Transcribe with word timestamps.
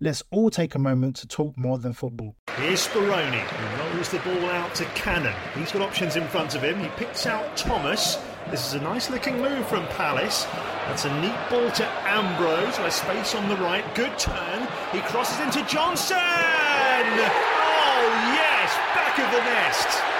Let's 0.00 0.22
all 0.30 0.48
take 0.48 0.76
a 0.76 0.78
moment 0.78 1.16
to 1.16 1.26
talk 1.26 1.58
more 1.58 1.76
than 1.76 1.92
football. 1.92 2.36
Here's 2.56 2.86
Speroni, 2.86 3.40
who 3.40 3.96
rolls 3.96 4.08
the 4.10 4.20
ball 4.20 4.48
out 4.50 4.72
to 4.76 4.84
Cannon. 4.94 5.34
He's 5.56 5.72
got 5.72 5.82
options 5.82 6.14
in 6.14 6.24
front 6.28 6.54
of 6.54 6.62
him. 6.62 6.78
He 6.78 6.86
picks 6.90 7.26
out 7.26 7.56
Thomas. 7.56 8.16
This 8.48 8.64
is 8.68 8.74
a 8.74 8.80
nice 8.80 9.10
looking 9.10 9.42
move 9.42 9.66
from 9.66 9.84
Palace. 9.88 10.44
That's 10.86 11.04
a 11.04 11.20
neat 11.20 11.34
ball 11.50 11.68
to 11.72 11.84
Ambrose, 12.06 12.78
with 12.78 12.92
space 12.92 13.34
on 13.34 13.48
the 13.48 13.56
right. 13.56 13.92
Good 13.96 14.16
turn. 14.20 14.68
He 14.92 15.00
crosses 15.00 15.40
into 15.40 15.66
Johnson! 15.68 16.16
Oh, 16.16 18.04
yes! 18.38 18.76
Back 18.94 19.18
of 19.18 19.32
the 19.32 19.42
nest. 19.42 20.17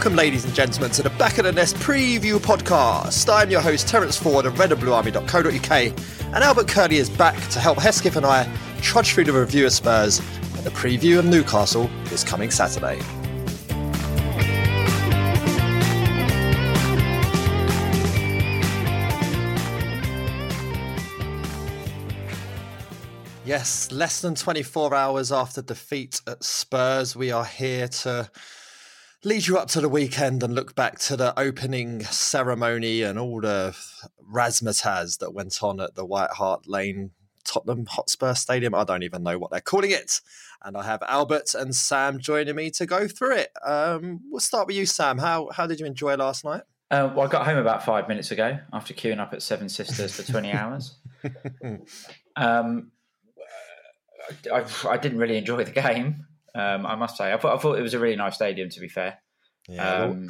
Welcome, 0.00 0.16
ladies 0.16 0.46
and 0.46 0.54
gentlemen, 0.54 0.90
to 0.92 1.02
the 1.02 1.10
Back 1.10 1.36
of 1.36 1.44
the 1.44 1.52
Nest 1.52 1.76
preview 1.76 2.38
podcast. 2.38 3.30
I'm 3.30 3.50
your 3.50 3.60
host, 3.60 3.86
Terence 3.86 4.16
Ford 4.16 4.46
of 4.46 4.54
redandbluearmy.co.uk, 4.54 5.70
and 6.34 6.42
Albert 6.42 6.68
Curley 6.68 6.96
is 6.96 7.10
back 7.10 7.36
to 7.50 7.60
help 7.60 7.76
Hesketh 7.76 8.16
and 8.16 8.24
I 8.24 8.50
trudge 8.80 9.12
through 9.12 9.24
the 9.24 9.34
review 9.34 9.66
of 9.66 9.72
Spurs. 9.74 10.20
And 10.56 10.64
the 10.64 10.70
preview 10.70 11.18
of 11.18 11.26
Newcastle 11.26 11.90
is 12.10 12.24
coming 12.24 12.50
Saturday. 12.50 12.98
Yes, 23.44 23.92
less 23.92 24.22
than 24.22 24.34
24 24.34 24.94
hours 24.94 25.30
after 25.30 25.60
defeat 25.60 26.22
at 26.26 26.42
Spurs, 26.42 27.14
we 27.14 27.30
are 27.30 27.44
here 27.44 27.86
to 27.86 28.30
lead 29.24 29.46
you 29.46 29.58
up 29.58 29.68
to 29.68 29.80
the 29.80 29.88
weekend 29.88 30.42
and 30.42 30.54
look 30.54 30.74
back 30.74 30.98
to 30.98 31.16
the 31.16 31.38
opening 31.38 32.02
ceremony 32.04 33.02
and 33.02 33.18
all 33.18 33.40
the 33.40 33.76
razzmatazz 34.32 35.18
that 35.18 35.34
went 35.34 35.62
on 35.62 35.80
at 35.80 35.94
the 35.94 36.04
White 36.06 36.30
Hart 36.30 36.66
Lane 36.66 37.10
Tottenham 37.44 37.86
Hotspur 37.86 38.34
Stadium. 38.34 38.74
I 38.74 38.84
don't 38.84 39.02
even 39.02 39.22
know 39.22 39.38
what 39.38 39.50
they're 39.50 39.60
calling 39.60 39.90
it. 39.90 40.20
And 40.62 40.76
I 40.76 40.84
have 40.84 41.02
Albert 41.02 41.54
and 41.54 41.74
Sam 41.74 42.18
joining 42.18 42.54
me 42.54 42.70
to 42.72 42.86
go 42.86 43.08
through 43.08 43.36
it. 43.36 43.50
Um, 43.64 44.20
we'll 44.30 44.40
start 44.40 44.66
with 44.66 44.76
you, 44.76 44.86
Sam. 44.86 45.18
How 45.18 45.48
how 45.52 45.66
did 45.66 45.80
you 45.80 45.86
enjoy 45.86 46.14
last 46.16 46.44
night? 46.44 46.62
Uh, 46.90 47.10
well, 47.14 47.26
I 47.26 47.30
got 47.30 47.46
home 47.46 47.58
about 47.58 47.84
five 47.84 48.08
minutes 48.08 48.30
ago 48.30 48.58
after 48.72 48.92
queuing 48.92 49.20
up 49.20 49.32
at 49.32 49.42
Seven 49.42 49.68
Sisters 49.68 50.12
for 50.16 50.24
20 50.30 50.52
hours. 50.52 50.98
um, 52.36 52.90
I, 54.52 54.64
I, 54.88 54.96
didn't 54.96 55.18
really 55.18 55.36
enjoy 55.36 55.62
the 55.62 55.70
game. 55.70 56.26
Um, 56.54 56.86
I 56.86 56.96
must 56.96 57.16
say, 57.16 57.32
I 57.32 57.38
thought, 57.38 57.56
I 57.56 57.58
thought 57.60 57.78
it 57.78 57.82
was 57.82 57.94
a 57.94 57.98
really 57.98 58.16
nice 58.16 58.34
stadium. 58.34 58.68
To 58.70 58.80
be 58.80 58.88
fair, 58.88 59.18
yeah, 59.68 60.04
um, 60.04 60.10
we'll, 60.10 60.28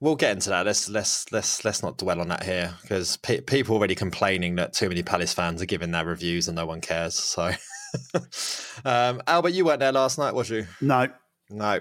we'll, 0.00 0.16
get 0.16 0.32
into 0.32 0.50
that. 0.50 0.66
Let's 0.66 0.88
let's 0.88 1.30
let's 1.32 1.64
let's 1.64 1.82
not 1.82 1.98
dwell 1.98 2.20
on 2.20 2.28
that 2.28 2.42
here 2.42 2.74
because 2.82 3.16
pe- 3.18 3.40
people 3.40 3.76
already 3.76 3.94
complaining 3.94 4.56
that 4.56 4.72
too 4.72 4.88
many 4.88 5.02
Palace 5.02 5.32
fans 5.32 5.62
are 5.62 5.66
giving 5.66 5.90
their 5.90 6.04
reviews 6.04 6.48
and 6.48 6.56
no 6.56 6.66
one 6.66 6.80
cares. 6.80 7.14
So, 7.14 7.52
um, 8.84 9.22
Albert, 9.26 9.50
you 9.50 9.64
weren't 9.64 9.80
there 9.80 9.92
last 9.92 10.18
night, 10.18 10.34
was 10.34 10.50
you? 10.50 10.66
No, 10.80 11.08
no. 11.48 11.80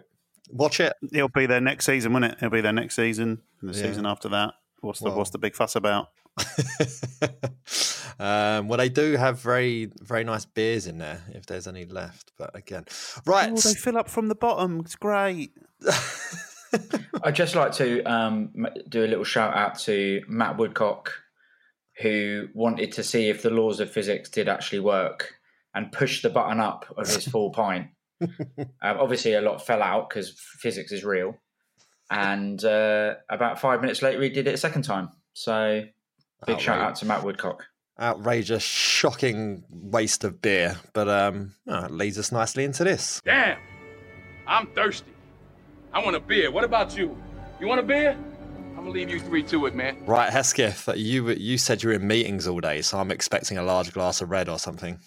Watch 0.52 0.80
it. 0.80 0.94
It'll 1.14 1.30
be 1.30 1.46
there 1.46 1.62
next 1.62 1.86
season, 1.86 2.12
won't 2.14 2.26
it? 2.26 2.36
It'll 2.38 2.50
be 2.50 2.62
there 2.62 2.74
next 2.74 2.96
season 2.96 3.42
and 3.62 3.70
the 3.70 3.78
yeah. 3.78 3.86
season 3.86 4.06
after 4.06 4.30
that. 4.30 4.56
What's 4.82 5.00
the 5.00 5.06
well, 5.06 5.18
what's 5.18 5.30
the 5.30 5.38
big 5.38 5.56
fuss 5.56 5.76
about? 5.76 6.08
um, 8.20 8.68
well, 8.68 8.78
they 8.78 8.90
do 8.90 9.16
have 9.16 9.40
very, 9.40 9.92
very 10.02 10.24
nice 10.24 10.46
beers 10.46 10.88
in 10.88 10.98
there 10.98 11.22
if 11.34 11.46
there's 11.46 11.68
any 11.68 11.86
left. 11.86 12.32
But 12.38 12.56
again, 12.56 12.86
right, 13.26 13.52
oh, 13.52 13.56
they 13.56 13.74
fill 13.74 13.98
up 13.98 14.10
from 14.10 14.28
the 14.28 14.36
bottom. 14.36 14.80
It's 14.82 14.96
great. 14.96 15.52
I'd 17.24 17.36
just 17.36 17.56
like 17.56 17.72
to 17.74 18.04
um, 18.04 18.68
do 18.88 19.04
a 19.04 19.08
little 19.08 19.24
shout 19.24 19.56
out 19.56 19.80
to 19.80 20.22
Matt 20.28 20.58
Woodcock, 20.58 21.12
who 22.02 22.48
wanted 22.54 22.92
to 22.94 23.04
see 23.04 23.30
if 23.30 23.42
the 23.42 23.50
laws 23.50 23.80
of 23.80 23.92
physics 23.92 24.30
did 24.30 24.48
actually 24.48 24.80
work 24.80 25.36
and 25.74 25.92
push 25.92 26.22
the 26.22 26.30
button 26.30 26.60
up 26.60 26.86
of 26.98 27.08
his 27.08 27.28
full 27.32 27.52
pint. 27.52 27.88
Um, 28.22 28.68
obviously, 28.82 29.34
a 29.34 29.42
lot 29.42 29.66
fell 29.66 29.82
out 29.82 30.10
because 30.10 30.32
physics 30.32 30.92
is 30.92 31.04
real. 31.04 31.38
And 32.12 32.64
uh, 32.64 33.16
about 33.30 33.60
five 33.60 33.82
minutes 33.82 34.02
later, 34.02 34.22
he 34.22 34.30
did 34.30 34.48
it 34.48 34.56
a 34.56 34.58
second 34.58 34.82
time. 34.84 35.10
So 35.34 35.84
Big 36.46 36.54
Outrageous. 36.56 36.64
shout 36.64 36.80
out 36.80 36.96
to 36.96 37.06
Matt 37.06 37.24
Woodcock. 37.24 37.66
Outrageous, 38.00 38.64
shocking 38.64 39.64
waste 39.70 40.24
of 40.24 40.42
beer, 40.42 40.78
but 40.94 41.10
um, 41.10 41.54
oh, 41.68 41.86
it 41.86 41.92
leads 41.92 42.18
us 42.18 42.32
nicely 42.32 42.64
into 42.64 42.84
this. 42.86 43.22
Damn, 43.26 43.58
I'm 44.48 44.68
thirsty. 44.68 45.12
I 45.94 46.04
want 46.04 46.16
a 46.16 46.20
beer. 46.20 46.50
What 46.52 46.64
about 46.64 46.96
you? 46.98 47.18
You 47.60 47.68
want 47.68 47.82
a 47.82 47.84
beer? 47.84 48.18
I'm 48.70 48.86
gonna 48.86 48.92
leave 48.92 49.10
you 49.10 49.20
three 49.20 49.44
to 49.44 49.66
it, 49.66 49.76
man. 49.76 49.98
Right, 50.06 50.32
Hesketh, 50.32 50.88
you 50.96 51.30
you 51.32 51.58
said 51.58 51.84
you 51.84 51.90
were 51.90 51.96
in 51.96 52.08
meetings 52.08 52.48
all 52.48 52.62
day, 52.62 52.82
so 52.82 52.98
I'm 52.98 53.12
expecting 53.12 53.58
a 53.58 53.64
large 53.64 53.92
glass 53.92 54.22
of 54.22 54.30
red 54.30 54.48
or 54.48 54.58
something. 54.58 54.98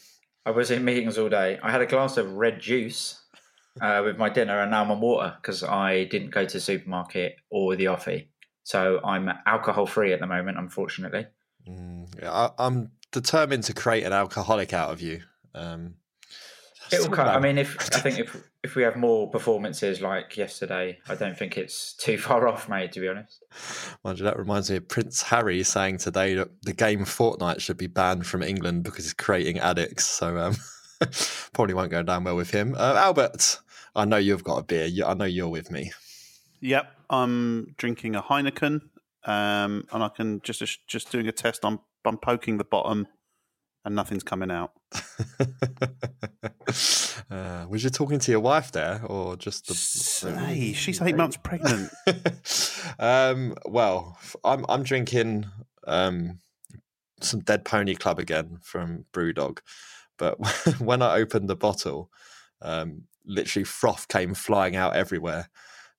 I 0.44 0.50
was 0.50 0.71
in 0.71 0.84
meetings 0.84 1.16
all 1.16 1.31
day. 1.31 1.59
I 1.62 1.71
had 1.71 1.81
a 1.81 1.87
glass 1.87 2.19
of 2.19 2.31
red 2.34 2.60
juice 2.60 3.22
uh, 3.81 4.03
with 4.04 4.19
my 4.19 4.28
dinner, 4.28 4.60
and 4.60 4.71
now 4.71 4.82
I'm 4.82 4.91
on 4.91 5.00
water 5.00 5.34
because 5.41 5.62
I 5.65 6.04
didn't 6.04 6.31
go 6.31 6.44
to 6.44 6.53
the 6.53 6.60
supermarket 6.60 7.37
or 7.48 7.75
the 7.75 7.87
offie. 7.87 8.26
So 8.65 9.00
I'm 9.05 9.31
alcohol 9.47 9.87
free 9.87 10.12
at 10.12 10.21
the 10.21 10.27
moment, 10.27 10.59
unfortunately. 10.59 11.27
Mm, 11.69 12.25
I, 12.25 12.50
am 12.59 12.91
determined 13.11 13.65
to 13.65 13.75
create 13.75 14.05
an 14.05 14.12
alcoholic 14.12 14.73
out 14.73 14.91
of 14.91 15.00
you. 15.00 15.23
Um, 15.55 15.95
It'll 16.93 17.09
come. 17.09 17.28
I 17.28 17.39
mean, 17.39 17.59
if 17.59 17.77
I 17.95 17.99
think 18.01 18.19
if 18.19 18.37
if 18.62 18.77
we 18.77 18.83
have 18.83 18.97
more 18.97 19.28
performances 19.31 20.01
like 20.01 20.37
yesterday, 20.37 20.99
I 21.09 21.15
don't 21.15 21.37
think 21.37 21.56
it's 21.56 21.95
too 21.95 22.19
far 22.19 22.47
off, 22.47 22.69
mate. 22.69 22.92
To 22.92 23.01
be 23.01 23.09
honest. 23.09 23.42
Mind 24.04 24.19
you, 24.19 24.25
that 24.25 24.39
reminds 24.39 24.71
me 24.71 24.77
of 24.77 24.89
Prince 24.89 25.22
Harry 25.22 25.63
saying 25.63 25.98
today 25.98 26.34
that 26.34 26.51
the 26.63 26.72
game 26.72 27.04
Fortnite 27.04 27.60
should 27.60 27.78
be 27.78 27.86
banned 27.86 28.27
from 28.27 28.42
England 28.42 28.84
because 28.84 29.04
it's 29.04 29.15
creating 29.15 29.59
addicts. 29.59 30.07
So 30.07 30.39
um, 30.39 30.57
probably 31.53 31.75
won't 31.75 31.91
go 31.91 32.03
down 32.03 32.25
well 32.25 32.36
with 32.36 32.51
him. 32.51 32.75
Uh, 32.77 32.95
Albert, 32.97 33.60
I 33.95 34.04
know 34.04 34.16
you've 34.16 34.45
got 34.45 34.59
a 34.59 34.63
beer. 34.63 34.89
I 35.07 35.15
know 35.15 35.25
you're 35.25 35.48
with 35.48 35.71
me. 35.71 35.92
Yep, 36.62 36.97
I'm 37.10 37.74
drinking 37.76 38.14
a 38.14 38.22
Heineken, 38.22 38.82
um, 39.24 39.84
and 39.92 40.03
I 40.03 40.09
can 40.09 40.41
just 40.42 40.62
just 40.86 41.10
doing 41.10 41.26
a 41.26 41.32
test. 41.32 41.64
I'm 41.64 41.80
I'm 42.04 42.18
poking 42.18 42.59
the 42.59 42.64
bottom, 42.64 43.09
and 43.84 43.97
nothing's 43.97 44.22
coming 44.22 44.53
out. 44.53 44.70
uh, 47.30 47.66
was 47.68 47.82
you 47.82 47.91
talking 47.91 48.20
to 48.20 48.30
your 48.30 48.38
wife 48.38 48.70
there, 48.70 49.03
or 49.06 49.34
just 49.34 49.66
the? 49.66 50.38
Hey, 50.38 50.72
she's 50.76 51.03
eight 51.03 51.16
months 51.16 51.36
pregnant. 51.36 51.91
um, 53.00 53.56
well, 53.66 54.16
I'm 54.44 54.64
I'm 54.68 54.84
drinking 54.84 55.47
um, 55.88 56.38
some 57.20 57.41
Dead 57.41 57.64
Pony 57.64 57.97
Club 57.97 58.20
again 58.20 58.59
from 58.62 59.06
BrewDog, 59.12 59.59
but 60.16 60.38
when 60.78 61.03
I 61.03 61.16
opened 61.16 61.48
the 61.48 61.56
bottle, 61.56 62.09
um, 62.60 63.03
literally 63.26 63.64
froth 63.64 64.06
came 64.06 64.32
flying 64.34 64.76
out 64.76 64.94
everywhere 64.94 65.48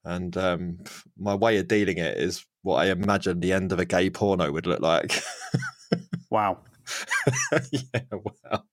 And 0.06 0.36
um, 0.38 0.80
my 1.18 1.36
way 1.36 1.58
of 1.58 1.68
dealing 1.68 1.98
it 1.98 2.18
is 2.18 2.46
what 2.62 2.76
I 2.76 2.92
imagine 2.92 3.40
the 3.40 3.54
end 3.54 3.72
of 3.72 3.80
a 3.80 3.86
gay 3.86 4.10
porno 4.10 4.52
would 4.52 4.68
look 4.68 4.82
like. 4.82 5.22
Wow. 6.30 6.62
yeah, 7.72 8.02
wow. 8.12 8.64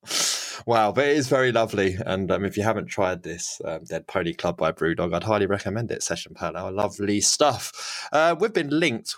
Wow, 0.66 0.92
but 0.92 1.08
it 1.08 1.16
is 1.16 1.28
very 1.28 1.52
lovely. 1.52 1.96
And 2.06 2.30
um, 2.32 2.44
if 2.44 2.56
you 2.56 2.62
haven't 2.62 2.86
tried 2.86 3.22
this 3.22 3.60
um, 3.66 3.84
Dead 3.84 4.06
Pony 4.06 4.32
Club 4.32 4.56
by 4.56 4.72
Brewdog, 4.72 5.14
I'd 5.14 5.24
highly 5.24 5.44
recommend 5.44 5.90
it. 5.90 6.02
Session 6.02 6.32
Palo, 6.34 6.70
lovely 6.70 7.20
stuff. 7.20 8.08
Uh, 8.12 8.34
we've 8.38 8.54
been 8.54 8.70
linked. 8.70 9.16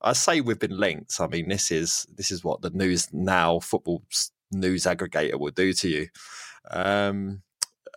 I 0.00 0.12
say 0.12 0.40
we've 0.40 0.58
been 0.58 0.76
linked. 0.76 1.20
I 1.20 1.28
mean, 1.28 1.48
this 1.48 1.70
is 1.70 2.04
this 2.16 2.32
is 2.32 2.42
what 2.42 2.62
the 2.62 2.70
News 2.70 3.12
Now 3.12 3.60
football 3.60 4.02
news 4.50 4.84
aggregator 4.84 5.38
will 5.38 5.52
do 5.52 5.72
to 5.74 5.88
you. 5.88 6.08
Um, 6.70 7.42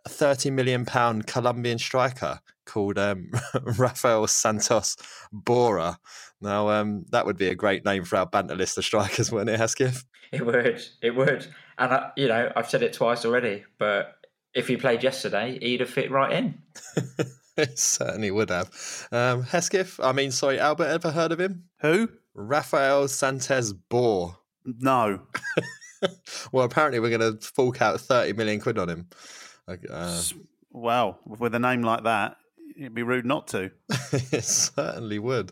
thirty 0.08 0.52
million 0.52 0.86
pound 0.86 1.26
Colombian 1.26 1.80
striker 1.80 2.40
called 2.66 2.98
um, 2.98 3.32
Rafael 3.78 4.28
Santos 4.28 4.96
Borré. 5.34 5.96
Now, 6.42 6.70
um, 6.70 7.06
that 7.12 7.26
would 7.26 7.38
be 7.38 7.48
a 7.48 7.56
great 7.56 7.86
name 7.86 8.04
for 8.04 8.18
our 8.18 8.26
banter 8.26 8.56
list 8.56 8.78
of 8.78 8.86
strikers, 8.86 9.32
wouldn't 9.32 9.50
it, 9.50 9.60
Hesketh? 9.60 10.04
It 10.32 10.46
would, 10.46 10.82
it 11.02 11.16
would, 11.16 11.48
and 11.78 11.94
I, 11.94 12.12
you 12.18 12.28
know 12.28 12.52
I've 12.56 12.70
said 12.70 12.84
it 12.84 12.94
twice 12.94 13.26
already, 13.26 13.64
but 13.78 14.16
if 14.54 14.68
he 14.68 14.76
played 14.78 15.04
yesterday, 15.04 15.58
he'd 15.62 15.80
have 15.80 15.90
fit 15.90 16.12
right 16.12 16.32
in. 16.32 16.62
it 17.58 17.78
certainly 17.80 18.32
would 18.32 18.50
have. 18.50 18.70
Um, 19.12 19.44
Hesketh, 19.44 20.00
I 20.02 20.12
mean, 20.12 20.32
sorry, 20.32 20.60
Albert, 20.60 20.88
ever 20.88 21.12
heard 21.12 21.32
of 21.32 21.40
him? 21.40 21.66
Who? 21.82 22.10
Rafael 22.34 23.08
Santos 23.08 23.74
Borré. 23.90 24.36
No. 24.66 25.22
well, 26.52 26.66
apparently 26.66 27.00
we're 27.00 27.18
going 27.18 27.38
to 27.38 27.48
fork 27.48 27.82
out 27.82 28.00
30 28.02 28.34
million 28.34 28.60
quid 28.60 28.78
on 28.78 28.90
him. 28.90 29.08
Like, 29.68 29.82
Uh, 29.90 30.22
Well, 30.72 31.20
with 31.26 31.56
a 31.56 31.60
name 31.60 31.82
like 31.84 32.04
that, 32.04 32.38
it'd 32.76 32.94
be 32.94 33.04
rude 33.04 33.26
not 33.26 33.48
to. 33.48 33.72
it 34.12 34.44
certainly 34.44 35.20
would. 35.20 35.52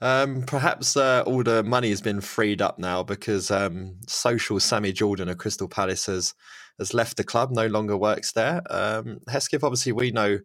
Um, 0.00 0.42
perhaps 0.42 0.96
uh, 0.96 1.22
all 1.26 1.42
the 1.42 1.62
money 1.62 1.90
has 1.90 2.00
been 2.00 2.20
freed 2.20 2.62
up 2.62 2.78
now 2.78 3.02
because 3.02 3.50
um, 3.50 3.96
social 4.06 4.60
Sammy 4.60 4.92
Jordan 4.92 5.28
of 5.28 5.38
Crystal 5.38 5.68
Palace 5.68 6.06
has 6.06 6.34
has 6.78 6.94
left 6.94 7.16
the 7.16 7.24
club, 7.24 7.50
no 7.50 7.66
longer 7.66 7.96
works 7.96 8.32
there. 8.32 8.62
Um, 8.70 9.20
Hesketh, 9.28 9.62
obviously, 9.62 9.92
we 9.92 10.10
know 10.10 10.38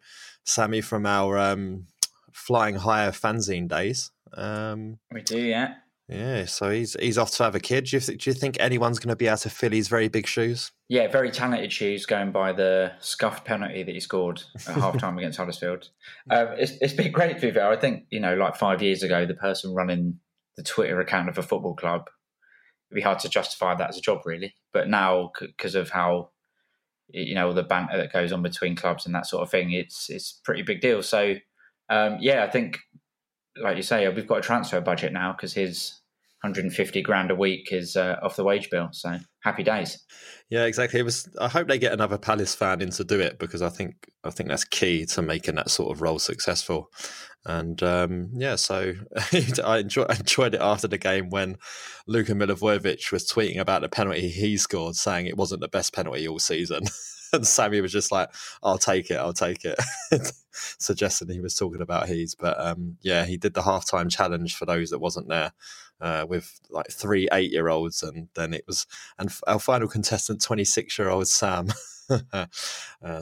Sammy 0.46 0.82
from 0.82 1.06
our 1.06 1.38
um, 1.38 1.88
flying 2.34 2.76
higher 2.76 3.12
fanzine 3.12 3.68
days. 3.68 4.12
Um, 4.34 5.00
We 5.12 5.22
do, 5.22 5.40
yeah. 5.40 5.76
Yeah, 6.10 6.46
so 6.46 6.70
he's 6.70 6.96
he's 7.00 7.18
off 7.18 7.32
to 7.32 7.44
have 7.44 7.56
a 7.56 7.60
kid. 7.60 7.86
Do 7.86 7.98
you, 7.98 8.00
th- 8.00 8.24
do 8.24 8.30
you 8.30 8.34
think 8.34 8.58
anyone's 8.60 8.98
going 8.98 9.10
to 9.10 9.16
be 9.16 9.28
able 9.28 9.38
to 9.38 9.50
fill 9.50 9.72
his 9.72 9.90
very 9.90 10.08
big 10.08 10.26
shoes? 10.26 10.72
Yeah, 10.88 11.08
very 11.08 11.32
talented 11.32 11.74
shoes 11.74 12.06
going 12.06 12.32
by 12.32 12.54
the 12.54 12.94
scuffed 13.02 13.44
penalty 13.44 13.84
that 13.84 13.94
he 13.94 14.00
scored 14.00 14.42
at 14.56 14.76
half 14.76 14.98
time 14.98 15.18
against 15.18 15.38
Huddersfield. 15.38 15.90
Um, 16.30 16.48
it's, 16.58 16.74
it's 16.80 16.94
been 16.94 17.12
great 17.12 17.36
to 17.36 17.48
be 17.48 17.52
fair. 17.52 17.70
I 17.70 17.76
think, 17.76 18.06
you 18.10 18.22
know, 18.22 18.36
like 18.36 18.56
five 18.56 18.82
years 18.82 19.04
ago, 19.04 19.26
the 19.26 19.34
person 19.34 19.74
running 19.74 20.20
the 20.56 20.64
Twitter 20.64 21.02
account 21.02 21.28
of 21.28 21.38
a 21.38 21.44
football 21.44 21.76
club, 21.76 22.10
it'd 22.90 22.96
be 22.96 23.02
hard 23.02 23.20
to 23.20 23.30
justify 23.30 23.76
that 23.76 23.90
as 23.90 23.98
a 23.98 24.02
job, 24.02 24.22
really. 24.26 24.56
But 24.72 24.88
now, 24.88 25.32
because 25.42 25.76
of 25.76 25.90
how, 25.90 26.30
you 27.10 27.36
know, 27.36 27.48
all 27.48 27.54
the 27.54 27.64
banter 27.64 27.98
that 27.98 28.14
goes 28.14 28.32
on 28.32 28.42
between 28.42 28.78
clubs 28.78 29.06
and 29.06 29.14
that 29.14 29.26
sort 29.26 29.44
of 29.44 29.52
thing, 29.52 29.72
it's 29.72 30.10
it's 30.10 30.40
a 30.40 30.44
pretty 30.46 30.62
big 30.62 30.80
deal. 30.80 31.04
So, 31.04 31.36
um, 31.90 32.18
yeah, 32.22 32.46
I 32.46 32.50
think, 32.50 32.80
like 33.62 33.78
you 33.78 33.84
say, 33.84 34.08
we've 34.10 34.28
got 34.28 34.40
a 34.40 34.42
transfer 34.42 34.82
budget 34.82 35.14
now 35.14 35.34
because 35.34 35.54
his 35.54 36.02
150 36.42 37.02
grand 37.02 37.32
a 37.32 37.36
week 37.36 37.70
is 37.72 37.96
uh, 37.96 38.18
off 38.22 38.36
the 38.36 38.44
wage 38.44 38.70
bill. 38.70 38.90
So 38.92 39.18
happy 39.44 39.64
days. 39.64 40.04
Yeah, 40.50 40.66
exactly. 40.66 41.00
It 41.00 41.04
was. 41.04 41.28
I 41.42 41.48
hope 41.48 41.68
they 41.68 41.80
get 41.80 41.94
another 41.94 42.18
Palace 42.18 42.56
fan 42.56 42.82
in 42.82 42.92
to 42.92 43.04
do 43.04 43.20
it 43.20 43.40
because 43.40 43.62
I 43.62 43.70
think 43.70 44.10
I 44.24 44.30
think 44.30 44.50
that's 44.50 44.64
key 44.64 45.06
to 45.08 45.22
making 45.22 45.56
that 45.56 45.70
sort 45.70 45.92
of 45.92 46.02
role 46.02 46.20
successful. 46.20 46.90
And 47.46 47.82
um, 47.82 48.30
yeah, 48.34 48.56
so 48.56 48.94
I, 49.64 49.78
enjoy, 49.80 50.04
enjoyed 50.04 50.54
it 50.54 50.62
after 50.62 50.88
the 50.88 50.98
game 50.98 51.30
when 51.30 51.58
Luka 52.06 52.34
Milivojevic 52.34 53.12
was 53.12 53.30
tweeting 53.30 53.60
about 53.60 53.82
the 53.82 53.90
penalty 53.90 54.30
he 54.30 54.58
scored, 54.58 54.96
saying 54.96 55.26
it 55.26 55.38
wasn't 55.38 55.62
the 55.62 55.68
best 55.68 55.94
penalty 55.94 56.28
all 56.28 56.40
season. 56.40 56.84
and 57.34 57.46
Sammy 57.46 57.82
was 57.82 57.92
just 57.92 58.12
like, 58.12 58.30
"I'll 58.64 58.78
take 58.78 59.10
it, 59.10 59.18
I'll 59.18 59.34
take 59.34 59.66
it," 59.66 59.80
suggesting 60.52 61.30
he 61.30 61.40
was 61.40 61.56
talking 61.56 61.82
about 61.82 62.08
his. 62.08 62.36
But 62.36 62.60
um, 62.60 62.98
yeah, 63.02 63.26
he 63.26 63.38
did 63.38 63.54
the 63.54 63.62
halftime 63.62 64.10
challenge 64.10 64.56
for 64.56 64.66
those 64.66 64.90
that 64.90 65.00
wasn't 65.00 65.30
there 65.30 65.52
uh, 66.02 66.26
with 66.28 66.60
like 66.70 66.90
three 66.92 67.28
eight-year-olds, 67.32 68.04
and 68.04 68.30
then 68.36 68.54
it 68.54 68.66
was 68.68 68.86
and 69.18 69.32
our 69.48 69.60
final 69.60 69.88
contestant, 69.88 70.42
twenty-six-year-old 70.42 71.28
Sam. 71.28 71.70
uh, 72.34 72.46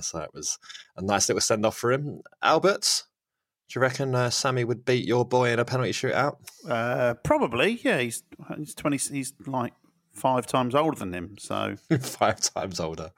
so 0.02 0.20
it 0.20 0.32
was 0.34 0.60
a 0.96 1.02
nice 1.02 1.28
little 1.30 1.42
send-off 1.42 1.78
for 1.78 1.92
him. 1.92 2.22
Albert, 2.42 3.04
do 3.68 3.80
you 3.80 3.82
reckon 3.82 4.14
uh, 4.14 4.30
Sammy 4.30 4.64
would 4.64 4.86
beat 4.86 5.06
your 5.06 5.26
boy 5.26 5.52
in 5.52 5.60
a 5.60 5.66
penalty 5.66 5.92
shootout? 5.92 6.38
Uh, 6.68 7.16
probably, 7.24 7.80
yeah. 7.84 8.00
He's 8.00 8.24
he's 8.58 8.76
twenty. 8.76 8.98
He's 8.98 9.34
like 9.48 9.74
five 10.14 10.46
times 10.48 10.76
older 10.76 10.98
than 10.98 11.14
him. 11.14 11.36
So 11.40 11.76
five 12.00 12.42
times 12.42 12.80
older. 12.80 13.12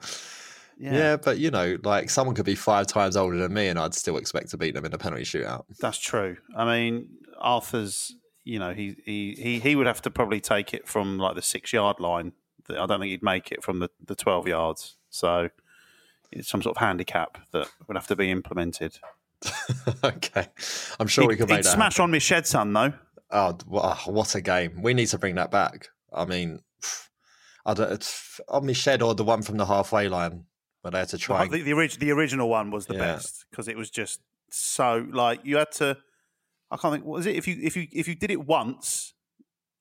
Yeah, 0.78 0.94
Yeah. 0.94 1.16
but 1.16 1.38
you 1.38 1.50
know, 1.50 1.76
like 1.84 2.08
someone 2.10 2.34
could 2.36 2.46
be 2.46 2.54
five 2.54 2.86
times 2.86 3.16
older 3.16 3.36
than 3.36 3.52
me, 3.52 3.68
and 3.68 3.78
I'd 3.78 3.94
still 3.94 4.16
expect 4.16 4.50
to 4.50 4.56
beat 4.56 4.74
them 4.74 4.84
in 4.84 4.92
a 4.94 4.98
penalty 4.98 5.24
shootout. 5.24 5.64
that's 5.80 5.98
true. 5.98 6.36
I 6.56 6.64
mean, 6.64 7.08
Arthur's. 7.38 8.14
You 8.44 8.58
know, 8.58 8.72
he, 8.72 8.96
he 9.04 9.34
he 9.38 9.58
he 9.60 9.76
would 9.76 9.86
have 9.86 10.00
to 10.02 10.10
probably 10.10 10.40
take 10.40 10.72
it 10.72 10.88
from 10.88 11.18
like 11.18 11.34
the 11.34 11.42
six 11.42 11.70
yard 11.72 12.00
line. 12.00 12.32
I 12.70 12.86
don't 12.86 13.00
think 13.00 13.10
he'd 13.10 13.22
make 13.22 13.52
it 13.52 13.62
from 13.62 13.78
the, 13.80 13.90
the 14.06 14.14
twelve 14.14 14.48
yards. 14.48 14.96
So 15.10 15.50
it's 16.32 16.48
some 16.48 16.62
sort 16.62 16.76
of 16.76 16.80
handicap 16.80 17.36
that 17.52 17.68
would 17.86 17.96
have 17.98 18.06
to 18.06 18.16
be 18.16 18.30
implemented. 18.30 18.98
okay, 20.04 20.46
I'm 20.98 21.06
sure 21.08 21.26
we 21.26 21.34
He'd- 21.34 21.40
could 21.40 21.48
make 21.50 21.62
that. 21.64 21.72
smash 21.72 21.98
on 21.98 22.10
my 22.10 22.18
shed 22.18 22.46
son 22.46 22.72
though. 22.72 22.92
Oh, 23.30 23.58
ah, 23.74 24.02
what 24.06 24.34
a 24.34 24.40
game! 24.40 24.80
We 24.82 24.94
need 24.94 25.08
to 25.08 25.18
bring 25.18 25.34
that 25.34 25.50
back. 25.50 25.88
I 26.10 26.24
mean, 26.24 26.60
I 27.66 27.74
don't. 27.74 27.92
It's 27.92 28.40
on 28.48 28.64
my 28.66 28.72
shed 28.72 29.02
or 29.02 29.14
the 29.14 29.24
one 29.24 29.42
from 29.42 29.58
the 29.58 29.66
halfway 29.66 30.08
line 30.08 30.44
where 30.82 30.90
they 30.92 30.98
had 30.98 31.08
to 31.10 31.18
try. 31.18 31.36
Well, 31.36 31.42
and- 31.44 31.52
the, 31.52 31.62
the, 31.62 31.72
orig- 31.72 31.98
the 31.98 32.10
original 32.12 32.48
one 32.48 32.70
was 32.70 32.86
the 32.86 32.94
Yeah. 32.94 33.00
best 33.00 33.46
because 33.50 33.68
it 33.68 33.76
was 33.76 33.90
just 33.90 34.20
so 34.50 35.06
like 35.10 35.40
you 35.44 35.56
had 35.56 35.70
to. 35.72 35.96
I 36.70 36.76
can't 36.76 36.94
think. 36.94 37.04
What 37.04 37.14
was 37.18 37.26
it? 37.26 37.36
If 37.36 37.48
you 37.48 37.56
if 37.62 37.76
you 37.76 37.86
if 37.92 38.08
you 38.08 38.14
did 38.14 38.30
it 38.30 38.44
once, 38.46 39.14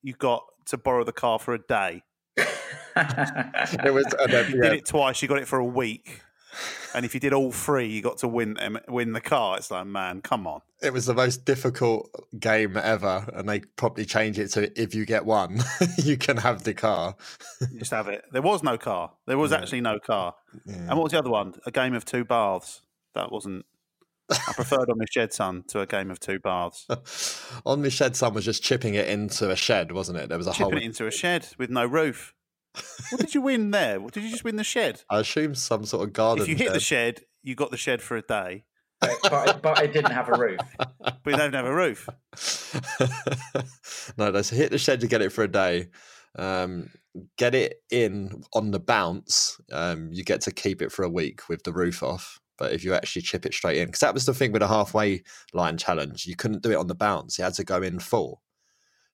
you 0.01 0.13
got 0.13 0.43
to 0.67 0.77
borrow 0.77 1.03
the 1.03 1.11
car 1.13 1.37
for 1.39 1.53
a 1.53 1.59
day. 1.59 2.01
it 2.37 3.93
was. 3.93 4.05
I 4.19 4.25
you 4.25 4.37
yeah. 4.37 4.69
did 4.69 4.73
it 4.73 4.85
twice, 4.85 5.21
you 5.21 5.27
got 5.27 5.39
it 5.39 5.47
for 5.47 5.59
a 5.59 5.65
week. 5.65 6.21
And 6.93 7.05
if 7.05 7.13
you 7.13 7.19
did 7.19 7.33
all 7.33 7.51
three, 7.51 7.87
you 7.87 8.01
got 8.01 8.17
to 8.19 8.27
win 8.27 8.55
them, 8.55 8.79
win 8.87 9.13
the 9.13 9.21
car. 9.21 9.57
It's 9.57 9.69
like, 9.71 9.85
man, 9.85 10.21
come 10.21 10.47
on. 10.47 10.61
It 10.81 10.93
was 10.93 11.05
the 11.05 11.13
most 11.13 11.45
difficult 11.45 12.09
game 12.39 12.77
ever, 12.77 13.25
and 13.33 13.47
they 13.49 13.59
probably 13.59 14.05
changed 14.05 14.39
it 14.39 14.49
to 14.49 14.81
if 14.81 14.93
you 14.95 15.05
get 15.05 15.25
one, 15.25 15.59
you 15.97 16.17
can 16.17 16.37
have 16.37 16.63
the 16.63 16.73
car. 16.73 17.15
Just 17.77 17.91
have 17.91 18.07
it. 18.07 18.25
There 18.31 18.41
was 18.41 18.63
no 18.63 18.77
car. 18.77 19.11
There 19.25 19.37
was 19.37 19.51
actually 19.51 19.81
no 19.81 19.99
car. 19.99 20.35
And 20.65 20.89
what 20.89 21.03
was 21.03 21.11
the 21.11 21.19
other 21.19 21.29
one? 21.29 21.55
A 21.65 21.71
game 21.71 21.93
of 21.93 22.05
two 22.05 22.23
baths. 22.25 22.81
That 23.15 23.31
wasn't. 23.31 23.65
I 24.29 24.53
preferred 24.53 24.89
on 24.89 24.97
the 24.97 25.07
shed 25.09 25.31
sun 25.33 25.63
to 25.69 25.79
a 25.79 25.85
game 25.85 26.11
of 26.11 26.19
two 26.19 26.37
baths. 26.37 26.85
On 27.65 27.81
the 27.81 27.89
shed, 27.89 28.15
sun 28.17 28.33
was 28.33 28.43
just 28.43 28.61
chipping 28.61 28.95
it 28.95 29.07
into 29.07 29.49
a 29.49 29.55
shed, 29.55 29.93
wasn't 29.93 30.17
it? 30.17 30.27
There 30.27 30.37
was 30.37 30.47
a 30.47 30.51
Chipping 30.51 30.73
whole. 30.73 30.77
it 30.81 30.83
into 30.83 31.07
a 31.07 31.11
shed 31.11 31.47
with 31.57 31.69
no 31.69 31.85
roof. 31.85 32.33
What 33.11 33.21
did 33.21 33.33
you 33.33 33.41
win 33.41 33.71
there? 33.71 33.99
What, 33.99 34.13
Did 34.13 34.23
you 34.23 34.29
just 34.29 34.43
win 34.43 34.57
the 34.57 34.63
shed? 34.63 35.03
I 35.09 35.19
assume 35.19 35.55
some 35.55 35.85
sort 35.85 36.07
of 36.07 36.13
garden. 36.13 36.43
If 36.43 36.49
you 36.49 36.55
hit 36.55 36.73
the 36.73 36.79
shed. 36.79 37.19
shed, 37.19 37.25
you 37.43 37.55
got 37.55 37.71
the 37.71 37.77
shed 37.77 38.01
for 38.01 38.17
a 38.17 38.21
day, 38.21 38.65
but, 38.99 39.11
but, 39.23 39.49
it, 39.49 39.61
but 39.61 39.83
it 39.83 39.93
didn't 39.93 40.11
have 40.11 40.29
a 40.29 40.37
roof. 40.37 40.59
but 40.99 41.25
you 41.25 41.37
don't 41.37 41.53
have 41.53 41.65
a 41.65 41.73
roof. 41.73 42.09
no, 44.17 44.29
let's 44.29 44.49
hit 44.49 44.71
the 44.71 44.77
shed 44.77 45.01
to 45.01 45.07
get 45.07 45.21
it 45.21 45.31
for 45.31 45.43
a 45.43 45.47
day. 45.47 45.87
Um, 46.37 46.89
get 47.37 47.55
it 47.55 47.81
in 47.91 48.43
on 48.53 48.71
the 48.71 48.79
bounce. 48.79 49.59
Um, 49.71 50.09
you 50.11 50.23
get 50.23 50.41
to 50.41 50.51
keep 50.51 50.81
it 50.81 50.91
for 50.91 51.03
a 51.03 51.09
week 51.09 51.47
with 51.49 51.63
the 51.63 51.73
roof 51.73 52.03
off. 52.03 52.39
But 52.57 52.73
if 52.73 52.83
you 52.83 52.93
actually 52.93 53.21
chip 53.21 53.45
it 53.45 53.53
straight 53.53 53.77
in, 53.77 53.85
because 53.85 53.99
that 53.99 54.15
was 54.15 54.25
the 54.25 54.33
thing 54.33 54.51
with 54.51 54.61
the 54.61 54.67
halfway 54.67 55.23
line 55.53 55.77
challenge, 55.77 56.25
you 56.25 56.35
couldn't 56.35 56.63
do 56.63 56.71
it 56.71 56.77
on 56.77 56.87
the 56.87 56.95
bounce. 56.95 57.37
You 57.37 57.43
had 57.43 57.53
to 57.55 57.63
go 57.63 57.83
in 57.83 57.99
full. 57.99 58.41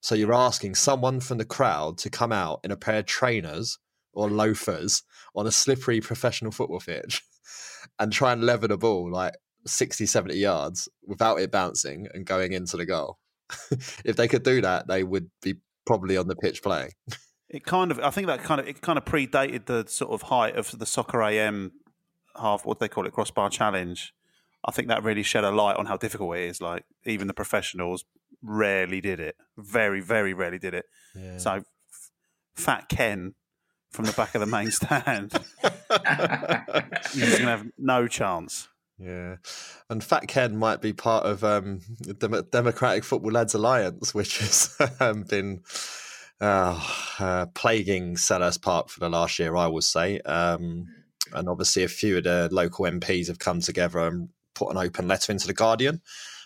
So 0.03 0.15
you're 0.15 0.33
asking 0.33 0.75
someone 0.75 1.21
from 1.21 1.37
the 1.37 1.45
crowd 1.45 1.97
to 1.99 2.09
come 2.09 2.33
out 2.33 2.59
in 2.65 2.71
a 2.71 2.75
pair 2.75 2.99
of 2.99 3.05
trainers 3.05 3.79
or 4.11 4.29
loafers 4.29 5.01
on 5.33 5.47
a 5.47 5.51
slippery 5.51 6.01
professional 6.01 6.51
football 6.51 6.81
pitch 6.81 7.21
and 7.99 8.11
try 8.11 8.33
and 8.33 8.43
lever 8.43 8.67
the 8.67 8.77
ball 8.77 9.09
like 9.09 9.33
60, 9.65 10.05
70 10.05 10.35
yards 10.35 10.89
without 11.07 11.39
it 11.39 11.51
bouncing 11.51 12.09
and 12.13 12.25
going 12.25 12.51
into 12.51 12.75
the 12.75 12.85
goal. 12.85 13.17
if 14.03 14.17
they 14.17 14.27
could 14.27 14.43
do 14.43 14.59
that, 14.59 14.89
they 14.89 15.05
would 15.05 15.31
be 15.41 15.55
probably 15.85 16.17
on 16.17 16.27
the 16.27 16.35
pitch 16.35 16.61
playing. 16.61 16.91
It 17.47 17.63
kind 17.63 17.89
of, 17.89 17.97
I 17.99 18.09
think 18.09 18.27
that 18.27 18.43
kind 18.43 18.59
of, 18.59 18.67
it 18.67 18.81
kind 18.81 18.97
of 18.97 19.05
predated 19.05 19.67
the 19.67 19.85
sort 19.87 20.11
of 20.11 20.23
height 20.23 20.57
of 20.57 20.77
the 20.77 20.85
soccer 20.85 21.23
AM 21.23 21.71
half, 22.35 22.65
what 22.65 22.79
they 22.79 22.89
call 22.89 23.07
it, 23.07 23.13
crossbar 23.13 23.49
challenge. 23.49 24.13
I 24.65 24.71
think 24.71 24.89
that 24.89 25.01
really 25.01 25.23
shed 25.23 25.45
a 25.45 25.51
light 25.51 25.77
on 25.77 25.85
how 25.85 25.95
difficult 25.95 26.35
it 26.35 26.43
is. 26.43 26.61
Like 26.61 26.83
even 27.05 27.27
the 27.27 27.33
professionals 27.33 28.03
rarely 28.43 29.01
did 29.01 29.19
it. 29.19 29.35
Very, 29.57 30.01
very 30.01 30.33
rarely 30.33 30.59
did 30.59 30.73
it. 30.73 30.85
So, 31.37 31.51
f- 31.53 31.65
Fat 32.55 32.89
Ken 32.89 33.33
from 33.91 34.05
the 34.05 34.11
back 34.13 34.35
of 34.35 34.41
the 34.41 34.47
main 34.47 34.71
stand, 34.79 35.31
he's 35.61 37.29
going 37.29 37.41
to 37.41 37.45
have 37.45 37.65
no 37.77 38.07
chance. 38.07 38.67
Yeah, 38.99 39.37
and 39.89 40.03
Fat 40.03 40.27
Ken 40.27 40.55
might 40.55 40.81
be 40.81 40.93
part 40.93 41.25
of 41.25 41.43
um, 41.43 41.81
the 41.99 42.13
Dem- 42.13 42.47
Democratic 42.51 43.03
Football 43.03 43.31
Lads 43.31 43.53
Alliance, 43.55 44.13
which 44.13 44.37
has 44.39 44.77
um, 44.99 45.23
been 45.23 45.63
uh, 46.39 46.79
uh, 47.19 47.45
plaguing 47.47 48.15
Selhurst 48.15 48.61
Park 48.61 48.89
for 48.89 48.99
the 48.99 49.09
last 49.09 49.39
year, 49.39 49.55
I 49.55 49.67
would 49.67 49.83
say. 49.83 50.19
Um, 50.21 50.87
and 51.33 51.49
obviously, 51.49 51.83
a 51.83 51.87
few 51.87 52.17
of 52.17 52.23
the 52.23 52.49
local 52.51 52.85
MPs 52.85 53.27
have 53.27 53.39
come 53.39 53.61
together 53.61 53.99
and 53.99 54.29
put 54.53 54.69
an 54.69 54.77
open 54.77 55.07
letter 55.07 55.31
into 55.31 55.47
the 55.47 55.53
Guardian. 55.53 56.01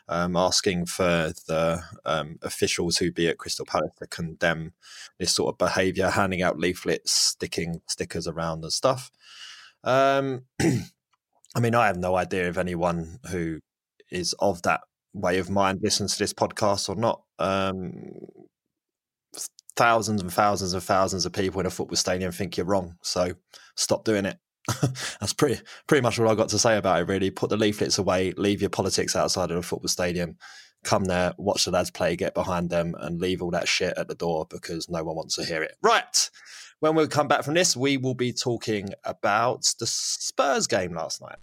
Um, 0.09 0.37
asking 0.37 0.85
for 0.85 1.33
the 1.47 1.83
um, 2.05 2.37
officials 2.41 2.97
who 2.97 3.11
be 3.11 3.27
at 3.27 3.37
Crystal 3.37 3.65
Palace 3.65 3.91
to 3.99 4.07
condemn 4.07 4.71
this 5.19 5.33
sort 5.33 5.53
of 5.53 5.57
behaviour, 5.57 6.09
handing 6.09 6.41
out 6.41 6.57
leaflets, 6.57 7.11
sticking 7.11 7.81
stickers 7.87 8.25
around 8.25 8.63
and 8.63 8.71
stuff. 8.71 9.11
Um, 9.83 10.43
I 10.61 11.59
mean, 11.59 11.75
I 11.75 11.87
have 11.87 11.97
no 11.97 12.15
idea 12.15 12.47
if 12.47 12.57
anyone 12.57 13.19
who 13.29 13.59
is 14.11 14.33
of 14.39 14.61
that 14.61 14.81
way 15.13 15.39
of 15.39 15.49
mind 15.49 15.79
listens 15.81 16.13
to 16.13 16.19
this 16.19 16.33
podcast 16.33 16.89
or 16.89 16.95
not. 16.95 17.21
Um, 17.39 18.03
thousands 19.75 20.21
and 20.21 20.33
thousands 20.33 20.73
and 20.73 20.83
thousands 20.83 21.25
of 21.25 21.33
people 21.33 21.59
in 21.59 21.65
a 21.65 21.69
football 21.69 21.95
stadium 21.95 22.31
think 22.31 22.57
you're 22.57 22.65
wrong, 22.65 22.95
so 23.01 23.33
stop 23.75 24.03
doing 24.03 24.25
it. 24.25 24.37
That's 25.19 25.33
pretty 25.33 25.61
pretty 25.87 26.01
much 26.01 26.19
all 26.19 26.29
I've 26.29 26.37
got 26.37 26.49
to 26.49 26.59
say 26.59 26.77
about 26.77 27.01
it. 27.01 27.07
Really, 27.07 27.31
put 27.31 27.49
the 27.49 27.57
leaflets 27.57 27.97
away, 27.97 28.33
leave 28.33 28.61
your 28.61 28.69
politics 28.69 29.15
outside 29.15 29.51
of 29.51 29.57
the 29.57 29.63
football 29.63 29.87
stadium. 29.87 30.37
Come 30.83 31.05
there, 31.05 31.33
watch 31.37 31.65
the 31.65 31.71
lads 31.71 31.91
play, 31.91 32.15
get 32.15 32.33
behind 32.33 32.69
them, 32.69 32.95
and 32.99 33.19
leave 33.19 33.41
all 33.41 33.51
that 33.51 33.67
shit 33.67 33.93
at 33.97 34.07
the 34.07 34.15
door 34.15 34.45
because 34.49 34.89
no 34.89 35.03
one 35.03 35.15
wants 35.15 35.35
to 35.35 35.43
hear 35.43 35.63
it. 35.63 35.75
Right. 35.81 36.29
When 36.79 36.93
we 36.93 37.07
come 37.07 37.27
back 37.27 37.43
from 37.43 37.55
this, 37.55 37.75
we 37.75 37.97
will 37.97 38.13
be 38.13 38.31
talking 38.31 38.89
about 39.03 39.63
the 39.79 39.87
Spurs 39.87 40.67
game 40.67 40.93
last 40.93 41.21
night. 41.21 41.37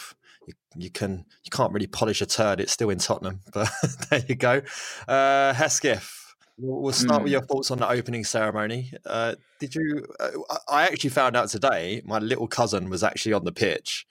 you, 0.47 0.53
you, 0.75 0.89
can 0.89 1.25
you 1.43 1.51
can't 1.51 1.71
really 1.73 1.87
polish 1.87 2.21
a 2.21 2.25
turd. 2.25 2.59
It's 2.59 2.71
still 2.71 2.89
in 2.89 2.99
Tottenham, 2.99 3.41
but 3.53 3.69
there 4.09 4.23
you 4.27 4.35
go. 4.35 4.61
Uh, 5.07 5.53
Hesketh, 5.53 6.35
we'll, 6.57 6.93
start 6.93 7.21
Mm. 7.21 7.23
with 7.23 7.31
your 7.31 7.41
thoughts 7.45 7.71
on 7.71 7.79
the 7.79 7.89
opening 7.89 8.23
ceremony. 8.23 8.91
Uh, 9.05 9.35
did 9.59 9.75
you? 9.75 10.05
Uh, 10.19 10.31
I 10.67 10.83
actually 10.83 11.09
found 11.11 11.35
out 11.35 11.49
today. 11.49 12.01
My 12.05 12.19
little 12.19 12.47
cousin 12.47 12.89
was 12.89 13.03
actually 13.03 13.33
on 13.33 13.43
the 13.45 13.51
pitch 13.53 14.05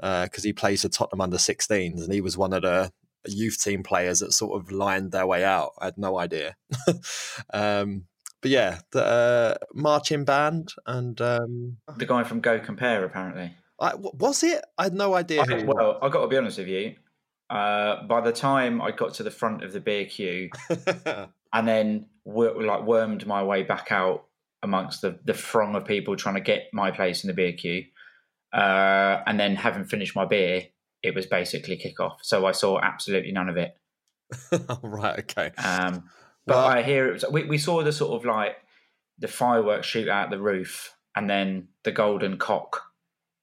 because 0.00 0.44
he 0.44 0.52
plays 0.52 0.82
for 0.82 0.88
Tottenham 0.88 1.20
under 1.22 1.38
16s, 1.38 2.02
and 2.02 2.12
he 2.12 2.20
was 2.20 2.36
one 2.38 2.52
of 2.52 2.62
the 2.62 2.92
youth 3.26 3.60
team 3.62 3.82
players 3.82 4.20
that 4.20 4.32
sort 4.32 4.60
of 4.60 4.70
lined 4.70 5.10
their 5.10 5.26
way 5.26 5.44
out. 5.44 5.72
I 5.80 5.86
had 5.86 5.98
no 5.98 6.18
idea. 6.18 6.54
um, 7.52 8.04
but 8.40 8.50
yeah, 8.50 8.80
the 8.92 9.04
uh, 9.04 9.54
marching 9.74 10.24
band 10.24 10.72
and 10.86 11.20
um, 11.20 11.78
The 11.96 12.06
guy 12.06 12.24
from 12.24 12.40
Go 12.40 12.58
Compare, 12.60 13.04
apparently. 13.04 13.52
I, 13.80 13.94
was 13.94 14.42
it? 14.42 14.64
I 14.76 14.84
had 14.84 14.94
no 14.94 15.14
idea. 15.14 15.44
Who 15.44 15.54
I, 15.54 15.64
well, 15.64 15.98
I 16.02 16.08
got 16.08 16.22
to 16.22 16.28
be 16.28 16.36
honest 16.36 16.58
with 16.58 16.68
you. 16.68 16.94
Uh, 17.50 18.02
by 18.04 18.20
the 18.20 18.32
time 18.32 18.82
I 18.82 18.90
got 18.90 19.14
to 19.14 19.22
the 19.22 19.30
front 19.30 19.64
of 19.64 19.72
the 19.72 19.80
beer 19.80 20.04
queue, 20.04 20.50
and 21.52 21.66
then 21.66 22.06
wor- 22.24 22.62
like 22.62 22.84
wormed 22.84 23.26
my 23.26 23.42
way 23.42 23.62
back 23.62 23.90
out 23.90 24.26
amongst 24.62 25.02
the, 25.02 25.18
the 25.24 25.34
throng 25.34 25.74
of 25.74 25.84
people 25.84 26.16
trying 26.16 26.34
to 26.34 26.40
get 26.40 26.64
my 26.72 26.90
place 26.90 27.24
in 27.24 27.28
the 27.28 27.34
beer 27.34 27.52
queue, 27.52 27.84
uh, 28.52 29.22
and 29.26 29.40
then 29.40 29.56
having 29.56 29.84
finished 29.84 30.14
my 30.14 30.26
beer, 30.26 30.64
it 31.02 31.14
was 31.14 31.26
basically 31.26 31.76
kick 31.76 32.00
off. 32.00 32.18
So 32.22 32.46
I 32.46 32.52
saw 32.52 32.80
absolutely 32.80 33.32
none 33.32 33.48
of 33.48 33.56
it. 33.56 33.76
right. 34.82 35.20
Okay. 35.20 35.50
Um, 35.56 36.10
but 36.48 36.56
Well- 36.56 36.66
I 36.66 36.82
hear 36.82 37.08
it 37.08 37.12
was, 37.12 37.24
we, 37.30 37.44
we 37.44 37.58
saw 37.58 37.82
the 37.82 37.92
sort 37.92 38.18
of 38.18 38.24
like 38.26 38.56
the 39.18 39.28
fireworks 39.28 39.86
shoot 39.86 40.08
out 40.08 40.30
the 40.30 40.40
roof, 40.40 40.94
and 41.14 41.28
then 41.28 41.68
the 41.84 41.92
golden 41.92 42.38
cock 42.38 42.82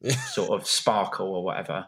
sort 0.31 0.49
of 0.49 0.67
sparkle 0.67 1.33
or 1.33 1.43
whatever, 1.43 1.87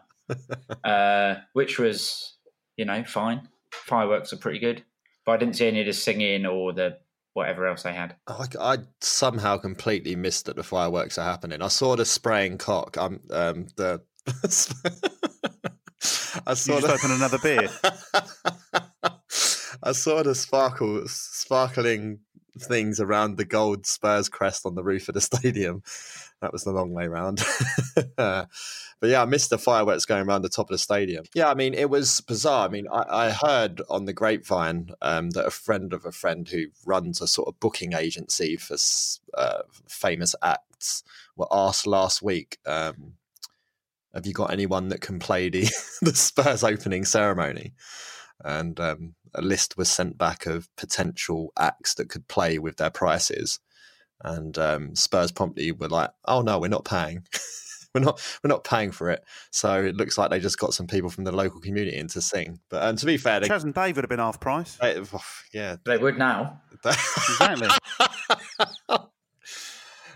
uh, 0.84 1.36
which 1.52 1.78
was 1.78 2.34
you 2.76 2.84
know 2.84 3.04
fine. 3.04 3.48
Fireworks 3.70 4.32
are 4.32 4.36
pretty 4.38 4.58
good, 4.58 4.82
but 5.26 5.32
I 5.32 5.36
didn't 5.36 5.56
see 5.56 5.68
any 5.68 5.80
of 5.80 5.86
the 5.86 5.92
singing 5.92 6.46
or 6.46 6.72
the 6.72 6.98
whatever 7.34 7.66
else 7.66 7.82
they 7.84 7.92
had. 7.92 8.16
I, 8.26 8.46
I 8.60 8.78
somehow 9.00 9.58
completely 9.58 10.16
missed 10.16 10.46
that 10.46 10.56
the 10.56 10.62
fireworks 10.62 11.18
are 11.18 11.24
happening. 11.24 11.62
I 11.62 11.68
saw 11.68 11.96
the 11.96 12.04
spraying 12.04 12.58
cock. 12.58 12.96
I'm 12.98 13.20
um, 13.30 13.66
the. 13.76 14.02
I 14.26 14.48
saw 16.54 16.74
You 16.74 16.80
just 16.82 17.04
open 17.04 17.16
another 17.16 17.38
beer. 17.38 17.68
I 19.88 19.92
saw 19.92 20.22
the 20.22 20.34
sparkle, 20.34 21.08
sparkling 21.08 22.18
things 22.60 23.00
around 23.00 23.38
the 23.38 23.46
gold 23.46 23.86
Spurs 23.86 24.28
crest 24.28 24.66
on 24.66 24.74
the 24.74 24.84
roof 24.84 25.08
of 25.08 25.14
the 25.14 25.20
stadium. 25.22 25.82
That 26.42 26.52
was 26.52 26.64
the 26.64 26.72
long 26.72 26.92
way 26.92 27.08
round. 27.08 27.40
but 28.16 28.48
yeah, 29.00 29.22
I 29.22 29.24
missed 29.24 29.48
the 29.48 29.56
fireworks 29.56 30.04
going 30.04 30.28
around 30.28 30.42
the 30.42 30.50
top 30.50 30.66
of 30.66 30.74
the 30.74 30.78
stadium. 30.78 31.24
Yeah, 31.34 31.48
I 31.48 31.54
mean, 31.54 31.72
it 31.72 31.88
was 31.88 32.20
bizarre. 32.20 32.66
I 32.66 32.68
mean, 32.68 32.86
I, 32.92 33.04
I 33.08 33.30
heard 33.30 33.80
on 33.88 34.04
the 34.04 34.12
grapevine 34.12 34.90
um, 35.00 35.30
that 35.30 35.46
a 35.46 35.50
friend 35.50 35.94
of 35.94 36.04
a 36.04 36.12
friend 36.12 36.46
who 36.46 36.66
runs 36.84 37.22
a 37.22 37.26
sort 37.26 37.48
of 37.48 37.58
booking 37.58 37.94
agency 37.94 38.56
for 38.56 38.76
uh, 39.38 39.62
famous 39.88 40.34
acts 40.42 41.02
were 41.34 41.48
asked 41.50 41.86
last 41.86 42.20
week. 42.20 42.58
Um, 42.66 43.14
have 44.12 44.26
you 44.26 44.34
got 44.34 44.52
anyone 44.52 44.88
that 44.88 45.00
can 45.00 45.18
play 45.18 45.48
the, 45.48 45.62
the 46.02 46.14
Spurs 46.14 46.62
opening 46.62 47.06
ceremony? 47.06 47.72
And 48.44 48.78
um, 48.78 49.14
a 49.34 49.42
list 49.42 49.76
was 49.76 49.88
sent 49.88 50.16
back 50.18 50.46
of 50.46 50.68
potential 50.76 51.52
acts 51.58 51.94
that 51.94 52.08
could 52.08 52.28
play 52.28 52.58
with 52.58 52.76
their 52.76 52.90
prices. 52.90 53.60
And 54.22 54.58
um, 54.58 54.96
Spurs 54.96 55.30
promptly 55.32 55.70
were 55.72 55.88
like, 55.88 56.10
"Oh 56.24 56.42
no, 56.42 56.58
we're 56.58 56.68
not 56.68 56.84
paying. 56.84 57.24
we're 57.94 58.00
not. 58.00 58.20
We're 58.42 58.48
not 58.48 58.64
paying 58.64 58.90
for 58.90 59.10
it." 59.10 59.22
So 59.52 59.84
it 59.84 59.94
looks 59.96 60.18
like 60.18 60.30
they 60.30 60.40
just 60.40 60.58
got 60.58 60.74
some 60.74 60.88
people 60.88 61.08
from 61.08 61.22
the 61.24 61.30
local 61.30 61.60
community 61.60 61.96
in 61.96 62.08
to 62.08 62.20
sing. 62.20 62.58
But 62.68 62.82
um, 62.82 62.96
to 62.96 63.06
be 63.06 63.16
fair, 63.16 63.38
they, 63.38 63.48
Chaz 63.48 63.62
and 63.62 63.72
Dave 63.74 63.94
would 63.96 64.04
have 64.04 64.10
been 64.10 64.18
half 64.18 64.40
price. 64.40 64.76
they- 64.80 65.00
yeah, 65.52 65.76
They 65.84 65.98
would 65.98 66.18
now. 66.18 66.60
Exactly. 66.84 67.68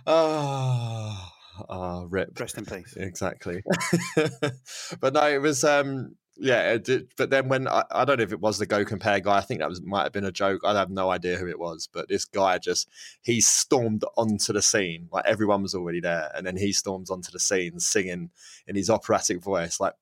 oh, 0.06 1.28
oh, 1.68 2.04
rip. 2.10 2.38
Rest 2.38 2.58
in 2.58 2.64
peace. 2.66 2.94
exactly 2.96 3.62
but 5.00 5.12
no 5.12 5.28
it 5.28 5.40
was 5.40 5.64
um 5.64 6.16
yeah 6.38 6.76
did, 6.78 7.08
but 7.16 7.30
then 7.30 7.48
when 7.48 7.68
I, 7.68 7.84
I 7.90 8.04
don't 8.04 8.18
know 8.18 8.24
if 8.24 8.32
it 8.32 8.40
was 8.40 8.58
the 8.58 8.66
go 8.66 8.84
compare 8.84 9.20
guy 9.20 9.36
i 9.36 9.40
think 9.40 9.60
that 9.60 9.68
was 9.68 9.82
might 9.82 10.04
have 10.04 10.12
been 10.12 10.24
a 10.24 10.32
joke 10.32 10.62
i 10.64 10.74
have 10.74 10.90
no 10.90 11.10
idea 11.10 11.36
who 11.36 11.46
it 11.46 11.58
was 11.58 11.88
but 11.92 12.08
this 12.08 12.24
guy 12.24 12.58
just 12.58 12.88
he 13.22 13.40
stormed 13.40 14.04
onto 14.16 14.52
the 14.52 14.62
scene 14.62 15.08
like 15.12 15.26
everyone 15.26 15.62
was 15.62 15.74
already 15.74 16.00
there 16.00 16.30
and 16.34 16.46
then 16.46 16.56
he 16.56 16.72
storms 16.72 17.10
onto 17.10 17.30
the 17.30 17.38
scene 17.38 17.78
singing 17.78 18.30
in 18.66 18.76
his 18.76 18.88
operatic 18.88 19.42
voice 19.42 19.78
like 19.78 19.94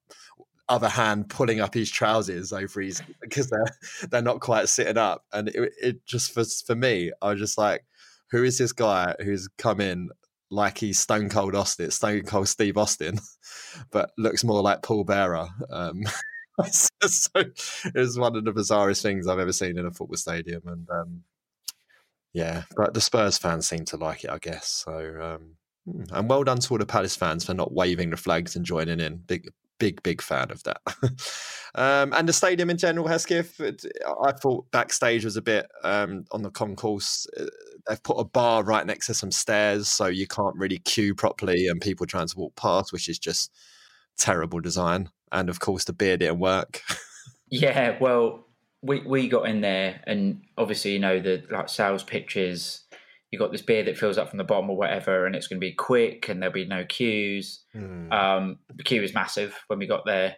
other 0.68 0.88
hand 0.88 1.28
pulling 1.28 1.60
up 1.60 1.75
his 1.75 1.90
trousers 1.90 2.52
over 2.52 2.80
his 2.80 3.02
because 3.20 3.50
they're 3.50 4.08
they're 4.10 4.22
not 4.22 4.40
quite 4.40 4.68
sitting 4.68 4.96
up 4.96 5.25
and 5.32 5.49
it, 5.49 5.72
it 5.82 6.06
just 6.06 6.32
for 6.32 6.44
for 6.44 6.76
me 6.76 7.10
i 7.20 7.30
was 7.30 7.40
just 7.40 7.58
like 7.58 7.84
who 8.30 8.44
is 8.44 8.56
this 8.58 8.72
guy 8.72 9.14
who's 9.25 9.49
come 9.58 9.80
in 9.80 10.08
like 10.50 10.78
he's 10.78 10.99
Stone 10.99 11.28
Cold 11.28 11.54
Austin, 11.54 11.90
Stone 11.90 12.23
Cold 12.23 12.49
Steve 12.49 12.76
Austin, 12.76 13.19
but 13.90 14.11
looks 14.19 14.45
more 14.45 14.62
like 14.62 14.83
Paul 14.83 15.04
Bearer. 15.04 15.49
Um, 15.71 16.02
so 16.71 17.30
it 17.37 17.95
was 17.95 18.19
one 18.19 18.37
of 18.37 18.45
the 18.45 18.52
bizarrest 18.52 19.02
things 19.02 19.26
I've 19.26 19.38
ever 19.38 19.52
seen 19.52 19.78
in 19.78 19.87
a 19.87 19.90
football 19.90 20.16
stadium, 20.16 20.62
and 20.66 20.88
um, 20.90 21.23
yeah, 22.33 22.64
but 22.76 22.95
the 22.95 23.00
Spurs 23.00 23.38
fans 23.38 23.69
seem 23.69 23.85
to 23.87 23.97
like 23.97 24.25
it, 24.25 24.30
I 24.30 24.38
guess. 24.38 24.69
So, 24.69 24.92
um, 25.21 25.57
hmm, 25.90 26.14
and 26.14 26.28
well 26.28 26.45
done 26.45 26.59
to 26.59 26.75
all 26.75 26.78
the 26.78 26.87
Palace 26.87 27.16
fans 27.16 27.45
for 27.45 27.54
not 27.54 27.73
waving 27.73 28.11
the 28.11 28.16
flags 28.16 28.57
and 28.57 28.64
joining 28.64 29.00
in. 29.00 29.16
Big, 29.19 29.50
big, 29.80 30.00
big 30.04 30.22
fan 30.22 30.52
of 30.52 30.62
that. 30.62 30.80
um, 31.75 32.12
and 32.12 32.28
the 32.28 32.32
stadium 32.32 32.70
in 32.70 32.76
general, 32.76 33.08
Hesketh, 33.08 33.60
I 33.60 34.32
thought 34.32 34.70
backstage 34.70 35.25
was 35.25 35.37
a 35.37 35.42
bit 35.42 35.66
um, 35.82 36.25
on 36.30 36.42
the 36.42 36.50
concourse. 36.50 37.26
uh, 37.38 37.46
They've 37.88 38.02
put 38.02 38.20
a 38.20 38.25
bar 38.25 38.62
right 38.62 38.87
next 38.87 39.06
to 39.06 39.14
some 39.14 39.32
stairs, 39.32 39.88
so 39.88 40.06
you 40.06 40.28
can't 40.28 40.54
really 40.54 40.78
queue 40.78 41.14
properly, 41.14 41.66
and 41.66 41.80
people 41.80 42.06
trying 42.06 42.28
to 42.28 42.38
walk 42.38 42.54
past, 42.54 42.92
which 42.92 43.08
is 43.08 43.18
just 43.18 43.50
terrible 44.16 44.60
design. 44.60 45.08
And 45.32 45.49
of 45.49 45.58
course, 45.58 45.84
the 45.84 45.92
beer 45.92 46.16
didn't 46.16 46.38
work. 46.38 46.82
Yeah, 47.52 47.99
well, 47.99 48.46
we 48.82 49.00
we 49.00 49.28
got 49.28 49.49
in 49.49 49.60
there, 49.60 50.00
and 50.06 50.42
obviously, 50.56 50.92
you 50.92 50.99
know, 51.00 51.18
the 51.18 51.42
like 51.50 51.68
sales 51.68 52.04
pitches. 52.04 52.82
You 53.30 53.38
got 53.38 53.52
this 53.52 53.62
beer 53.62 53.84
that 53.84 53.99
fills 53.99 54.18
up 54.18 54.28
from 54.28 54.38
the 54.38 54.44
bottom 54.44 54.70
or 54.70 54.76
whatever, 54.76 55.26
and 55.26 55.37
it's 55.37 55.46
going 55.46 55.60
to 55.60 55.66
be 55.66 55.72
quick, 55.72 56.28
and 56.28 56.42
there'll 56.42 56.52
be 56.52 56.64
no 56.66 56.84
queues. 56.84 57.64
Hmm. 57.72 58.12
Um, 58.12 58.58
the 58.75 58.82
queue 58.82 59.02
was 59.02 59.14
massive 59.14 59.54
when 59.68 59.78
we 59.78 59.87
got 59.87 60.04
there, 60.04 60.37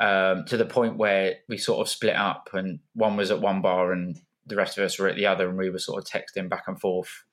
um, 0.00 0.44
to 0.46 0.56
the 0.56 0.66
point 0.66 0.96
where 0.96 1.36
we 1.48 1.58
sort 1.58 1.80
of 1.80 1.88
split 1.88 2.16
up, 2.16 2.50
and 2.52 2.80
one 2.94 3.16
was 3.16 3.30
at 3.30 3.40
one 3.40 3.62
bar, 3.62 3.92
and 3.92 4.16
the 4.46 4.56
rest 4.56 4.78
of 4.78 4.84
us 4.84 4.98
were 4.98 5.08
at 5.08 5.16
the 5.16 5.26
other, 5.26 5.48
and 5.48 5.58
we 5.58 5.70
were 5.70 5.78
sort 5.78 6.02
of 6.02 6.10
texting 6.10 6.48
back 6.48 6.64
and 6.66 6.80
forth 6.80 7.24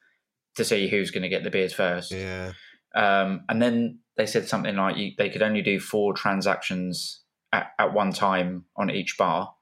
to 0.55 0.65
see 0.65 0.87
who's 0.87 1.11
going 1.11 1.23
to 1.23 1.29
get 1.29 1.43
the 1.43 1.49
beers 1.49 1.73
first. 1.73 2.11
yeah. 2.11 2.53
Um, 2.93 3.45
and 3.47 3.61
then 3.61 3.99
they 4.17 4.25
said 4.25 4.47
something 4.47 4.75
like 4.75 4.97
you, 4.97 5.11
they 5.17 5.29
could 5.29 5.41
only 5.41 5.61
do 5.61 5.79
four 5.79 6.13
transactions 6.13 7.21
at, 7.53 7.67
at 7.79 7.93
one 7.93 8.11
time 8.11 8.65
on 8.75 8.89
each 8.89 9.17
bar, 9.17 9.53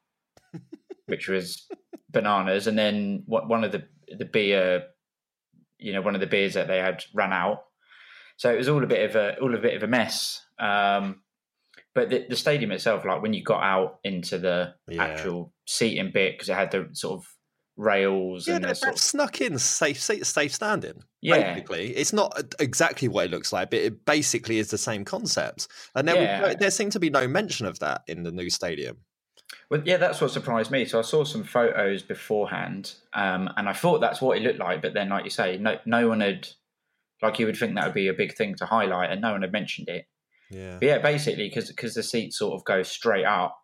which 1.06 1.28
was 1.28 1.68
bananas. 2.10 2.68
And 2.68 2.78
then 2.78 3.24
what, 3.26 3.48
one 3.48 3.64
of 3.64 3.72
the 3.72 3.88
the 4.18 4.26
beer, 4.26 4.84
you 5.80 5.94
know, 5.94 6.02
one 6.02 6.16
of 6.16 6.22
the 6.22 6.28
beers 6.28 6.54
that 6.54 6.68
they 6.68 6.78
had 6.80 7.04
ran 7.14 7.34
out. 7.34 7.64
So 8.38 8.52
it 8.54 8.58
was 8.58 8.70
all 8.70 8.84
a 8.84 8.88
bit 8.88 9.10
of 9.10 9.16
a 9.16 9.38
all 9.40 9.54
a 9.56 9.60
bit 9.60 9.76
of 9.76 9.84
a 9.84 9.88
mess. 9.88 10.46
Um, 10.60 11.22
but 11.96 12.10
the, 12.10 12.26
the 12.30 12.36
stadium 12.36 12.72
itself, 12.72 13.04
like 13.06 13.22
when 13.22 13.34
you 13.34 13.44
got 13.44 13.64
out 13.64 14.00
into 14.04 14.38
the 14.38 14.76
Yeah. 14.88 15.04
actual 15.04 15.54
seating 15.66 16.12
bit, 16.12 16.34
because 16.36 16.50
it 16.50 16.54
had 16.56 16.72
the 16.72 16.90
sort 16.94 17.20
of 17.20 17.28
rails 17.76 18.48
Yeah, 18.48 18.56
and 18.56 18.64
the 18.64 18.68
they've 18.68 18.78
sort 18.78 18.94
of, 18.96 19.00
snuck 19.00 19.42
in 19.42 19.58
safe, 19.58 20.00
safe, 20.02 20.26
safe 20.26 20.54
standing. 20.54 21.04
Yeah. 21.22 21.54
basically, 21.54 21.96
it's 21.96 22.14
not 22.14 22.54
exactly 22.60 23.08
what 23.08 23.26
it 23.26 23.32
looks 23.32 23.52
like, 23.52 23.72
but 23.72 23.80
it 23.80 24.06
basically 24.06 24.60
is 24.60 24.70
the 24.70 24.78
same 24.78 25.04
concept. 25.06 25.68
And 25.96 26.08
there, 26.08 26.16
Yeah. 26.16 26.42
was, 26.48 26.56
there 26.58 26.72
seemed 26.72 26.92
to 26.94 27.00
be 27.00 27.10
no 27.10 27.28
mention 27.28 27.66
of 27.66 27.80
that 27.80 28.04
in 28.08 28.24
the 28.24 28.32
new 28.32 28.50
stadium. 28.50 28.98
Well, 29.70 29.82
yeah, 29.86 29.98
that's 29.98 30.22
what 30.22 30.32
surprised 30.32 30.72
me. 30.72 30.86
So 30.86 31.00
I 31.00 31.04
saw 31.04 31.24
some 31.24 31.44
photos 31.44 32.02
beforehand, 32.02 32.94
um, 33.14 33.50
and 33.56 33.70
I 33.70 33.74
thought 33.74 34.00
that's 34.00 34.22
what 34.22 34.38
it 34.38 34.44
looked 34.44 34.60
like. 34.60 34.82
But 34.82 34.94
then, 34.94 35.10
like 35.10 35.24
you 35.24 35.30
say, 35.30 35.58
no, 35.58 35.78
no 35.86 36.08
one 36.08 36.22
had, 36.22 36.48
like 37.22 37.40
you 37.40 37.46
would 37.46 37.58
think 37.58 37.76
that 37.76 37.86
would 37.86 37.94
be 37.94 38.08
a 38.08 38.14
big 38.14 38.36
thing 38.36 38.56
to 38.56 38.66
highlight, 38.66 39.12
and 39.12 39.22
no 39.22 39.32
one 39.32 39.42
had 39.42 39.52
mentioned 39.52 39.90
it. 39.90 40.06
Yeah, 40.52 40.78
But 40.80 40.86
yeah, 40.86 40.98
basically, 41.00 41.52
because 41.54 41.94
the 41.94 42.04
seats 42.04 42.40
sort 42.40 42.54
of 42.54 42.66
go 42.66 42.82
straight 42.84 43.26
up, 43.26 43.60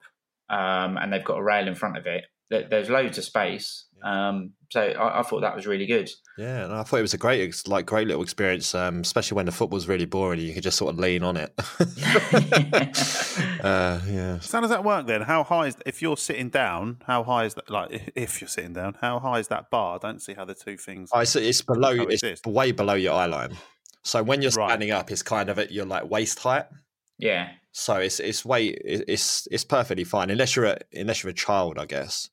um, 0.49 0.97
and 0.97 1.11
they've 1.11 1.23
got 1.23 1.37
a 1.37 1.43
rail 1.43 1.67
in 1.67 1.75
front 1.75 1.97
of 1.97 2.05
it. 2.05 2.25
There's 2.49 2.89
loads 2.89 3.17
of 3.17 3.23
space, 3.23 3.84
um, 4.03 4.51
so 4.69 4.81
I, 4.81 5.19
I 5.19 5.23
thought 5.23 5.41
that 5.41 5.55
was 5.55 5.65
really 5.67 5.85
good. 5.85 6.09
yeah. 6.37 6.63
And 6.65 6.73
I 6.73 6.83
thought 6.83 6.97
it 6.97 7.01
was 7.03 7.13
a 7.13 7.17
great, 7.17 7.41
ex- 7.47 7.67
like, 7.67 7.85
great 7.85 8.07
little 8.07 8.23
experience, 8.23 8.73
um, 8.75 8.99
especially 9.01 9.35
when 9.35 9.45
the 9.45 9.51
football's 9.51 9.87
really 9.87 10.05
boring. 10.05 10.39
You 10.41 10.53
could 10.53 10.63
just 10.63 10.77
sort 10.77 10.93
of 10.93 10.99
lean 10.99 11.23
on 11.23 11.37
it. 11.37 11.53
uh, 13.63 13.99
yeah. 14.07 14.39
So 14.39 14.57
how 14.57 14.61
does 14.61 14.69
that 14.69 14.83
work 14.83 15.07
then? 15.07 15.21
How 15.21 15.43
high 15.43 15.67
is 15.67 15.77
if 15.85 16.01
you're 16.01 16.17
sitting 16.17 16.49
down? 16.49 16.97
How 17.05 17.23
high 17.23 17.45
is 17.45 17.53
that? 17.55 17.69
Like 17.69 18.11
if 18.15 18.41
you're 18.41 18.47
sitting 18.47 18.73
down, 18.73 18.97
how 19.01 19.19
high 19.19 19.39
is 19.39 19.47
that 19.49 19.69
bar? 19.69 19.95
I 19.95 20.07
don't 20.07 20.21
see 20.21 20.33
how 20.33 20.45
the 20.45 20.55
two 20.55 20.77
things. 20.77 21.09
I 21.13 21.23
see 21.23 21.47
it's 21.47 21.61
below, 21.61 21.91
it's 21.91 22.21
coexist. 22.21 22.47
way 22.47 22.71
below 22.71 22.93
your 22.95 23.13
eye 23.13 23.25
line. 23.27 23.55
So 24.03 24.21
when 24.23 24.41
you're 24.41 24.51
Right. 24.51 24.69
standing 24.69 24.91
up, 24.91 25.11
it's 25.11 25.23
kind 25.23 25.49
of 25.49 25.57
at 25.59 25.71
your 25.71 25.85
like 25.85 26.09
waist 26.09 26.39
height. 26.39 26.65
Yeah, 27.17 27.51
So 27.71 27.95
it's 27.95 28.19
it's 28.19 28.43
way 28.43 28.67
it's 28.67 29.47
it's 29.49 29.63
perfectly 29.63 30.03
fine 30.03 30.29
unless 30.29 30.55
you're 30.55 30.65
a, 30.65 30.77
unless 30.93 31.23
you're 31.23 31.31
a 31.31 31.33
child, 31.33 31.79
I 31.79 31.85
guess. 31.85 32.29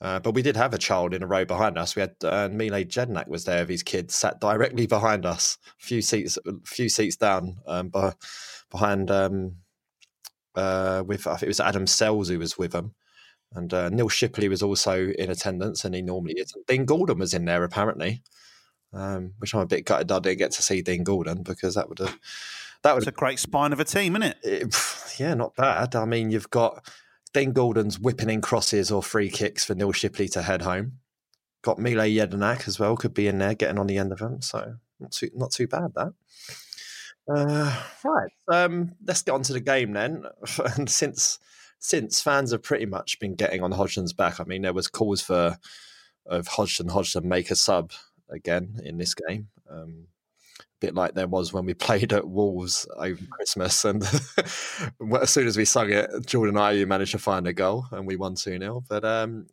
Uh, 0.00 0.20
but 0.20 0.34
we 0.34 0.42
did 0.42 0.56
have 0.56 0.72
a 0.72 0.78
child 0.78 1.12
in 1.12 1.22
a 1.24 1.26
row 1.26 1.44
behind 1.44 1.76
us. 1.76 1.96
We 1.96 2.00
had 2.00 2.14
uh, 2.22 2.48
Mile 2.52 2.84
Jedinak 2.84 3.26
was 3.26 3.44
there 3.44 3.62
with 3.62 3.70
his 3.70 3.82
kids 3.82 4.14
sat 4.14 4.40
directly 4.40 4.86
behind 4.86 5.26
us, 5.26 5.58
a 5.80 5.84
few 5.84 6.02
seats, 6.02 6.38
a 6.46 6.52
few 6.64 6.88
seats 6.88 7.16
down, 7.16 7.56
um, 7.66 7.90
beh- 7.90 8.14
behind. 8.70 9.10
Um, 9.10 9.56
uh, 10.54 11.04
with 11.06 11.26
I 11.26 11.32
think 11.32 11.44
it 11.44 11.48
was 11.48 11.60
Adam 11.60 11.86
Sells 11.86 12.28
who 12.28 12.38
was 12.38 12.58
with 12.58 12.72
them, 12.72 12.94
and 13.54 13.72
uh, 13.72 13.88
Neil 13.90 14.08
Shipperley 14.08 14.48
was 14.48 14.62
also 14.62 15.08
in 15.10 15.30
attendance, 15.30 15.84
and 15.84 15.94
he 15.94 16.02
normally 16.02 16.34
is. 16.34 16.52
And 16.54 16.66
Dean 16.66 16.84
Gordon 16.84 17.18
was 17.18 17.34
in 17.34 17.44
there 17.44 17.62
apparently, 17.62 18.22
um, 18.92 19.34
which 19.38 19.54
I'm 19.54 19.60
a 19.60 19.66
bit 19.66 19.84
gutted 19.84 20.10
I 20.10 20.18
didn't 20.18 20.38
get 20.38 20.52
to 20.52 20.62
see 20.62 20.82
Dean 20.82 21.04
Gordon 21.04 21.42
because 21.42 21.74
that 21.74 21.88
would 21.88 22.00
have 22.00 22.18
that 22.82 22.96
It's 22.96 23.06
a 23.06 23.12
great 23.12 23.38
spine 23.38 23.72
of 23.72 23.80
a 23.80 23.84
team, 23.84 24.16
isn't 24.16 24.22
it? 24.22 24.38
it, 24.42 24.76
yeah, 25.18 25.34
not 25.34 25.56
bad. 25.56 25.94
I 25.96 26.04
mean, 26.04 26.30
you've 26.30 26.50
got 26.50 26.88
Dean 27.28 27.52
Gordon's 27.52 27.98
whipping 27.98 28.30
in 28.30 28.40
crosses 28.40 28.90
or 28.90 29.02
free 29.02 29.30
kicks 29.30 29.64
for 29.64 29.74
Neil 29.74 29.92
Shipperley 29.92 30.30
to 30.32 30.42
head 30.42 30.62
home. 30.62 30.98
Got 31.62 31.78
Mile 31.78 31.96
Jedinak 31.96 32.68
as 32.68 32.78
well, 32.78 32.96
could 32.96 33.14
be 33.14 33.28
in 33.28 33.38
there 33.38 33.54
getting 33.54 33.78
on 33.78 33.86
the 33.86 33.98
end 33.98 34.12
of 34.12 34.18
them. 34.18 34.40
So 34.40 34.76
not 35.00 35.12
too 35.12 35.30
not 35.34 35.50
too 35.50 35.66
bad 35.66 35.92
that. 35.94 36.12
Uh, 37.30 37.82
right, 38.04 38.32
um, 38.48 38.92
let's 39.06 39.22
get 39.22 39.32
on 39.32 39.42
to 39.42 39.52
the 39.52 39.60
game 39.60 39.92
then. 39.92 40.24
And 40.76 40.88
since 40.88 41.38
since 41.78 42.20
fans 42.20 42.52
have 42.52 42.62
pretty 42.62 42.86
much 42.86 43.20
been 43.20 43.34
getting 43.34 43.62
on 43.62 43.72
Hodgson's 43.72 44.12
back, 44.12 44.40
I 44.40 44.44
mean, 44.44 44.62
there 44.62 44.72
was 44.72 44.88
calls 44.88 45.20
for 45.20 45.58
of 46.26 46.46
Hodgson 46.46 46.88
Hodgson 46.88 47.28
make 47.28 47.50
a 47.50 47.56
sub 47.56 47.92
again 48.28 48.80
in 48.84 48.98
this 48.98 49.14
game. 49.14 49.48
Um, 49.70 50.06
bit 50.80 50.94
like 50.94 51.14
there 51.14 51.26
was 51.26 51.52
when 51.52 51.66
we 51.66 51.74
played 51.88 52.12
at 52.12 52.28
Wolves 52.28 52.86
over 52.96 53.24
Christmas. 53.30 53.84
And 53.84 54.02
as 55.20 55.30
soon 55.30 55.46
as 55.46 55.56
we 55.56 55.64
sung 55.64 55.90
it, 55.90 56.10
Jordan 56.26 56.56
and 56.56 56.64
Ayew 56.64 56.86
managed 56.86 57.12
to 57.12 57.18
find 57.18 57.46
a 57.46 57.52
goal 57.52 57.86
and 57.92 58.06
we 58.06 58.16
won 58.16 58.34
2 58.34 58.58
0. 58.58 58.84
But 58.88 59.04
um, 59.04 59.46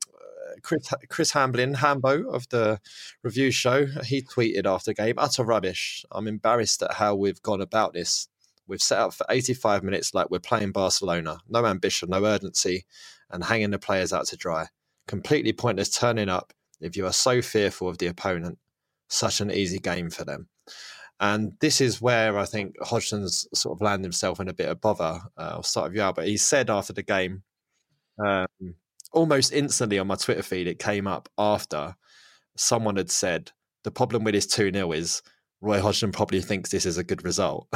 Chris, 0.61 0.89
Chris 1.09 1.31
Hamblin, 1.31 1.75
Hambo 1.75 2.29
of 2.29 2.47
the 2.49 2.79
review 3.23 3.51
show, 3.51 3.85
he 4.03 4.21
tweeted 4.21 4.65
after 4.65 4.91
the 4.91 4.95
game, 4.95 5.15
utter 5.17 5.43
rubbish. 5.43 6.05
I'm 6.11 6.27
embarrassed 6.27 6.81
at 6.83 6.93
how 6.93 7.15
we've 7.15 7.41
gone 7.41 7.61
about 7.61 7.93
this. 7.93 8.27
We've 8.67 8.81
set 8.81 8.99
up 8.99 9.13
for 9.13 9.25
85 9.29 9.83
minutes 9.83 10.13
like 10.13 10.31
we're 10.31 10.39
playing 10.39 10.71
Barcelona. 10.71 11.39
No 11.47 11.65
ambition, 11.65 12.09
no 12.09 12.25
urgency, 12.25 12.85
and 13.29 13.43
hanging 13.43 13.71
the 13.71 13.79
players 13.79 14.11
out 14.11 14.25
to 14.27 14.37
dry. 14.37 14.67
Completely 15.07 15.53
pointless 15.53 15.89
turning 15.89 16.29
up 16.29 16.51
if 16.81 16.97
you 16.97 17.05
are 17.05 17.13
so 17.13 17.41
fearful 17.41 17.87
of 17.87 17.99
the 17.99 18.07
opponent. 18.07 18.57
Such 19.07 19.39
an 19.39 19.51
easy 19.51 19.77
game 19.77 20.09
for 20.09 20.25
them. 20.25 20.49
And 21.19 21.53
this 21.61 21.79
is 21.79 22.01
where 22.01 22.37
I 22.37 22.45
think 22.45 22.75
Hodgson's 22.81 23.47
sort 23.53 23.77
of 23.77 23.81
landed 23.81 24.05
himself 24.05 24.39
in 24.39 24.49
a 24.49 24.53
bit 24.53 24.67
of 24.67 24.81
bother. 24.81 25.21
Uh, 25.37 25.51
I'll 25.53 25.63
start 25.63 25.89
with 25.89 25.95
you, 25.95 26.01
Albert. 26.01 26.25
He 26.25 26.37
said 26.37 26.69
after 26.69 26.93
the 26.93 27.03
game, 27.03 27.43
um, 28.23 28.47
almost 29.13 29.53
instantly 29.53 29.97
on 29.97 30.07
my 30.07 30.15
Twitter 30.15 30.43
feed, 30.43 30.67
it 30.67 30.79
came 30.79 31.07
up 31.07 31.29
after 31.37 31.95
someone 32.57 32.97
had 32.97 33.11
said, 33.11 33.51
the 33.83 33.91
problem 33.91 34.23
with 34.23 34.33
this 34.33 34.47
2 34.47 34.71
0 34.73 34.91
is 34.91 35.21
Roy 35.61 35.79
Hodgson 35.79 36.11
probably 36.11 36.41
thinks 36.41 36.69
this 36.69 36.85
is 36.85 36.97
a 36.97 37.03
good 37.03 37.23
result. 37.23 37.67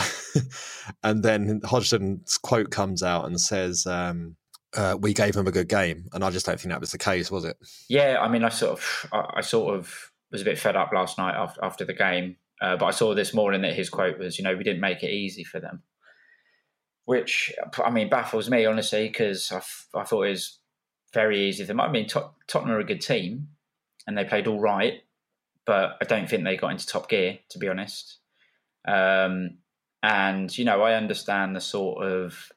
and 1.04 1.24
then 1.24 1.62
Hodgson's 1.64 2.38
quote 2.38 2.72
comes 2.72 3.04
out 3.04 3.26
and 3.26 3.40
says, 3.40 3.86
um, 3.86 4.36
uh, 4.76 4.98
we 5.00 5.14
gave 5.14 5.36
him 5.36 5.48
a 5.48 5.52
good 5.52 5.70
game. 5.70 6.06
And 6.14 6.24
I 6.24 6.30
just 6.30 6.46
don't 6.46 6.60
think 6.60 6.72
that 6.72 6.82
was 6.82 6.92
the 6.92 6.98
case, 6.98 7.32
was 7.32 7.46
it? 7.46 7.58
Yeah, 7.88 8.18
I 8.20 8.28
mean, 8.28 8.44
I 8.44 8.50
sort 8.50 8.74
of, 8.74 9.10
I, 9.12 9.26
I 9.38 9.42
sort 9.42 9.76
of 9.76 10.12
was 10.32 10.42
a 10.42 10.46
bit 10.46 10.60
fed 10.60 10.76
up 10.76 10.92
last 10.94 11.18
night 11.18 11.36
after, 11.36 11.64
after 11.64 11.86
the 11.86 11.94
game, 11.94 12.36
uh, 12.62 12.78
but 12.78 12.86
I 12.86 12.92
saw 12.92 13.14
this 13.14 13.34
morning 13.34 13.62
that 13.62 13.76
his 13.76 13.90
quote 13.90 14.20
was, 14.20 14.38
you 14.38 14.44
know, 14.44 14.56
we 14.56 14.64
didn't 14.64 14.82
make 14.82 15.04
it 15.04 15.12
easy 15.12 15.44
for 15.44 15.60
them, 15.60 15.84
which 17.06 17.54
I 17.84 17.90
mean 17.90 18.10
baffles 18.10 18.50
me 18.50 18.66
honestly 18.66 19.08
because 19.08 19.52
I, 19.52 19.58
f- 19.58 19.88
I 19.96 20.04
thought 20.04 20.24
it 20.24 20.32
was 20.32 20.60
very 21.14 21.48
easy 21.48 21.64
them. 21.64 21.80
I 21.80 21.90
mean, 21.90 22.08
Tot- 22.08 22.36
Tottenham 22.48 22.76
are 22.76 22.80
a 22.80 22.86
good 22.86 23.02
team 23.02 23.48
and 24.06 24.18
they 24.18 24.26
played 24.26 24.48
all 24.48 24.60
right, 24.60 25.02
but 25.66 25.98
I 26.02 26.06
don't 26.06 26.30
think 26.30 26.44
they 26.44 26.58
got 26.58 26.72
into 26.72 26.86
top 26.86 27.10
gear 27.10 27.40
to 27.50 27.60
be 27.60 27.70
honest. 27.70 28.18
Um, 28.88 29.60
and 30.04 30.56
you 30.58 30.66
know, 30.66 30.82
I 30.82 30.96
understand 30.96 31.56
the 31.56 31.62
sort 31.62 32.06
of 32.06 32.52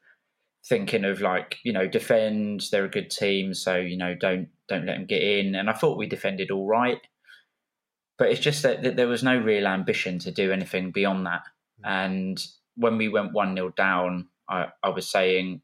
thinking 0.65 1.05
of 1.05 1.21
like 1.21 1.59
you 1.65 1.73
know 1.73 1.89
defend 1.89 2.63
they're 2.71 2.85
a 2.85 2.91
good 2.91 3.11
team 3.11 3.53
so 3.53 3.77
you 3.77 3.97
know 3.97 4.15
don't 4.15 4.49
don't 4.69 4.87
let 4.87 4.97
them 4.97 5.07
get 5.07 5.21
in 5.21 5.57
and 5.57 5.69
i 5.69 5.73
thought 5.73 5.99
we 5.99 6.07
defended 6.07 6.51
all 6.51 6.67
right 6.67 7.01
but 8.23 8.31
it's 8.31 8.39
just 8.39 8.63
that, 8.63 8.85
that 8.85 8.95
there 8.95 9.09
was 9.09 9.25
no 9.25 9.37
real 9.37 9.67
ambition 9.67 10.17
to 10.21 10.31
do 10.31 10.53
anything 10.53 10.93
beyond 10.93 11.27
that 11.27 11.43
and 11.83 12.47
when 12.77 12.97
we 12.97 13.09
went 13.09 13.33
1-0 13.33 13.75
down 13.75 14.29
I, 14.49 14.69
I 14.81 14.91
was 14.91 15.11
saying 15.11 15.61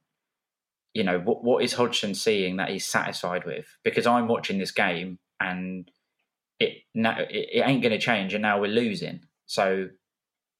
you 0.92 1.04
know 1.04 1.20
what, 1.20 1.44
what 1.44 1.62
is 1.62 1.74
hodgson 1.74 2.16
seeing 2.16 2.56
that 2.56 2.70
he's 2.70 2.84
satisfied 2.84 3.44
with 3.44 3.66
because 3.84 4.08
i'm 4.08 4.26
watching 4.26 4.58
this 4.58 4.72
game 4.72 5.20
and 5.38 5.88
it 6.58 6.78
now 6.96 7.20
it, 7.20 7.48
it 7.52 7.62
ain't 7.64 7.80
going 7.80 7.92
to 7.92 7.98
change 8.00 8.34
and 8.34 8.42
now 8.42 8.60
we're 8.60 8.66
losing 8.66 9.20
so 9.46 9.88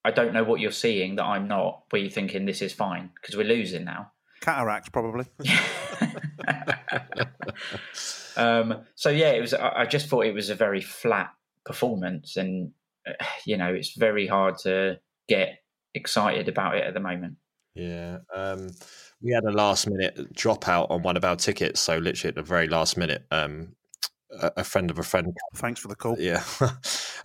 i 0.05 0.13
don't 0.13 0.33
know 0.33 0.45
what 0.45 0.61
you're 0.61 0.71
seeing 0.71 1.17
that 1.17 1.25
i'm 1.25 1.49
not 1.49 1.83
where 1.91 2.01
you're 2.01 2.13
thinking 2.13 2.47
this 2.47 2.63
is 2.63 2.73
fine 2.73 3.11
because 3.21 3.37
we're 3.37 3.43
losing 3.43 3.85
now 3.85 4.13
Cataract, 4.41 4.93
probably. 4.93 5.27
um, 8.37 8.85
so 8.95 9.11
yeah, 9.11 9.31
it 9.31 9.41
was. 9.41 9.53
I 9.53 9.85
just 9.85 10.07
thought 10.07 10.27
it 10.27 10.33
was 10.33 10.49
a 10.49 10.55
very 10.55 10.81
flat 10.81 11.33
performance, 11.69 12.37
and 12.37 12.73
uh, 13.07 13.13
you 13.45 13.57
know, 13.57 13.73
it's 13.73 13.95
very 13.95 14.27
hard 14.27 14.59
to 14.65 14.99
get 15.29 15.61
excited 15.95 16.49
about 16.49 16.77
it 16.77 16.85
at 16.85 16.95
the 16.95 17.01
moment. 17.01 17.37
Yeah. 17.75 18.19
Um, 18.35 18.71
we 19.23 19.33
had 19.33 19.45
a 19.45 19.53
last 19.53 19.89
minute 19.89 20.35
dropout 20.35 20.91
on 20.91 21.03
one 21.03 21.17
of 21.17 21.25
our 21.25 21.37
tickets. 21.37 21.81
So, 21.81 21.99
literally 21.99 22.31
at 22.31 22.35
the 22.35 22.43
very 22.43 22.67
last 22.67 22.97
minute, 22.97 23.25
um, 23.31 23.77
a, 24.31 24.53
a 24.59 24.65
friend 24.65 24.91
of 24.91 24.99
a 24.99 25.03
friend 25.03 25.35
Thanks 25.57 25.81
for 25.81 25.89
the 25.89 25.97
call. 25.97 26.17
Yeah. 26.19 26.43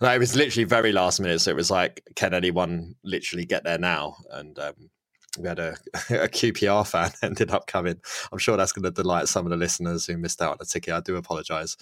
no, 0.00 0.12
it 0.12 0.18
was 0.18 0.36
literally 0.36 0.64
very 0.64 0.92
last 0.92 1.20
minute. 1.20 1.40
So 1.40 1.50
it 1.50 1.56
was 1.56 1.70
like, 1.70 2.02
can 2.16 2.34
anyone 2.34 2.94
literally 3.02 3.44
get 3.44 3.64
there 3.64 3.78
now? 3.78 4.16
And 4.30 4.58
um, 4.58 4.90
we 5.38 5.48
had 5.48 5.58
a, 5.58 5.76
a 5.94 6.28
QPR 6.28 6.86
fan 6.86 7.12
ended 7.22 7.50
up 7.50 7.66
coming. 7.66 8.00
I'm 8.32 8.38
sure 8.38 8.56
that's 8.56 8.72
going 8.72 8.84
to 8.84 8.90
delight 8.90 9.28
some 9.28 9.46
of 9.46 9.50
the 9.50 9.56
listeners 9.56 10.06
who 10.06 10.16
missed 10.16 10.40
out 10.40 10.52
on 10.52 10.56
the 10.60 10.66
ticket. 10.66 10.94
I 10.94 11.00
do 11.00 11.16
apologize. 11.16 11.76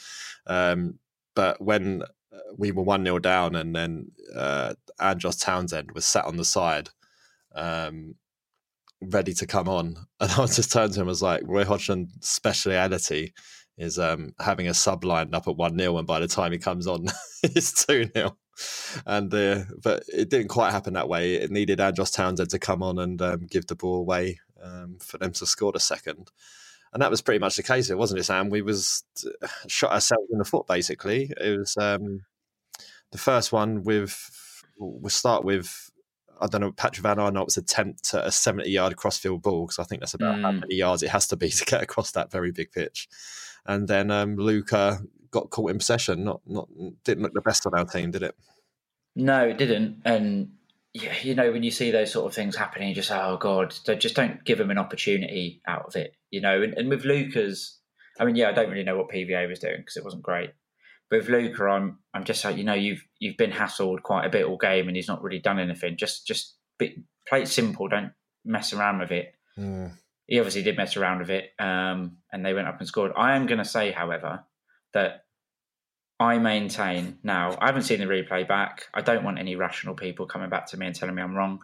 Um, 0.46 0.98
but 1.34 1.60
when 1.60 2.02
we 2.56 2.72
were 2.72 2.82
1 2.82 3.04
0 3.04 3.18
down 3.18 3.54
and 3.54 3.74
then 3.74 4.10
uh, 4.36 4.74
Andros 5.00 5.36
Townsend 5.36 5.92
was 5.92 6.06
sat 6.06 6.24
on 6.24 6.36
the 6.36 6.44
side, 6.44 6.90
um, 7.54 8.14
ready 9.00 9.34
to 9.34 9.46
come 9.46 9.68
on. 9.68 9.96
And 10.20 10.30
I 10.32 10.46
just 10.46 10.72
turned 10.72 10.92
to 10.92 11.00
him 11.00 11.02
and 11.02 11.08
was 11.08 11.22
like, 11.22 11.42
Roy 11.44 11.64
Hodgson's 11.64 12.12
speciality 12.20 13.34
is 13.78 13.98
um, 13.98 14.34
having 14.38 14.68
a 14.68 14.74
sub 14.74 15.04
lined 15.04 15.34
up 15.34 15.48
at 15.48 15.56
1 15.56 15.78
0, 15.78 15.98
and 15.98 16.06
by 16.06 16.20
the 16.20 16.28
time 16.28 16.52
he 16.52 16.58
comes 16.58 16.86
on, 16.86 17.06
it's 17.42 17.84
2 17.86 18.10
0. 18.14 18.36
And 19.06 19.32
uh, 19.32 19.62
but 19.82 20.04
it 20.08 20.28
didn't 20.28 20.48
quite 20.48 20.72
happen 20.72 20.92
that 20.92 21.08
way. 21.08 21.34
It 21.34 21.50
needed 21.50 21.80
Andros 21.80 22.10
Townsend 22.10 22.50
to 22.50 22.58
come 22.58 22.82
on 22.82 22.98
and 22.98 23.20
um, 23.22 23.46
give 23.50 23.66
the 23.66 23.74
ball 23.74 23.96
away 23.96 24.38
um, 24.62 24.98
for 25.00 25.18
them 25.18 25.32
to 25.32 25.46
score 25.46 25.72
the 25.72 25.80
second. 25.80 26.30
And 26.92 27.00
that 27.00 27.10
was 27.10 27.22
pretty 27.22 27.38
much 27.38 27.56
the 27.56 27.62
case, 27.62 27.88
it 27.88 27.96
wasn't 27.96 28.20
it, 28.20 28.24
Sam? 28.24 28.50
We 28.50 28.62
was 28.62 29.04
uh, 29.42 29.48
shot 29.66 29.92
ourselves 29.92 30.28
in 30.30 30.38
the 30.38 30.44
foot 30.44 30.66
basically. 30.66 31.32
It 31.40 31.58
was 31.58 31.76
um, 31.76 32.24
the 33.10 33.18
first 33.18 33.52
one 33.52 33.82
with 33.82 34.30
we'll 34.78 35.10
start 35.10 35.44
with 35.44 35.90
I 36.40 36.46
don't 36.48 36.60
know 36.60 36.72
Patrick 36.72 37.02
Van 37.02 37.18
Aanholt's 37.18 37.56
attempt 37.56 38.12
at 38.14 38.26
a 38.26 38.32
70 38.32 38.68
yard 38.68 38.96
crossfield 38.96 39.42
ball 39.42 39.66
because 39.66 39.78
I 39.78 39.84
think 39.84 40.00
that's 40.00 40.14
about 40.14 40.36
mm. 40.36 40.42
how 40.42 40.52
many 40.52 40.74
yards 40.74 41.02
it 41.02 41.10
has 41.10 41.28
to 41.28 41.36
be 41.36 41.48
to 41.50 41.64
get 41.64 41.82
across 41.82 42.12
that 42.12 42.30
very 42.30 42.50
big 42.50 42.72
pitch. 42.72 43.08
And 43.64 43.86
then 43.86 44.10
um, 44.10 44.36
Luka 44.36 45.00
got 45.30 45.50
caught 45.50 45.70
in 45.70 45.78
possession. 45.78 46.24
Not 46.24 46.40
not 46.46 46.68
didn't 47.04 47.22
look 47.22 47.34
the 47.34 47.40
best 47.40 47.66
on 47.66 47.74
our 47.74 47.84
team, 47.84 48.10
did 48.10 48.22
it? 48.22 48.36
No, 49.14 49.46
it 49.46 49.58
didn't. 49.58 50.02
And 50.04 50.52
you 50.94 51.34
know 51.34 51.50
when 51.50 51.62
you 51.62 51.70
see 51.70 51.90
those 51.90 52.12
sort 52.12 52.26
of 52.26 52.34
things 52.34 52.56
happening, 52.56 52.88
you 52.88 52.94
just 52.94 53.10
oh 53.10 53.38
god, 53.40 53.74
just 53.98 54.14
don't 54.14 54.44
give 54.44 54.60
him 54.60 54.70
an 54.70 54.78
opportunity 54.78 55.62
out 55.66 55.86
of 55.86 55.96
it. 55.96 56.14
You 56.30 56.40
know, 56.40 56.62
and, 56.62 56.74
and 56.74 56.88
with 56.88 57.04
Luka's, 57.04 57.78
I 58.20 58.24
mean, 58.24 58.36
yeah, 58.36 58.48
I 58.48 58.52
don't 58.52 58.70
really 58.70 58.84
know 58.84 58.96
what 58.96 59.10
PVA 59.10 59.48
was 59.48 59.58
doing 59.58 59.78
because 59.78 59.96
it 59.96 60.04
wasn't 60.04 60.22
great. 60.22 60.50
But 61.08 61.20
with 61.20 61.28
Luca, 61.28 61.64
I'm 61.64 61.98
I'm 62.12 62.24
just 62.24 62.44
like 62.44 62.56
you 62.56 62.64
know 62.64 62.74
you've 62.74 63.04
you've 63.18 63.36
been 63.36 63.52
hassled 63.52 64.02
quite 64.02 64.26
a 64.26 64.30
bit 64.30 64.44
all 64.44 64.58
game 64.58 64.88
and 64.88 64.96
he's 64.96 65.08
not 65.08 65.22
really 65.22 65.38
done 65.38 65.58
anything. 65.58 65.96
Just 65.96 66.26
just 66.26 66.56
play 66.78 67.42
it 67.42 67.48
simple. 67.48 67.88
Don't 67.88 68.12
mess 68.44 68.72
around 68.72 68.98
with 68.98 69.12
it. 69.12 69.34
Mm. 69.58 69.92
He 70.26 70.38
obviously 70.38 70.62
did 70.62 70.76
mess 70.76 70.96
around 70.96 71.18
with 71.20 71.30
it, 71.30 71.50
um, 71.58 72.18
and 72.32 72.44
they 72.44 72.54
went 72.54 72.68
up 72.68 72.78
and 72.78 72.88
scored. 72.88 73.12
I 73.16 73.36
am 73.36 73.46
going 73.46 73.58
to 73.58 73.64
say, 73.64 73.92
however, 73.92 74.44
that 74.94 75.21
I 76.22 76.38
maintain 76.38 77.18
now. 77.24 77.58
I 77.60 77.66
haven't 77.66 77.82
seen 77.82 77.98
the 77.98 78.06
replay 78.06 78.46
back. 78.46 78.86
I 78.94 79.00
don't 79.00 79.24
want 79.24 79.40
any 79.40 79.56
rational 79.56 79.94
people 79.94 80.26
coming 80.26 80.48
back 80.48 80.66
to 80.68 80.76
me 80.76 80.86
and 80.86 80.94
telling 80.94 81.16
me 81.16 81.22
I'm 81.22 81.34
wrong. 81.34 81.60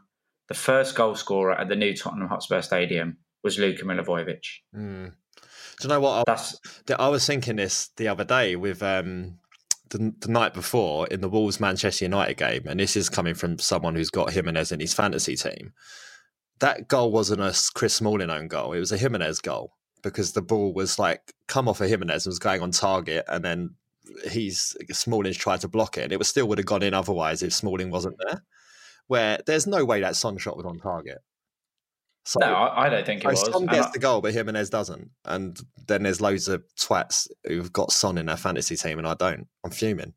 The 0.49 0.55
first 0.55 0.97
goal 0.97 1.15
scorer 1.15 1.55
at 1.55 1.69
the 1.69 1.77
new 1.77 1.95
Tottenham 1.95 2.29
Hotspur 2.29 2.61
Stadium 2.63 3.19
was 3.45 3.59
Luka 3.59 3.85
Milivojevic. 3.85 4.45
Mm. 4.75 5.13
Do 5.37 5.43
you 5.85 5.89
know 5.89 6.01
what? 6.01 6.19
I, 6.19 6.23
That's, 6.27 6.59
I 6.99 7.09
was 7.09 7.25
thinking 7.25 7.57
this 7.57 7.91
the 7.97 8.09
other 8.09 8.25
day 8.25 8.57
with 8.57 8.83
um, 8.83 9.39
the, 9.91 10.13
the, 10.19 10.29
night 10.29 10.55
before 10.55 11.07
in 11.07 11.21
the 11.21 11.29
Wolves 11.29 11.61
Manchester 11.61 12.05
United 12.05 12.37
game, 12.37 12.63
and 12.67 12.81
this 12.81 12.97
is 12.97 13.09
coming 13.09 13.35
from 13.35 13.59
someone 13.59 13.95
who's 13.95 14.11
got 14.11 14.33
Jimenez 14.33 14.73
in 14.73 14.81
his 14.81 14.93
fantasy 14.93 15.37
team. 15.37 15.73
That 16.59 16.89
goal 16.89 17.13
wasn't 17.13 17.43
a 17.43 17.57
Chris 17.75 17.95
Smalling 17.95 18.31
own 18.31 18.49
goal; 18.49 18.73
it 18.73 18.81
was 18.81 18.91
a 18.91 18.99
Jimenez 18.99 19.39
goal 19.39 19.75
because 20.03 20.33
the 20.33 20.43
ball 20.43 20.73
was 20.73 20.99
like 20.99 21.33
come 21.47 21.69
off 21.69 21.81
of 21.81 21.89
Jimenez 21.89 22.27
and 22.27 22.33
was 22.33 22.41
going 22.41 22.61
on 22.61 22.73
target, 22.73 23.25
and 23.29 23.45
then 23.45 23.77
he's 24.31 24.77
Smalling's 24.93 25.37
tried 25.37 25.61
to 25.61 25.69
block 25.69 25.99
it, 25.99 26.05
and 26.05 26.13
it 26.13 26.19
was 26.19 26.29
still 26.29 26.47
would 26.49 26.59
have 26.59 26.67
gone 26.67 26.83
in 26.83 26.95
otherwise 26.95 27.43
if 27.43 27.53
Smalling 27.53 27.91
wasn't 27.91 28.17
there. 28.27 28.43
Where 29.07 29.39
there's 29.47 29.67
no 29.67 29.85
way 29.85 30.01
that 30.01 30.17
Son 30.17 30.37
shot 30.37 30.57
was 30.57 30.67
on 30.67 30.79
target. 30.79 31.19
So, 32.25 32.41
no, 32.41 32.55
I 32.55 32.91
don't 32.91 33.07
think 33.07 33.25
it 33.25 33.27
was. 33.27 33.41
Son 33.41 33.65
gets 33.65 33.87
I, 33.87 33.91
the 33.93 33.99
goal, 33.99 34.21
but 34.21 34.35
Jimenez 34.35 34.69
doesn't. 34.69 35.09
And 35.25 35.59
then 35.87 36.03
there's 36.03 36.21
loads 36.21 36.47
of 36.47 36.63
twats 36.79 37.27
who've 37.45 37.73
got 37.73 37.91
Son 37.91 38.19
in 38.19 38.27
their 38.27 38.37
fantasy 38.37 38.77
team, 38.77 38.99
and 38.99 39.09
I 39.09 39.15
don't. 39.15 39.47
I'm 39.65 39.71
fuming. 39.71 40.13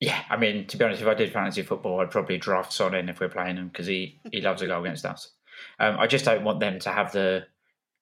yeah, 0.00 0.22
I 0.30 0.36
mean, 0.36 0.68
to 0.68 0.76
be 0.76 0.84
honest, 0.84 1.02
if 1.02 1.08
I 1.08 1.14
did 1.14 1.32
fantasy 1.32 1.62
football, 1.62 2.00
I'd 2.00 2.12
probably 2.12 2.38
draft 2.38 2.72
Son 2.72 2.94
in 2.94 3.08
if 3.08 3.18
we're 3.18 3.28
playing 3.28 3.56
him 3.56 3.68
because 3.68 3.88
he, 3.88 4.20
he 4.30 4.40
loves 4.40 4.62
a 4.62 4.68
goal 4.68 4.84
against 4.84 5.04
us. 5.04 5.32
Um, 5.80 5.98
I 5.98 6.06
just 6.06 6.24
don't 6.24 6.44
want 6.44 6.60
them 6.60 6.78
to 6.78 6.90
have 6.90 7.10
the 7.10 7.46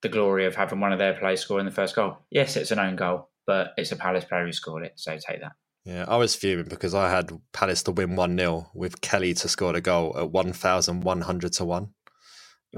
the 0.01 0.09
glory 0.09 0.45
of 0.45 0.55
having 0.55 0.79
one 0.79 0.91
of 0.91 0.99
their 0.99 1.13
players 1.13 1.41
scoring 1.41 1.65
the 1.65 1.71
first 1.71 1.95
goal. 1.95 2.17
Yes, 2.29 2.57
it's 2.57 2.71
an 2.71 2.79
own 2.79 2.95
goal, 2.95 3.29
but 3.45 3.73
it's 3.77 3.91
a 3.91 3.95
Palace 3.95 4.25
player 4.25 4.45
who 4.45 4.51
scored 4.51 4.85
it, 4.85 4.93
so 4.95 5.11
take 5.13 5.41
that. 5.41 5.53
Yeah, 5.83 6.05
I 6.07 6.17
was 6.17 6.35
fuming 6.35 6.65
because 6.65 6.93
I 6.93 7.09
had 7.09 7.31
Palace 7.53 7.83
to 7.83 7.91
win 7.91 8.15
1 8.15 8.37
0 8.37 8.69
with 8.75 9.01
Kelly 9.01 9.33
to 9.35 9.47
score 9.47 9.73
the 9.73 9.81
goal 9.81 10.15
at 10.17 10.31
1,100 10.31 11.53
to 11.53 11.65
1. 11.65 11.93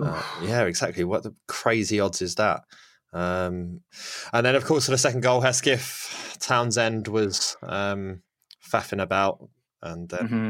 Uh, 0.01 0.23
yeah, 0.41 0.63
exactly. 0.63 1.03
What 1.03 1.23
the 1.23 1.35
crazy 1.47 1.99
odds 1.99 2.21
is 2.21 2.35
that? 2.35 2.61
Um, 3.11 3.81
and 4.31 4.45
then, 4.45 4.55
of 4.55 4.65
course, 4.65 4.85
for 4.85 4.91
the 4.91 4.97
second 4.97 5.21
goal, 5.21 5.41
Hesketh 5.41 6.37
Townsend 6.39 7.07
was 7.07 7.55
um, 7.61 8.23
faffing 8.67 9.01
about 9.01 9.47
and 9.81 10.09
then 10.09 10.27
mm-hmm. 10.27 10.49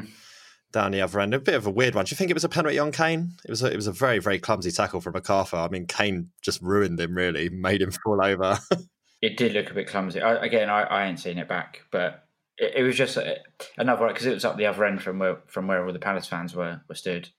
down 0.72 0.92
the 0.92 1.02
other 1.02 1.20
end. 1.20 1.34
A 1.34 1.40
bit 1.40 1.56
of 1.56 1.68
a 1.68 1.72
weird 1.72 1.96
one. 1.96 2.06
Do 2.06 2.12
you 2.12 2.18
think 2.18 2.30
it 2.30 2.36
was 2.36 2.46
a 2.46 2.50
penalty 2.50 2.80
on 2.80 2.92
Kane? 2.92 3.32
It 3.46 3.50
was. 3.50 3.64
A, 3.64 3.72
it 3.72 3.76
was 3.76 3.88
a 3.88 3.92
very, 3.92 4.20
very 4.20 4.40
clumsy 4.40 4.72
tackle 4.72 5.02
from 5.02 5.14
McArthur. 5.14 5.66
I 5.66 5.70
mean, 5.70 5.88
Kane 5.88 6.30
just 6.42 6.62
ruined 6.62 7.00
him. 7.00 7.16
Really, 7.16 7.50
made 7.50 7.82
him 7.82 7.92
fall 8.04 8.24
over. 8.24 8.60
It 9.24 9.38
did 9.38 9.54
look 9.54 9.72
a 9.72 9.74
bit 9.74 9.88
clumsy. 9.88 10.22
I, 10.22 10.46
again, 10.46 10.70
I, 10.70 10.84
I 10.84 11.06
ain't 11.06 11.20
seen 11.20 11.38
it 11.38 11.48
back, 11.48 11.82
but 11.92 12.26
it, 12.58 12.74
it 12.78 12.84
was 12.84 12.96
just 12.96 13.18
a, 13.18 13.38
another 13.78 14.08
because 14.08 14.26
it 14.26 14.34
was 14.34 14.46
up 14.46 14.58
the 14.58 14.66
other 14.66 14.86
end 14.86 15.02
from 15.02 15.20
where 15.20 15.38
from 15.48 15.68
where 15.68 15.86
all 15.86 15.94
the 15.94 16.00
Palace 16.00 16.28
fans 16.28 16.56
were 16.56 16.82
were 16.88 16.96
stood 16.96 17.30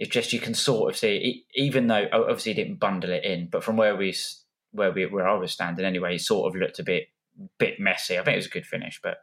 it's 0.00 0.10
just 0.10 0.32
you 0.32 0.40
can 0.40 0.54
sort 0.54 0.90
of 0.90 0.96
see, 0.96 1.44
even 1.54 1.86
though 1.86 2.08
obviously 2.10 2.54
he 2.54 2.62
didn't 2.62 2.80
bundle 2.80 3.10
it 3.10 3.22
in, 3.22 3.48
but 3.48 3.62
from 3.62 3.76
where 3.76 3.94
we 3.94 4.16
where 4.72 4.90
we 4.90 5.04
where 5.04 5.28
I 5.28 5.34
was 5.34 5.52
standing 5.52 5.84
anyway, 5.84 6.12
he 6.12 6.18
sort 6.18 6.48
of 6.48 6.58
looked 6.58 6.78
a 6.78 6.82
bit 6.82 7.08
bit 7.58 7.78
messy. 7.78 8.18
I 8.18 8.24
think 8.24 8.34
it 8.34 8.38
was 8.38 8.46
a 8.46 8.50
good 8.50 8.66
finish, 8.66 8.98
but 9.02 9.18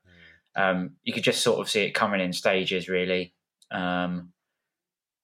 mm. 0.56 0.62
um, 0.62 0.92
you 1.04 1.14
could 1.14 1.24
just 1.24 1.42
sort 1.42 1.60
of 1.60 1.68
see 1.68 1.82
it 1.82 1.96
coming 1.96 2.22
in 2.22 2.32
stages, 2.32 2.88
really. 2.88 3.34
Um, 3.72 4.34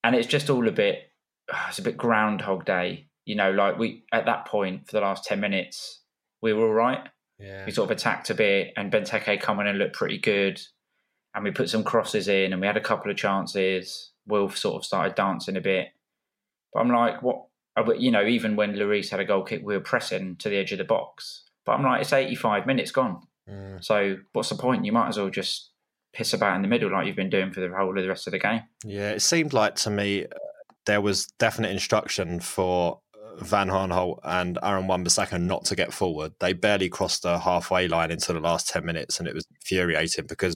and 0.04 0.16
it's 0.16 0.28
just 0.28 0.50
all 0.50 0.68
a 0.68 0.72
bit, 0.72 1.12
it's 1.70 1.78
a 1.78 1.84
bit 1.84 1.98
Groundhog 1.98 2.66
Day, 2.66 3.10
you 3.24 3.36
know. 3.36 3.52
Like 3.52 3.78
we 3.78 4.06
at 4.12 4.26
that 4.26 4.48
point 4.48 4.88
for 4.88 4.94
the 4.94 5.02
last 5.02 5.24
ten 5.24 5.40
minutes, 5.40 6.02
we 6.44 6.54
were 6.54 6.68
all 6.68 6.74
right. 6.74 7.08
Yeah. 7.40 7.66
We 7.66 7.72
sort 7.72 7.90
of 7.90 7.98
attacked 7.98 8.30
a 8.30 8.36
bit, 8.36 8.74
and 8.78 8.92
Benteke 8.92 9.42
coming 9.42 9.66
and 9.66 9.80
looked 9.80 9.96
pretty 9.96 10.20
good, 10.20 10.62
and 11.34 11.44
we 11.44 11.52
put 11.52 11.70
some 11.70 11.84
crosses 11.84 12.28
in, 12.28 12.52
and 12.52 12.62
we 12.62 12.68
had 12.68 12.78
a 12.78 12.82
couple 12.82 13.10
of 13.10 13.18
chances 13.18 14.12
Wilf 14.28 14.58
sort 14.58 14.76
of 14.76 14.86
started 14.86 15.16
dancing 15.16 15.58
a 15.58 15.62
bit. 15.62 15.88
But 16.74 16.82
I'm 16.82 16.92
like, 16.92 17.22
what? 17.24 17.46
You 18.00 18.12
know, 18.12 18.26
even 18.26 18.56
when 18.56 18.76
Lloris 18.76 19.10
had 19.10 19.20
a 19.20 19.26
goal 19.26 19.44
kick, 19.44 19.62
we 19.64 19.76
were 19.76 19.82
pressing 19.82 20.36
to 20.38 20.50
the 20.50 20.58
edge 20.58 20.72
of 20.72 20.78
the 20.78 20.84
box. 20.84 21.44
But 21.66 21.74
I'm 21.74 21.84
like, 21.84 22.02
it's 22.02 22.14
85 22.14 22.68
minutes 22.68 22.92
gone. 22.92 23.22
Mm. 23.50 23.84
So 23.84 24.18
what's 24.34 24.50
the 24.50 24.56
point? 24.56 24.86
You 24.86 24.92
might 24.92 25.08
as 25.08 25.18
well 25.18 25.30
just 25.30 25.72
piss 26.14 26.34
about 26.34 26.56
in 26.56 26.62
the 26.62 26.68
middle 26.68 26.92
like 26.92 27.08
you've 27.08 27.16
been 27.16 27.32
doing 27.32 27.52
for 27.52 27.62
the 27.62 27.76
whole 27.76 27.98
of 27.98 28.04
the 28.04 28.10
rest 28.10 28.28
of 28.28 28.32
the 28.32 28.40
game. 28.40 28.62
Yeah, 28.86 29.10
it 29.12 29.22
seemed 29.22 29.54
like 29.54 29.76
to 29.78 29.90
me 29.90 30.26
uh, 30.26 30.30
there 30.86 31.02
was 31.02 31.28
definite 31.40 31.72
instruction 31.72 32.40
for 32.40 33.00
Van 33.40 33.70
Aanholt 33.70 34.20
and 34.24 34.58
Aaron 34.62 34.88
Wan-Bissaka 34.88 35.42
not 35.42 35.66
to 35.66 35.76
get 35.76 35.94
forward. 35.94 36.34
They 36.40 36.54
barely 36.54 36.90
crossed 36.90 37.24
the 37.24 37.40
halfway 37.40 37.88
line 37.88 38.12
into 38.12 38.34
the 38.34 38.40
last 38.40 38.70
10 38.70 38.86
minutes 38.86 39.20
and 39.20 39.28
it 39.28 39.34
was 39.34 39.46
infuriating 39.52 40.26
because 40.28 40.56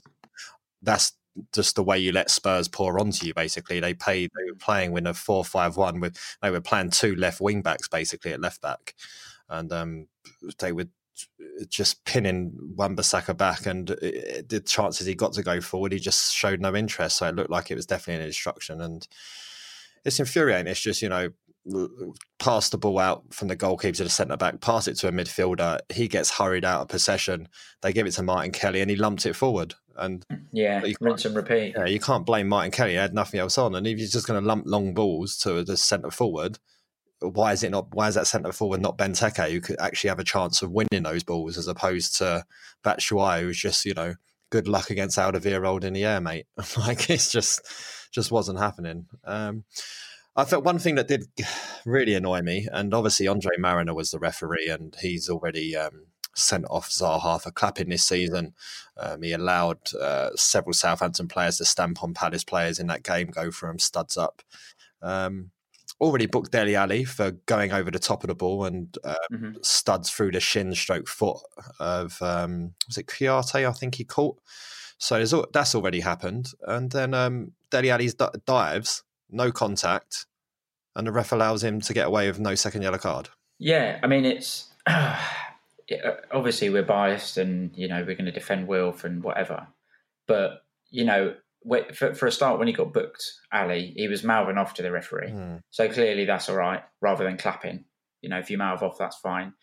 that's 0.82 1.12
just 1.52 1.76
the 1.76 1.82
way 1.82 1.98
you 1.98 2.12
let 2.12 2.30
Spurs 2.30 2.68
pour 2.68 2.98
onto 2.98 3.26
you. 3.26 3.34
Basically, 3.34 3.80
they 3.80 3.94
played. 3.94 4.30
They 4.36 4.50
were 4.50 4.58
playing 4.58 4.92
with 4.92 5.06
a 5.06 5.14
four-five-one. 5.14 6.00
With 6.00 6.18
they 6.42 6.50
were 6.50 6.60
playing 6.60 6.90
two 6.90 7.14
left 7.14 7.40
wing 7.40 7.62
backs 7.62 7.88
basically 7.88 8.32
at 8.32 8.40
left 8.40 8.60
back, 8.60 8.94
and 9.48 9.72
um, 9.72 10.08
they 10.58 10.72
were 10.72 10.86
just 11.68 12.04
pinning 12.04 12.52
Wan-Bissaka 12.76 13.36
back. 13.36 13.66
And 13.66 13.90
it, 13.90 14.48
the 14.48 14.60
chances 14.60 15.06
he 15.06 15.14
got 15.14 15.32
to 15.34 15.42
go 15.42 15.60
forward, 15.60 15.92
he 15.92 15.98
just 15.98 16.34
showed 16.34 16.60
no 16.60 16.74
interest. 16.74 17.18
So 17.18 17.28
it 17.28 17.34
looked 17.34 17.50
like 17.50 17.70
it 17.70 17.76
was 17.76 17.86
definitely 17.86 18.22
an 18.22 18.28
instruction, 18.28 18.80
and 18.80 19.06
it's 20.04 20.20
infuriating. 20.20 20.70
It's 20.70 20.80
just 20.80 21.02
you 21.02 21.08
know 21.08 21.30
pass 22.38 22.68
the 22.68 22.78
ball 22.78 22.98
out 22.98 23.22
from 23.32 23.48
the 23.48 23.56
goalkeeper 23.56 23.96
to 23.96 24.04
the 24.04 24.10
centre 24.10 24.36
back, 24.36 24.60
pass 24.60 24.88
it 24.88 24.94
to 24.96 25.08
a 25.08 25.12
midfielder. 25.12 25.78
He 25.90 26.08
gets 26.08 26.30
hurried 26.30 26.64
out 26.64 26.82
of 26.82 26.88
possession. 26.88 27.48
They 27.82 27.92
give 27.92 28.06
it 28.06 28.12
to 28.12 28.22
Martin 28.22 28.52
Kelly, 28.52 28.80
and 28.80 28.90
he 28.90 28.96
lumped 28.96 29.26
it 29.26 29.34
forward. 29.34 29.74
And 29.96 30.24
yeah, 30.52 30.82
rinse 31.00 31.24
and 31.24 31.34
repeat. 31.34 31.74
Yeah, 31.76 31.86
you 31.86 32.00
can't 32.00 32.24
blame 32.24 32.48
Martin 32.48 32.70
Kelly. 32.70 32.92
He 32.92 32.96
had 32.96 33.14
nothing 33.14 33.40
else 33.40 33.58
on. 33.58 33.74
And 33.74 33.86
if 33.86 33.98
you're 33.98 34.08
just 34.08 34.26
going 34.26 34.40
to 34.40 34.46
lump 34.46 34.64
long 34.66 34.94
balls 34.94 35.36
to 35.38 35.64
the 35.64 35.76
centre 35.76 36.10
forward, 36.10 36.58
why 37.20 37.52
is 37.52 37.62
it 37.62 37.70
not? 37.70 37.94
Why 37.94 38.08
is 38.08 38.14
that 38.14 38.26
centre 38.26 38.52
forward 38.52 38.80
not 38.80 38.96
Benteke, 38.96 39.50
who 39.50 39.60
could 39.60 39.80
actually 39.80 40.08
have 40.08 40.20
a 40.20 40.24
chance 40.24 40.62
of 40.62 40.70
winning 40.70 41.02
those 41.02 41.24
balls, 41.24 41.58
as 41.58 41.66
opposed 41.66 42.16
to 42.18 42.44
Batshuayi, 42.84 43.42
who's 43.42 43.58
just 43.58 43.84
you 43.84 43.94
know 43.94 44.14
good 44.50 44.68
luck 44.68 44.90
against 44.90 45.18
Alderweireld 45.18 45.84
in 45.84 45.92
the 45.92 46.04
air, 46.04 46.20
mate. 46.20 46.46
like 46.78 47.10
it's 47.10 47.32
just 47.32 47.62
just 48.12 48.30
wasn't 48.30 48.58
happening. 48.58 49.06
Um, 49.24 49.64
I 50.38 50.44
felt 50.44 50.64
one 50.64 50.78
thing 50.78 50.94
that 50.94 51.08
did 51.08 51.26
really 51.84 52.14
annoy 52.14 52.42
me, 52.42 52.68
and 52.72 52.94
obviously 52.94 53.26
Andre 53.26 53.56
Marriner 53.58 53.92
was 53.92 54.12
the 54.12 54.20
referee, 54.20 54.68
and 54.68 54.96
he's 55.00 55.28
already 55.28 55.76
um, 55.76 56.06
sent 56.36 56.64
off 56.70 56.88
Zaha 56.88 57.42
for 57.42 57.50
clapping 57.50 57.88
this 57.88 58.04
season. 58.04 58.54
Um, 58.96 59.22
he 59.22 59.32
allowed 59.32 59.92
uh, 59.94 60.30
several 60.36 60.74
Southampton 60.74 61.26
players 61.26 61.58
to 61.58 61.64
stamp 61.64 62.04
on 62.04 62.14
Palace 62.14 62.44
players 62.44 62.78
in 62.78 62.86
that 62.86 63.02
game, 63.02 63.28
go 63.28 63.50
for 63.50 63.68
them 63.68 63.80
studs 63.80 64.16
up. 64.16 64.42
Um, 65.02 65.50
already 66.00 66.26
booked 66.26 66.52
Dele 66.52 66.76
Alli 66.76 67.04
for 67.04 67.32
going 67.46 67.72
over 67.72 67.90
the 67.90 67.98
top 67.98 68.22
of 68.22 68.28
the 68.28 68.34
ball 68.36 68.64
and 68.64 68.96
uh, 69.02 69.16
mm-hmm. 69.32 69.52
studs 69.62 70.08
through 70.08 70.30
the 70.30 70.38
shin 70.38 70.72
stroke 70.72 71.08
foot 71.08 71.38
of 71.80 72.22
um, 72.22 72.74
was 72.86 72.96
it 72.96 73.06
Kouyaté? 73.06 73.68
I 73.68 73.72
think 73.72 73.96
he 73.96 74.04
caught. 74.04 74.38
So 74.98 75.24
that's 75.52 75.74
already 75.74 76.00
happened, 76.00 76.52
and 76.62 76.90
then 76.90 77.14
um, 77.14 77.52
Dele 77.70 77.90
Alli's 77.90 78.14
dives, 78.14 79.04
no 79.30 79.52
contact, 79.52 80.26
and 80.96 81.06
the 81.06 81.12
ref 81.12 81.32
allows 81.32 81.62
him 81.62 81.80
to 81.82 81.94
get 81.94 82.06
away 82.06 82.28
with 82.28 82.40
no 82.40 82.54
second 82.54 82.82
yellow 82.82 82.98
card. 82.98 83.28
Yeah, 83.58 83.98
I 84.02 84.06
mean 84.06 84.24
it's 84.24 84.68
obviously 86.32 86.70
we're 86.70 86.82
biased, 86.82 87.36
and 87.36 87.76
you 87.76 87.88
know 87.88 87.98
we're 88.06 88.16
going 88.16 88.26
to 88.26 88.32
defend 88.32 88.68
Wilf 88.68 89.04
and 89.04 89.22
whatever, 89.22 89.68
but 90.26 90.62
you 90.90 91.04
know 91.04 91.34
for, 91.92 92.14
for 92.14 92.26
a 92.26 92.32
start, 92.32 92.58
when 92.58 92.68
he 92.68 92.74
got 92.74 92.92
booked, 92.92 93.32
Alli, 93.52 93.92
he 93.96 94.08
was 94.08 94.24
mouthing 94.24 94.58
off 94.58 94.74
to 94.74 94.82
the 94.82 94.92
referee. 94.92 95.30
Mm. 95.30 95.60
So 95.70 95.88
clearly 95.88 96.24
that's 96.24 96.48
all 96.48 96.56
right, 96.56 96.82
rather 97.00 97.24
than 97.24 97.36
clapping. 97.36 97.84
You 98.22 98.30
know, 98.30 98.38
if 98.38 98.50
you 98.50 98.58
mouth 98.58 98.82
off, 98.82 98.98
that's 98.98 99.16
fine. 99.16 99.54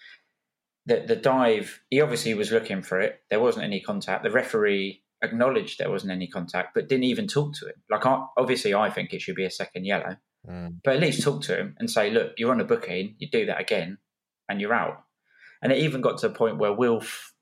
The 0.85 1.03
the 1.07 1.15
dive, 1.15 1.81
he 1.89 2.01
obviously 2.01 2.33
was 2.33 2.51
looking 2.51 2.81
for 2.81 2.99
it. 2.99 3.21
There 3.29 3.39
wasn't 3.39 3.65
any 3.65 3.79
contact. 3.79 4.23
The 4.23 4.31
referee 4.31 5.03
acknowledged 5.21 5.79
there 5.79 5.89
wasn't 5.91 6.11
any 6.11 6.27
contact, 6.27 6.73
but 6.73 6.87
didn't 6.89 7.05
even 7.05 7.27
talk 7.27 7.53
to 7.55 7.67
him. 7.67 7.75
Like, 7.89 8.05
I, 8.05 8.25
obviously, 8.37 8.73
I 8.73 8.89
think 8.89 9.13
it 9.13 9.21
should 9.21 9.35
be 9.35 9.45
a 9.45 9.51
second 9.51 9.85
yellow, 9.85 10.17
Mm. 10.47 10.75
but 10.83 10.95
at 10.95 11.01
least 11.01 11.23
talk 11.23 11.41
to 11.43 11.57
him 11.57 11.75
and 11.79 11.89
say, 11.89 12.11
"Look, 12.11 12.33
you're 12.37 12.51
on 12.51 12.61
a 12.61 12.65
booking. 12.65 13.15
You 13.17 13.29
do 13.29 13.47
that 13.47 13.59
again, 13.59 13.97
and 14.47 14.61
you're 14.61 14.73
out." 14.73 15.03
And 15.61 15.71
it 15.71 15.79
even 15.79 16.01
got 16.01 16.19
to 16.19 16.27
a 16.27 16.31
point 16.31 16.57
where 16.57 16.71
Wilf 16.71 17.33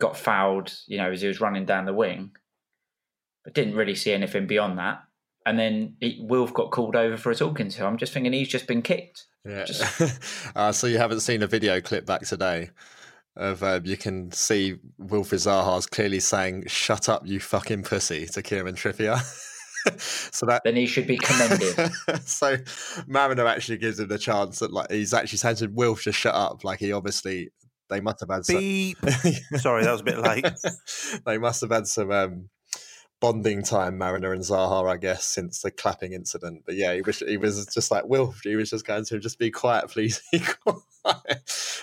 got 0.00 0.16
fouled. 0.16 0.72
You 0.86 0.96
know, 0.98 1.10
as 1.12 1.20
he 1.20 1.28
was 1.28 1.40
running 1.40 1.66
down 1.66 1.84
the 1.84 1.92
wing, 1.92 2.30
but 3.44 3.52
didn't 3.54 3.74
really 3.74 3.94
see 3.94 4.12
anything 4.12 4.46
beyond 4.46 4.78
that. 4.78 5.02
And 5.44 5.58
then 5.58 5.96
he, 6.00 6.18
Wilf 6.22 6.54
got 6.54 6.70
called 6.72 6.96
over 6.96 7.16
for 7.16 7.30
a 7.30 7.34
talking 7.34 7.68
to. 7.68 7.86
I'm 7.86 7.98
just 7.98 8.12
thinking 8.12 8.32
he's 8.32 8.48
just 8.48 8.66
been 8.66 8.82
kicked. 8.82 9.26
Yeah. 9.44 9.66
uh, 10.56 10.72
so 10.72 10.86
you 10.88 10.98
haven't 10.98 11.20
seen 11.20 11.42
a 11.42 11.46
video 11.46 11.80
clip 11.80 12.04
back 12.06 12.22
today 12.22 12.70
of 13.36 13.62
um, 13.62 13.84
you 13.84 13.96
can 13.96 14.32
see 14.32 14.76
Wilfried 15.00 15.46
Zaha's 15.46 15.86
clearly 15.86 16.20
saying 16.20 16.64
"Shut 16.66 17.08
up, 17.08 17.26
you 17.26 17.40
fucking 17.40 17.82
pussy" 17.82 18.26
to 18.26 18.42
Kieran 18.42 18.74
Trippier. 18.74 19.20
so 19.98 20.46
that 20.46 20.62
then 20.64 20.76
he 20.76 20.86
should 20.86 21.06
be 21.06 21.18
commended. 21.18 21.92
so 22.24 22.56
Marriner 23.06 23.46
actually 23.46 23.78
gives 23.78 24.00
him 24.00 24.08
the 24.08 24.18
chance 24.18 24.58
that 24.60 24.72
like 24.72 24.90
he's 24.90 25.14
actually 25.14 25.38
saying 25.38 25.56
to 25.56 25.66
Wilf 25.68 26.02
to 26.04 26.12
shut 26.12 26.34
up. 26.34 26.64
Like 26.64 26.80
he 26.80 26.92
obviously 26.92 27.50
they 27.88 28.00
must 28.00 28.20
have 28.20 28.30
had 28.30 28.44
some, 28.44 28.58
Beep. 28.58 28.98
Sorry, 29.56 29.84
that 29.84 29.92
was 29.92 30.00
a 30.00 30.04
bit 30.04 30.18
late. 30.18 30.46
they 31.24 31.38
must 31.38 31.60
have 31.60 31.70
had 31.70 31.86
some 31.86 32.10
um, 32.10 32.48
bonding 33.20 33.62
time, 33.62 33.98
Marriner 33.98 34.32
and 34.32 34.42
Zaha, 34.42 34.88
I 34.90 34.96
guess, 34.96 35.24
since 35.24 35.62
the 35.62 35.70
clapping 35.70 36.12
incident. 36.12 36.62
But 36.66 36.74
yeah, 36.74 36.94
he 36.94 37.02
was 37.02 37.18
he 37.20 37.36
was 37.36 37.66
just 37.66 37.90
like 37.90 38.06
Wilf. 38.06 38.40
He 38.42 38.56
was 38.56 38.70
just 38.70 38.86
going 38.86 39.04
to 39.04 39.14
him, 39.14 39.20
just 39.20 39.38
be 39.38 39.50
quiet, 39.50 39.88
please. 39.88 40.22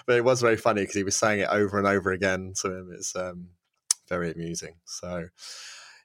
But 0.05 0.17
it 0.17 0.25
was 0.25 0.41
very 0.41 0.57
funny 0.57 0.81
because 0.81 0.95
he 0.95 1.03
was 1.05 1.15
saying 1.15 1.39
it 1.39 1.47
over 1.49 1.77
and 1.77 1.87
over 1.87 2.11
again 2.11 2.51
to 2.61 2.67
him. 2.67 2.91
It's 2.93 3.15
um, 3.15 3.47
very 4.09 4.31
amusing. 4.31 4.75
So. 4.83 5.29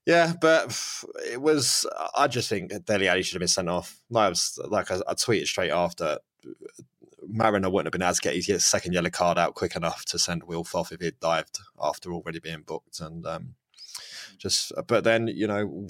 Yeah, 0.07 0.33
but 0.41 0.81
it 1.31 1.43
was. 1.43 1.85
I 2.17 2.29
just 2.29 2.49
think 2.49 2.73
Dele 2.87 3.09
Alli 3.09 3.23
should 3.23 3.35
have 3.35 3.41
been 3.41 3.49
sent 3.49 3.69
off. 3.69 4.01
Like 4.09 4.27
I, 4.27 4.29
was, 4.29 4.59
like 4.69 4.91
I, 4.91 5.01
I 5.07 5.15
tweeted 5.15 5.47
straight 5.47 5.71
after. 5.71 6.19
Marriner 7.27 7.69
wouldn't 7.69 7.89
have 7.89 7.93
been 7.93 8.03
able 8.03 8.15
to 8.15 8.21
get 8.23 8.43
his 8.43 8.65
second 8.65 8.95
yellow 8.95 9.11
card 9.11 9.37
out 9.37 9.55
quick 9.55 9.77
enough 9.77 10.05
to 10.07 10.19
send 10.19 10.45
Wilf 10.45 10.75
off 10.75 10.93
if 10.93 11.01
he'd 11.01 11.21
dived 11.21 11.59
after 11.79 12.13
already 12.13 12.39
being 12.39 12.63
booked. 12.63 13.01
And 13.01 13.27
um, 13.27 13.55
just, 14.39 14.73
but 14.87 15.05
then 15.05 15.29
you 15.29 15.47
know, 15.47 15.89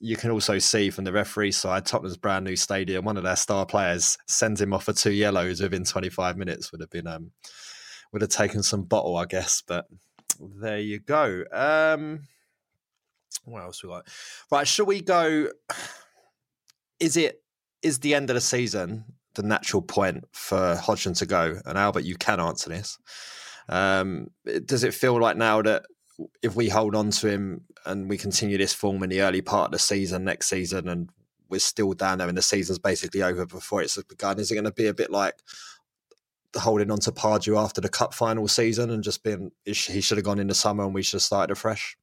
you 0.00 0.16
can 0.16 0.30
also 0.30 0.58
see 0.58 0.90
from 0.90 1.04
the 1.04 1.12
referee 1.12 1.52
side, 1.52 1.84
Tottenham's 1.84 2.16
brand 2.16 2.44
new 2.44 2.56
stadium, 2.56 3.04
one 3.04 3.16
of 3.16 3.24
their 3.24 3.36
star 3.36 3.66
players 3.66 4.16
sends 4.26 4.60
him 4.60 4.72
off 4.72 4.84
for 4.84 4.92
two 4.92 5.12
yellows 5.12 5.60
within 5.60 5.84
25 5.84 6.36
minutes. 6.36 6.70
Would 6.70 6.80
have 6.80 6.90
been 6.90 7.06
um, 7.06 7.32
would 8.12 8.22
have 8.22 8.30
taken 8.30 8.62
some 8.62 8.82
bottle, 8.82 9.16
I 9.16 9.26
guess. 9.26 9.62
But 9.66 9.86
there 10.38 10.78
you 10.78 11.00
go. 11.00 11.44
Um, 11.52 12.20
what 13.44 13.62
else 13.62 13.82
we 13.82 13.88
got? 13.88 14.06
Right, 14.50 14.68
should 14.68 14.86
we 14.86 15.00
go? 15.00 15.48
Is 17.00 17.16
it 17.16 17.42
is 17.82 18.00
the 18.00 18.14
end 18.14 18.30
of 18.30 18.34
the 18.34 18.40
season 18.40 19.04
the 19.34 19.42
natural 19.42 19.82
point 19.82 20.24
for 20.32 20.76
Hodgson 20.76 21.14
to 21.14 21.26
go? 21.26 21.58
And 21.64 21.78
Albert, 21.78 22.04
you 22.04 22.16
can 22.16 22.40
answer 22.40 22.70
this. 22.70 22.98
Um, 23.68 24.28
does 24.64 24.84
it 24.84 24.94
feel 24.94 25.20
like 25.20 25.36
now 25.36 25.62
that 25.62 25.84
if 26.42 26.56
we 26.56 26.68
hold 26.68 26.94
on 26.94 27.10
to 27.10 27.28
him 27.28 27.64
and 27.86 28.08
we 28.08 28.16
continue 28.16 28.58
this 28.58 28.72
form 28.72 29.02
in 29.02 29.10
the 29.10 29.22
early 29.22 29.40
part 29.40 29.66
of 29.66 29.72
the 29.72 29.78
season 29.78 30.24
next 30.24 30.48
season, 30.48 30.88
and 30.88 31.10
we're 31.48 31.60
still 31.60 31.92
down 31.94 32.18
there 32.18 32.28
and 32.28 32.36
the 32.36 32.42
season's 32.42 32.78
basically 32.78 33.22
over 33.22 33.46
before 33.46 33.82
it's 33.82 34.00
begun, 34.02 34.38
is 34.38 34.50
it 34.50 34.54
going 34.54 34.64
to 34.64 34.72
be 34.72 34.86
a 34.86 34.94
bit 34.94 35.10
like 35.10 35.34
holding 36.56 36.90
on 36.90 36.98
to 37.00 37.12
Pardew 37.12 37.62
after 37.62 37.80
the 37.80 37.88
cup 37.88 38.14
final 38.14 38.48
season 38.48 38.90
and 38.90 39.02
just 39.02 39.22
being 39.22 39.52
he 39.64 39.72
should 39.74 40.18
have 40.18 40.24
gone 40.24 40.38
in 40.38 40.46
the 40.46 40.54
summer 40.54 40.84
and 40.84 40.94
we 40.94 41.02
should 41.02 41.16
have 41.16 41.22
started 41.22 41.52
afresh? 41.52 41.96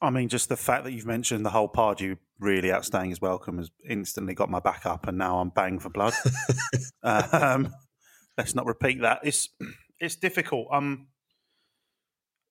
I 0.00 0.10
mean, 0.10 0.28
just 0.28 0.48
the 0.48 0.56
fact 0.56 0.84
that 0.84 0.92
you've 0.92 1.06
mentioned 1.06 1.44
the 1.44 1.50
whole 1.50 1.68
Pardew 1.68 2.18
really 2.38 2.68
outstaying 2.68 3.08
his 3.08 3.20
welcome 3.20 3.58
has 3.58 3.70
instantly 3.88 4.34
got 4.34 4.48
my 4.48 4.60
back 4.60 4.86
up, 4.86 5.08
and 5.08 5.18
now 5.18 5.38
I'm 5.38 5.48
bang 5.48 5.80
for 5.80 5.88
blood. 5.88 6.14
um, 7.02 7.74
let's 8.36 8.54
not 8.54 8.66
repeat 8.66 9.00
that. 9.00 9.20
It's 9.24 9.48
it's 9.98 10.14
difficult. 10.14 10.68
Um, 10.70 11.08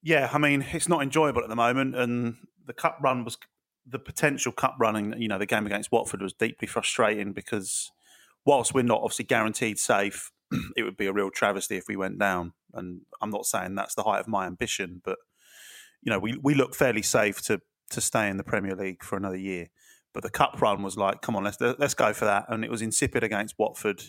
yeah, 0.02 0.30
I 0.32 0.38
mean, 0.38 0.66
it's 0.72 0.90
not 0.90 1.02
enjoyable 1.02 1.44
at 1.44 1.50
the 1.50 1.56
moment, 1.56 1.96
and 1.96 2.38
the 2.66 2.74
cup 2.74 2.98
run 3.02 3.24
was 3.24 3.38
the 3.86 4.00
potential 4.00 4.52
cup 4.52 4.76
running. 4.80 5.14
You 5.20 5.28
know, 5.28 5.38
the 5.38 5.46
game 5.46 5.66
against 5.66 5.92
Watford 5.92 6.22
was 6.22 6.34
deeply 6.34 6.68
frustrating 6.68 7.34
because 7.34 7.92
whilst 8.46 8.74
we're 8.74 8.84
not 8.84 9.02
obviously 9.02 9.26
guaranteed 9.26 9.80
safe, 9.80 10.32
it 10.76 10.84
would 10.84 10.98
be 10.98 11.08
a 11.08 11.14
real 11.14 11.30
travesty 11.30 11.78
if 11.78 11.86
we 11.88 11.96
went 11.96 12.20
down. 12.20 12.54
And 12.74 13.02
I'm 13.22 13.30
not 13.30 13.46
saying 13.46 13.76
that's 13.76 13.96
the 13.96 14.04
height 14.04 14.20
of 14.20 14.28
my 14.28 14.46
ambition, 14.46 15.02
but 15.04 15.18
you 16.02 16.12
know, 16.12 16.20
we, 16.20 16.38
we 16.42 16.54
look 16.54 16.76
fairly 16.76 17.02
safe 17.02 17.42
to 17.44 17.62
to 17.90 18.02
stay 18.02 18.30
in 18.30 18.36
the 18.38 18.44
Premier 18.44 18.76
League 18.76 19.04
for 19.04 19.16
another 19.16 19.38
year. 19.38 19.68
But 20.14 20.24
the 20.24 20.30
cup 20.30 20.62
run 20.62 20.84
was 20.84 20.98
like, 20.98 21.22
come 21.22 21.36
on, 21.36 21.44
let's 21.44 21.60
let's 21.60 21.94
go 21.94 22.14
for 22.14 22.26
that. 22.26 22.46
And 22.50 22.64
it 22.64 22.72
was 22.72 22.82
insipid 22.82 23.24
against 23.24 23.56
Watford. 23.58 24.04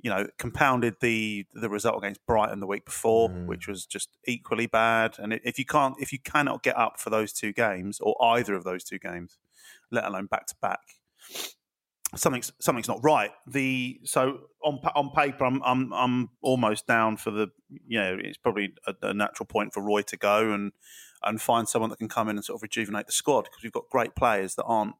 You 0.00 0.10
know, 0.10 0.26
compounded 0.38 0.96
the 1.00 1.46
the 1.54 1.70
result 1.70 1.96
against 1.98 2.26
Brighton 2.26 2.60
the 2.60 2.66
week 2.66 2.84
before, 2.84 3.30
mm. 3.30 3.46
which 3.46 3.66
was 3.66 3.86
just 3.86 4.10
equally 4.26 4.66
bad. 4.66 5.16
And 5.18 5.32
if 5.44 5.58
you 5.58 5.64
can't, 5.64 5.96
if 5.98 6.12
you 6.12 6.18
cannot 6.18 6.62
get 6.62 6.76
up 6.76 7.00
for 7.00 7.10
those 7.10 7.32
two 7.32 7.52
games 7.52 8.00
or 8.00 8.14
either 8.22 8.54
of 8.54 8.64
those 8.64 8.84
two 8.84 8.98
games, 8.98 9.38
let 9.90 10.04
alone 10.04 10.26
back 10.26 10.46
to 10.48 10.54
back, 10.60 10.80
something's 12.16 12.52
something's 12.60 12.88
not 12.88 13.02
right. 13.02 13.30
The 13.46 14.00
so 14.04 14.40
on 14.62 14.80
on 14.94 15.10
paper, 15.10 15.44
I'm 15.44 15.62
I'm 15.62 15.92
I'm 15.92 16.30
almost 16.42 16.86
down 16.86 17.16
for 17.16 17.30
the 17.30 17.48
you 17.86 17.98
know 17.98 18.16
it's 18.20 18.38
probably 18.38 18.74
a, 18.86 18.94
a, 19.02 19.14
natural 19.14 19.46
point 19.46 19.72
for 19.72 19.82
Roy 19.82 20.02
to 20.02 20.16
go 20.16 20.52
and 20.52 20.72
and 21.22 21.40
find 21.40 21.68
someone 21.68 21.90
that 21.90 21.98
can 21.98 22.08
come 22.08 22.28
in 22.28 22.36
and 22.36 22.44
sort 22.44 22.58
of 22.58 22.62
rejuvenate 22.62 23.06
the 23.06 23.12
squad 23.12 23.44
because 23.44 23.62
we've 23.62 23.72
got 23.72 23.88
great 23.90 24.14
players 24.14 24.54
that 24.56 24.64
aren't 24.64 24.94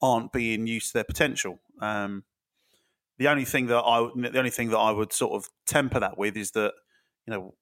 aren't 0.00 0.32
being 0.32 0.66
used 0.66 0.88
to 0.88 0.94
their 0.94 1.04
potential. 1.04 1.60
Um, 1.80 2.24
the 3.18 3.28
only 3.28 3.44
thing 3.44 3.66
that 3.66 3.78
I 3.78 4.08
the 4.14 4.38
only 4.38 4.50
thing 4.50 4.70
that 4.70 4.78
I 4.78 4.90
would 4.90 5.12
sort 5.12 5.32
of 5.32 5.50
temper 5.66 6.00
that 6.00 6.18
with 6.18 6.36
is 6.36 6.52
that 6.52 6.72
you 7.26 7.32
know 7.32 7.54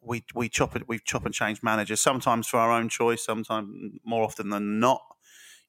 we 0.00 0.24
we 0.34 0.48
chop 0.48 0.74
it 0.76 0.88
we 0.88 0.98
chop 0.98 1.24
and 1.24 1.34
change 1.34 1.62
managers 1.62 2.00
sometimes 2.00 2.48
for 2.48 2.58
our 2.58 2.72
own 2.72 2.88
choice, 2.88 3.24
sometimes 3.24 3.68
more 4.04 4.24
often 4.24 4.50
than 4.50 4.80
not 4.80 5.02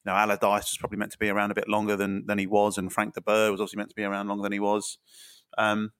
you 0.04 0.12
know, 0.12 0.16
Allardyce 0.18 0.70
was 0.70 0.76
probably 0.78 0.98
meant 0.98 1.12
to 1.12 1.18
be 1.18 1.30
around 1.30 1.50
a 1.50 1.54
bit 1.54 1.68
longer 1.68 1.96
than 1.96 2.26
than 2.26 2.38
he 2.38 2.46
was, 2.46 2.76
and 2.76 2.92
Frank 2.92 3.14
de 3.14 3.20
Boer 3.20 3.50
was 3.50 3.60
also 3.60 3.76
meant 3.76 3.88
to 3.88 3.94
be 3.94 4.04
around 4.04 4.28
longer 4.28 4.42
than 4.42 4.52
he 4.52 4.60
was. 4.60 4.98
Um, 5.56 5.92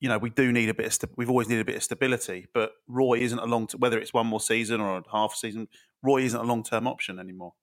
you 0.00 0.08
know, 0.10 0.18
we 0.18 0.28
do 0.28 0.52
need 0.52 0.68
a 0.68 0.74
bit 0.74 0.86
of. 0.86 0.92
St- 0.92 1.12
we've 1.16 1.30
always 1.30 1.48
needed 1.48 1.62
a 1.62 1.64
bit 1.64 1.76
of 1.76 1.82
stability, 1.82 2.46
but 2.52 2.72
Roy 2.86 3.20
isn't 3.20 3.38
a 3.38 3.46
long. 3.46 3.68
T- 3.68 3.78
whether 3.78 3.98
it's 3.98 4.12
one 4.12 4.26
more 4.26 4.40
season 4.40 4.82
or 4.82 4.98
a 4.98 5.02
half 5.10 5.34
season, 5.34 5.68
Roy 6.02 6.22
isn't 6.22 6.38
a 6.38 6.44
long 6.44 6.62
term 6.62 6.86
option 6.86 7.18
anymore. 7.18 7.54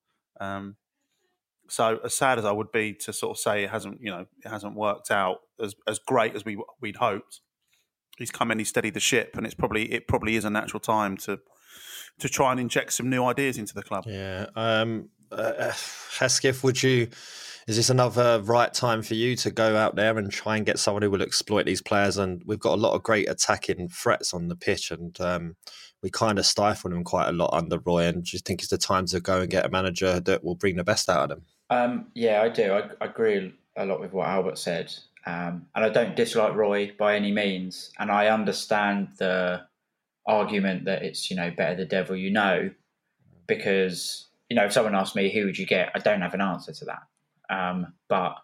Um, 0.41 0.77
so 1.73 1.97
as 2.03 2.13
sad 2.13 2.37
as 2.37 2.45
I 2.45 2.51
would 2.51 2.71
be 2.71 2.93
to 2.93 3.11
sort 3.11 3.35
of 3.35 3.41
say 3.41 3.63
it 3.63 3.71
hasn't, 3.71 3.99
you 3.99 4.11
know, 4.11 4.27
it 4.45 4.47
hasn't 4.47 4.75
worked 4.75 5.09
out 5.09 5.39
as 5.59 5.73
as 5.87 5.97
great 5.97 6.35
as 6.35 6.45
we 6.45 6.61
we'd 6.79 6.97
hoped. 6.97 7.41
He's 8.19 8.29
come 8.29 8.51
in, 8.51 8.59
he's 8.59 8.69
steadied 8.69 8.93
the 8.93 8.99
ship, 8.99 9.35
and 9.35 9.43
it's 9.43 9.55
probably 9.55 9.91
it 9.91 10.07
probably 10.07 10.35
is 10.35 10.45
a 10.45 10.51
natural 10.51 10.79
time 10.79 11.17
to 11.17 11.39
to 12.19 12.29
try 12.29 12.51
and 12.51 12.59
inject 12.59 12.93
some 12.93 13.09
new 13.09 13.25
ideas 13.25 13.57
into 13.57 13.73
the 13.73 13.81
club. 13.81 14.03
Yeah. 14.05 14.45
Um, 14.55 15.09
uh, 15.31 15.73
Hesketh, 16.19 16.63
would 16.63 16.83
you? 16.83 17.07
Is 17.67 17.75
this 17.75 17.89
another 17.89 18.39
right 18.43 18.71
time 18.71 19.01
for 19.01 19.15
you 19.15 19.35
to 19.37 19.49
go 19.49 19.75
out 19.75 19.95
there 19.95 20.15
and 20.19 20.31
try 20.31 20.57
and 20.57 20.67
get 20.67 20.77
someone 20.77 21.01
who 21.01 21.09
will 21.09 21.23
exploit 21.23 21.65
these 21.65 21.81
players? 21.81 22.17
And 22.17 22.43
we've 22.45 22.59
got 22.59 22.73
a 22.73 22.81
lot 22.81 22.93
of 22.93 23.01
great 23.01 23.27
attacking 23.27 23.89
threats 23.89 24.31
on 24.31 24.47
the 24.47 24.55
pitch, 24.55 24.91
and 24.91 25.19
um, 25.19 25.55
we 26.03 26.11
kind 26.11 26.37
of 26.37 26.45
stifle 26.45 26.91
them 26.91 27.03
quite 27.03 27.29
a 27.29 27.31
lot 27.31 27.49
under 27.51 27.79
Roy. 27.79 28.03
And 28.03 28.23
do 28.23 28.29
you 28.33 28.41
think 28.45 28.61
it's 28.61 28.69
the 28.69 28.77
time 28.77 29.07
to 29.07 29.19
go 29.19 29.41
and 29.41 29.49
get 29.49 29.65
a 29.65 29.71
manager 29.71 30.19
that 30.19 30.43
will 30.43 30.53
bring 30.53 30.75
the 30.75 30.83
best 30.83 31.09
out 31.09 31.23
of 31.23 31.29
them? 31.29 31.45
Um, 31.69 32.07
yeah, 32.13 32.41
I 32.41 32.49
do. 32.49 32.71
I, 32.73 32.89
I, 33.01 33.05
agree 33.05 33.53
a 33.75 33.85
lot 33.85 33.99
with 33.99 34.13
what 34.13 34.27
Albert 34.27 34.57
said, 34.57 34.93
um, 35.25 35.65
and 35.75 35.85
I 35.85 35.89
don't 35.89 36.15
dislike 36.15 36.53
Roy 36.53 36.91
by 36.97 37.15
any 37.15 37.31
means. 37.31 37.91
And 37.97 38.11
I 38.11 38.27
understand 38.27 39.09
the 39.17 39.61
argument 40.27 40.85
that 40.85 41.03
it's 41.03 41.29
you 41.29 41.35
know 41.35 41.51
better 41.51 41.75
the 41.75 41.85
devil 41.85 42.15
you 42.15 42.31
know, 42.31 42.69
because 43.47 44.27
you 44.49 44.55
know, 44.55 44.65
if 44.65 44.73
someone 44.73 44.93
asked 44.93 45.15
me 45.15 45.31
who 45.31 45.45
would 45.45 45.57
you 45.57 45.65
get, 45.65 45.91
I 45.95 45.99
don't 45.99 46.21
have 46.21 46.35
an 46.35 46.41
answer 46.41 46.73
to 46.73 46.85
that. 46.85 47.03
Um, 47.49 47.93
but 48.07 48.35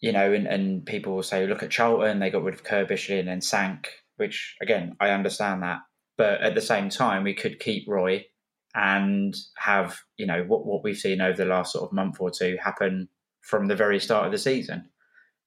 you 0.00 0.12
know, 0.12 0.32
and, 0.32 0.46
and 0.46 0.84
people 0.84 1.14
will 1.14 1.22
say, 1.22 1.46
look 1.46 1.62
at 1.62 1.70
Charlton, 1.70 2.18
they 2.18 2.30
got 2.30 2.42
rid 2.42 2.54
of 2.54 2.64
Curbishley 2.64 3.20
and 3.20 3.28
then 3.28 3.40
sank, 3.40 3.90
which 4.16 4.56
again, 4.60 4.96
I 4.98 5.10
understand 5.10 5.62
that. 5.62 5.80
But 6.16 6.40
at 6.40 6.54
the 6.54 6.60
same 6.60 6.88
time, 6.88 7.22
we 7.22 7.34
could 7.34 7.60
keep 7.60 7.88
Roy 7.88 8.24
and 8.74 9.34
have, 9.56 10.00
you 10.16 10.26
know, 10.26 10.44
what, 10.44 10.66
what 10.66 10.82
we've 10.82 10.96
seen 10.96 11.20
over 11.20 11.36
the 11.36 11.44
last 11.44 11.72
sort 11.72 11.84
of 11.84 11.92
month 11.92 12.16
or 12.20 12.30
two 12.30 12.56
happen 12.62 13.08
from 13.42 13.66
the 13.66 13.76
very 13.76 14.00
start 14.00 14.26
of 14.26 14.32
the 14.32 14.38
season. 14.38 14.88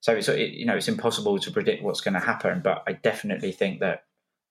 So 0.02 0.14
it's, 0.14 0.28
you 0.28 0.66
know, 0.66 0.76
it's 0.76 0.88
impossible 0.88 1.40
to 1.40 1.52
predict 1.52 1.84
what's 1.84 2.02
going 2.02 2.14
to 2.14 2.20
happen, 2.20 2.62
but 2.64 2.84
I 2.88 2.94
definitely 2.94 3.52
think 3.52 3.80
that 3.80 4.04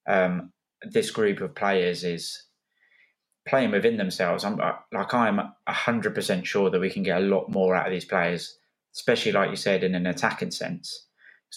um, 0.09 0.53
this 0.83 1.11
group 1.11 1.41
of 1.41 1.55
players 1.55 2.03
is 2.05 2.43
playing 3.47 3.71
within 3.71 3.97
themselves. 3.97 4.45
I'm 4.45 4.57
like 4.57 5.15
I'm 5.15 5.41
hundred 5.69 6.15
percent 6.15 6.47
sure 6.47 6.71
that 6.71 6.81
we 6.81 6.91
can 6.91 7.03
get 7.03 7.19
a 7.19 7.25
lot 7.25 7.51
more 7.51 7.75
out 7.75 7.87
of 7.87 7.93
these 7.93 8.05
players, 8.05 8.59
especially 8.95 9.33
like 9.33 9.51
you 9.51 9.57
said 9.57 9.85
in 9.85 9.95
an 9.95 10.07
attacking 10.07 10.51
sense. 10.51 11.07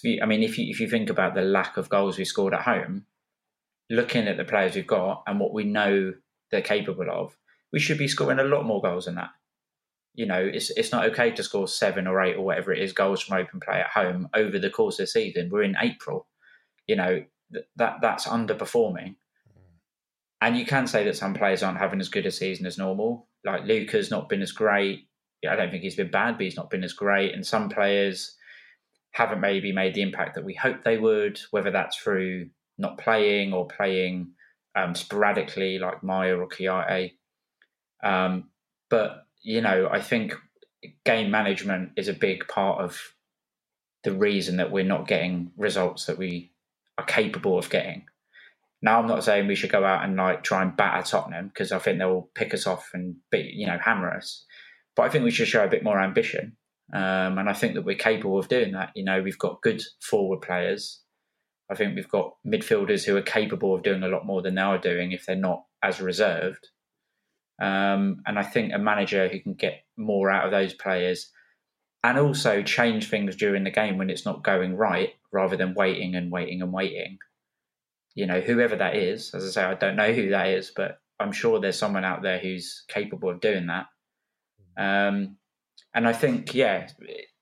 I 0.06 0.26
mean, 0.26 0.44
if 0.44 0.58
you 0.58 0.66
if 0.70 0.80
you 0.80 0.90
think 0.90 1.10
about 1.10 1.34
the 1.34 1.42
lack 1.42 1.78
of 1.78 1.90
goals 1.90 2.18
we 2.18 2.26
scored 2.26 2.54
at 2.54 2.62
home, 2.62 3.06
looking 3.90 4.28
at 4.28 4.38
the 4.38 4.44
players 4.44 4.76
we've 4.76 4.86
got 4.86 5.24
and 5.26 5.40
what 5.40 5.54
we 5.54 5.64
know 5.64 6.14
they're 6.52 6.62
capable 6.62 7.10
of, 7.10 7.38
we 7.72 7.80
should 7.80 7.98
be 7.98 8.08
scoring 8.08 8.40
a 8.40 8.44
lot 8.44 8.66
more 8.66 8.82
goals 8.82 9.06
than 9.06 9.16
that. 9.16 9.30
You 10.14 10.26
know, 10.26 10.40
it's 10.40 10.72
it's 10.72 10.92
not 10.92 11.06
okay 11.12 11.32
to 11.32 11.44
score 11.44 11.68
seven 11.68 12.08
or 12.08 12.22
eight 12.22 12.36
or 12.36 12.46
whatever 12.46 12.74
it 12.74 12.82
is 12.82 12.92
goals 12.92 13.22
from 13.22 13.38
open 13.38 13.60
play 13.60 13.80
at 13.80 13.90
home 13.90 14.30
over 14.34 14.58
the 14.58 14.70
course 14.70 15.00
of 15.00 15.04
the 15.04 15.08
season. 15.08 15.50
We're 15.52 15.64
in 15.64 15.76
April. 15.80 16.28
You 16.88 16.96
know 16.96 17.24
that 17.76 17.98
that's 18.02 18.26
underperforming. 18.26 19.16
Mm. 19.16 19.16
And 20.42 20.58
you 20.58 20.66
can 20.66 20.88
say 20.88 21.04
that 21.04 21.18
some 21.18 21.34
players 21.34 21.62
aren't 21.62 21.78
having 21.78 22.00
as 22.00 22.10
good 22.10 22.26
a 22.26 22.32
season 22.32 22.66
as 22.66 22.78
normal. 22.78 23.28
Like 23.46 23.66
Luka's 23.66 24.10
not 24.10 24.28
been 24.28 24.42
as 24.42 24.52
great. 24.52 25.08
I 25.48 25.56
don't 25.56 25.70
think 25.70 25.84
he's 25.84 25.96
been 25.96 26.12
bad, 26.12 26.38
but 26.38 26.46
he's 26.46 26.58
not 26.58 26.72
been 26.72 26.84
as 26.84 26.94
great. 26.94 27.34
And 27.34 27.46
some 27.46 27.70
players 27.70 28.36
haven't 29.12 29.40
maybe 29.40 29.72
made 29.72 29.94
the 29.94 30.02
impact 30.02 30.36
that 30.36 30.44
we 30.44 30.56
hoped 30.56 30.84
they 30.84 30.98
would, 30.98 31.40
whether 31.52 31.72
that's 31.72 31.98
through 31.98 32.50
not 32.78 32.98
playing 32.98 33.54
or 33.54 33.68
playing 33.68 34.32
um, 34.78 34.96
sporadically 34.96 35.80
like 35.80 36.04
Meyer 36.04 36.42
or 36.42 36.48
Kouyaté. 36.48 37.14
Um, 38.04 38.50
but, 38.90 39.26
you 39.42 39.62
know, 39.62 39.90
I 39.92 40.02
think 40.02 40.36
game 41.06 41.32
management 41.32 41.92
is 41.98 42.08
a 42.08 42.14
big 42.14 42.48
part 42.48 42.80
of 42.82 43.00
the 44.04 44.14
reason 44.14 44.58
that 44.58 44.72
we're 44.72 44.84
not 44.84 45.08
getting 45.08 45.52
results 45.58 46.06
that 46.06 46.18
we 46.18 46.54
are 46.98 47.06
capable 47.06 47.58
of 47.58 47.70
getting. 47.70 48.06
Now, 48.82 49.00
I'm 49.00 49.08
not 49.08 49.24
saying 49.24 49.48
we 49.48 49.56
should 49.56 49.72
go 49.72 49.84
out 49.84 50.04
and 50.04 50.16
like 50.16 50.44
try 50.44 50.62
and 50.62 50.78
batter 50.78 51.04
Tottenham 51.04 51.48
because 51.48 51.72
I 51.72 51.80
think 51.80 51.98
they'll 51.98 52.30
pick 52.36 52.54
us 52.54 52.68
off 52.68 52.92
and 52.94 53.16
be, 53.32 53.52
you 53.56 53.66
know, 53.66 53.80
hammer 53.84 54.12
us. 54.12 54.46
But 54.96 55.04
I 55.04 55.10
think 55.10 55.24
we 55.24 55.32
should 55.32 55.48
show 55.48 55.64
a 55.64 55.70
bit 55.70 55.84
more 55.84 56.00
ambition. 56.00 56.56
Um, 56.94 57.38
and 57.38 57.50
I 57.50 57.54
think 57.54 57.74
that 57.74 57.84
we're 57.84 57.96
capable 57.96 58.38
of 58.38 58.48
doing 58.48 58.74
that. 58.74 58.92
You 58.96 59.04
know, 59.04 59.22
we've 59.22 59.38
got 59.38 59.62
good 59.62 59.82
forward 60.02 60.42
players. 60.42 61.02
I 61.70 61.76
think 61.76 61.96
we've 61.96 62.10
got 62.10 62.36
midfielders 62.46 63.06
who 63.06 63.18
are 63.18 63.22
capable 63.22 63.76
of 63.76 63.84
doing 63.84 64.04
a 64.04 64.08
lot 64.08 64.26
more 64.26 64.42
than 64.42 64.56
they 64.56 64.62
are 64.62 64.78
doing 64.78 65.12
if 65.12 65.26
they're 65.26 65.36
not 65.36 65.64
as 65.84 66.00
reserved. 66.00 66.70
Um, 67.62 68.22
and 68.26 68.38
I 68.38 68.44
think 68.44 68.74
a 68.74 68.80
manager 68.80 69.28
who 69.28 69.40
can 69.40 69.54
get 69.54 69.84
more 69.98 70.30
out 70.30 70.46
of 70.46 70.52
those 70.52 70.74
players 70.74 71.32
and 72.04 72.18
also 72.18 72.62
change 72.62 73.10
things 73.10 73.36
during 73.36 73.64
the 73.64 73.72
game 73.72 73.98
when 73.98 74.10
it's 74.10 74.26
not 74.26 74.44
going 74.44 74.78
right 74.78 75.14
rather 75.32 75.58
than 75.58 75.74
waiting 75.74 76.16
and 76.16 76.32
waiting 76.32 76.62
and 76.62 76.72
waiting. 76.72 77.18
You 78.16 78.28
know, 78.28 78.40
whoever 78.40 78.76
that 78.76 78.96
is, 78.96 79.34
as 79.34 79.44
I 79.44 79.50
say, 79.50 79.64
I 79.64 79.74
don't 79.74 79.96
know 79.96 80.14
who 80.14 80.30
that 80.30 80.48
is, 80.48 80.72
but 80.76 81.00
I'm 81.20 81.32
sure 81.32 81.60
there's 81.60 81.78
someone 81.78 82.06
out 82.06 82.22
there 82.22 82.40
who's 82.40 82.84
capable 82.88 83.30
of 83.30 83.42
doing 83.42 83.68
that. 83.68 83.88
Um, 84.78 85.38
and 85.94 86.08
I 86.08 86.14
think, 86.14 86.54
yeah, 86.54 86.88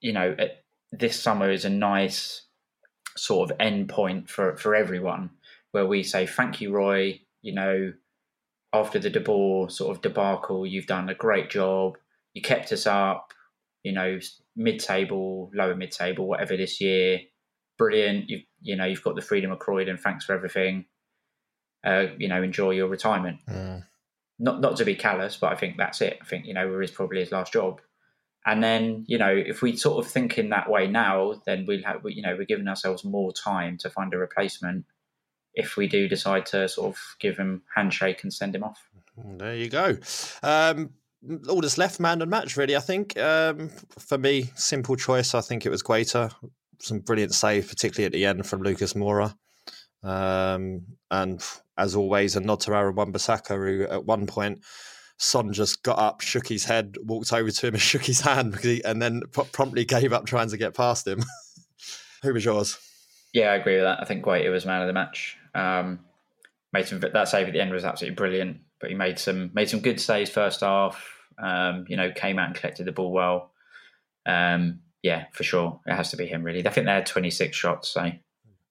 you 0.00 0.12
know, 0.12 0.34
this 0.92 1.20
summer 1.20 1.50
is 1.50 1.64
a 1.64 1.70
nice 1.70 2.45
sort 3.16 3.50
of 3.50 3.56
end 3.60 3.88
point 3.88 4.28
for 4.30 4.56
for 4.56 4.74
everyone, 4.74 5.30
where 5.72 5.86
we 5.86 6.02
say 6.02 6.26
thank 6.26 6.60
you, 6.60 6.72
Roy. 6.72 7.20
You 7.42 7.54
know, 7.54 7.92
after 8.72 8.98
the 8.98 9.10
De 9.10 9.20
Boer 9.20 9.70
sort 9.70 9.96
of 9.96 10.02
debacle, 10.02 10.66
you've 10.66 10.86
done 10.86 11.08
a 11.08 11.14
great 11.14 11.50
job. 11.50 11.96
You 12.34 12.42
kept 12.42 12.72
us 12.72 12.86
up. 12.86 13.32
You 13.82 13.92
know, 13.92 14.18
mid-table, 14.56 15.50
lower 15.54 15.76
mid-table, 15.76 16.26
whatever 16.26 16.56
this 16.56 16.80
year. 16.80 17.20
Brilliant. 17.78 18.28
You've, 18.28 18.42
you 18.60 18.74
know, 18.74 18.84
you've 18.84 19.04
got 19.04 19.14
the 19.14 19.22
freedom 19.22 19.52
of 19.52 19.60
Croydon. 19.60 19.96
Thanks 19.96 20.24
for 20.24 20.34
everything. 20.34 20.86
Uh, 21.84 22.06
you 22.18 22.26
know, 22.26 22.42
enjoy 22.42 22.72
your 22.72 22.88
retirement. 22.88 23.38
Mm. 23.48 23.84
Not 24.38 24.60
not 24.60 24.76
to 24.78 24.84
be 24.84 24.96
callous, 24.96 25.36
but 25.36 25.52
I 25.52 25.56
think 25.56 25.76
that's 25.76 26.00
it. 26.00 26.18
I 26.20 26.24
think 26.24 26.46
you 26.46 26.54
know, 26.54 26.66
we're 26.66 26.88
probably 26.88 27.20
his 27.20 27.30
last 27.30 27.52
job. 27.52 27.80
And 28.46 28.62
then, 28.62 29.04
you 29.08 29.18
know, 29.18 29.34
if 29.34 29.60
we 29.60 29.76
sort 29.76 30.04
of 30.04 30.10
think 30.10 30.38
in 30.38 30.50
that 30.50 30.70
way 30.70 30.86
now, 30.86 31.42
then 31.46 31.66
we'll 31.66 31.82
have, 31.82 32.02
you 32.04 32.22
know, 32.22 32.36
we're 32.38 32.44
giving 32.44 32.68
ourselves 32.68 33.04
more 33.04 33.32
time 33.32 33.76
to 33.78 33.90
find 33.90 34.14
a 34.14 34.18
replacement 34.18 34.84
if 35.52 35.76
we 35.76 35.88
do 35.88 36.06
decide 36.06 36.46
to 36.46 36.68
sort 36.68 36.94
of 36.94 37.16
give 37.18 37.36
him 37.36 37.62
handshake 37.74 38.22
and 38.22 38.32
send 38.32 38.54
him 38.54 38.62
off. 38.62 38.88
There 39.16 39.56
you 39.56 39.68
go. 39.68 39.96
Um, 40.44 40.90
all 41.48 41.60
that's 41.60 41.76
left, 41.76 41.98
man 41.98 42.22
and 42.22 42.30
match, 42.30 42.56
really. 42.56 42.76
I 42.76 42.80
think 42.80 43.18
um, 43.18 43.70
for 43.98 44.16
me, 44.16 44.50
simple 44.54 44.94
choice. 44.94 45.34
I 45.34 45.40
think 45.40 45.66
it 45.66 45.70
was 45.70 45.82
Guaita. 45.82 46.32
Some 46.80 47.00
brilliant 47.00 47.34
save, 47.34 47.68
particularly 47.68 48.06
at 48.06 48.12
the 48.12 48.26
end 48.26 48.46
from 48.46 48.62
Lucas 48.62 48.92
Moura. 48.92 49.34
Um, 50.04 50.82
and 51.10 51.42
as 51.76 51.96
always, 51.96 52.36
a 52.36 52.40
nod 52.40 52.60
to 52.60 52.74
Aaron 52.76 52.94
Wan-Bissaka, 52.94 53.56
who 53.56 53.84
at 53.84 54.04
one 54.04 54.26
point 54.26 54.62
Son 55.18 55.52
just 55.52 55.82
got 55.82 55.98
up, 55.98 56.20
shook 56.20 56.46
his 56.46 56.64
head, 56.64 56.96
walked 57.02 57.32
over 57.32 57.50
to 57.50 57.66
him 57.66 57.74
and 57.74 57.82
shook 57.82 58.04
his 58.04 58.20
hand, 58.20 58.56
he, 58.60 58.84
and 58.84 59.00
then 59.00 59.22
promptly 59.30 59.84
gave 59.84 60.12
up 60.12 60.26
trying 60.26 60.50
to 60.50 60.56
get 60.56 60.74
past 60.74 61.06
him. 61.06 61.22
Who 62.22 62.34
was 62.34 62.44
yours? 62.44 62.78
Yeah, 63.32 63.52
I 63.52 63.56
agree 63.56 63.74
with 63.74 63.84
that. 63.84 64.00
I 64.00 64.04
think 64.04 64.24
Guaita 64.24 64.50
was 64.50 64.66
man 64.66 64.82
of 64.82 64.86
the 64.86 64.92
match. 64.92 65.36
Um, 65.54 66.00
made 66.72 66.86
some 66.86 67.00
that 67.00 67.28
save 67.28 67.46
at 67.46 67.52
the 67.52 67.60
end 67.60 67.72
was 67.72 67.84
absolutely 67.84 68.16
brilliant, 68.16 68.58
but 68.80 68.90
he 68.90 68.96
made 68.96 69.18
some 69.18 69.50
made 69.54 69.68
some 69.68 69.80
good 69.80 70.00
saves 70.00 70.30
first 70.30 70.60
half. 70.60 71.12
Um, 71.38 71.84
you 71.88 71.96
know, 71.96 72.10
came 72.10 72.38
out 72.38 72.46
and 72.46 72.56
collected 72.56 72.86
the 72.86 72.92
ball 72.92 73.12
well. 73.12 73.52
Um, 74.24 74.80
yeah, 75.02 75.26
for 75.32 75.44
sure, 75.44 75.80
it 75.86 75.94
has 75.94 76.10
to 76.10 76.16
be 76.16 76.26
him. 76.26 76.42
Really, 76.42 76.66
I 76.66 76.70
think 76.70 76.86
they 76.86 76.92
had 76.92 77.06
26 77.06 77.56
shots, 77.56 77.88
so 77.90 78.10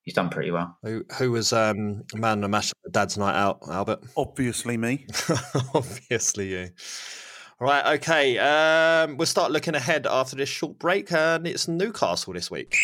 he's 0.05 0.13
done 0.13 0.29
pretty 0.29 0.51
well. 0.51 0.77
Who, 0.83 1.03
who 1.17 1.31
was 1.31 1.51
um, 1.51 2.03
man 2.13 2.41
of 2.43 2.49
match 2.49 2.71
at 2.85 2.93
Dad's 2.93 3.17
night 3.17 3.35
out, 3.35 3.59
Albert? 3.69 4.01
Obviously 4.15 4.77
me. 4.77 5.05
Obviously 5.73 6.49
you. 6.49 6.69
All 7.59 7.67
right, 7.67 7.97
okay. 7.97 8.37
Um, 8.37 9.17
we'll 9.17 9.25
start 9.25 9.51
looking 9.51 9.75
ahead 9.75 10.07
after 10.07 10.35
this 10.35 10.49
short 10.49 10.77
break, 10.77 11.11
and 11.11 11.47
it's 11.47 11.67
Newcastle 11.67 12.33
this 12.33 12.51
week. 12.51 12.75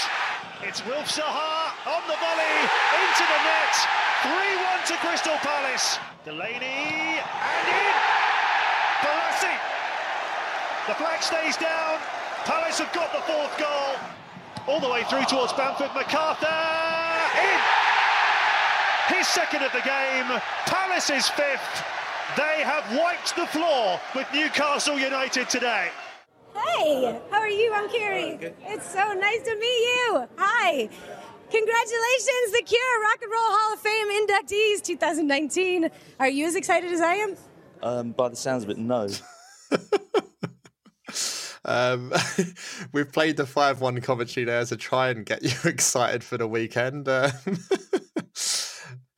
It's 0.62 0.86
Wilf 0.86 1.10
Zaha 1.10 1.74
on 1.90 2.06
the 2.06 2.14
volley 2.22 2.58
into 3.02 3.26
the 3.26 3.40
net. 3.42 3.74
3 4.22 4.30
1 4.30 4.86
to 4.86 4.94
Crystal 5.02 5.38
Palace. 5.42 5.98
Delaney 6.24 7.18
and 7.18 7.66
in. 7.66 7.96
Bolasie. 9.02 9.58
The 10.86 10.94
flag 10.94 11.24
stays 11.24 11.58
down. 11.58 11.98
Palace 12.46 12.78
have 12.78 12.94
got 12.94 13.12
the 13.12 13.22
fourth 13.22 13.58
goal. 13.58 13.96
All 14.68 14.80
the 14.80 14.90
way 14.90 15.04
through 15.06 15.26
towards 15.26 15.54
Bamford. 15.54 15.90
McArthur 15.98 16.46
in. 17.42 19.18
His 19.18 19.26
second 19.28 19.64
of 19.64 19.72
the 19.72 19.82
game. 19.82 20.30
Palace 20.68 21.10
is 21.10 21.28
fifth. 21.28 21.84
They 22.38 22.62
have 22.62 22.86
wiped 22.96 23.36
the 23.36 23.48
floor 23.48 24.00
with 24.14 24.28
Newcastle 24.32 25.00
United 25.00 25.50
today. 25.50 25.90
Hey, 26.56 27.20
how 27.32 27.40
are 27.40 27.50
you? 27.50 27.74
I'm 27.74 27.90
Carrie. 27.90 28.40
It's 28.62 28.90
so 28.90 29.14
nice 29.14 29.42
to 29.44 29.56
meet 29.56 29.66
you. 29.66 30.28
Hi. 30.38 30.90
Congratulations, 31.52 32.52
the 32.54 32.64
Cure 32.66 33.02
Rock 33.02 33.20
and 33.22 33.32
Roll 33.32 33.42
Hall 33.42 33.74
of 33.74 33.80
Fame 33.80 34.08
inductees 34.08 34.82
2019. 34.82 35.90
Are 36.20 36.30
you 36.30 36.46
as 36.48 36.56
excited 36.56 36.92
as 36.92 37.02
I 37.02 37.16
am? 37.16 37.36
Um, 37.84 38.12
by 38.12 38.30
the 38.30 38.36
sounds 38.38 38.64
of 38.64 38.70
it, 38.70 38.78
no. 38.78 39.10
Um, 41.68 42.14
we've 42.94 43.12
played 43.12 43.38
the 43.38 43.46
5 43.48 43.82
1 43.82 44.02
commentary 44.02 44.46
there 44.46 44.64
to 44.66 44.78
try 44.78 45.10
and 45.10 45.26
get 45.26 45.42
you 45.66 45.70
excited 45.70 46.24
for 46.24 46.38
the 46.38 46.48
weekend. 46.48 47.08
Uh, 47.08 47.32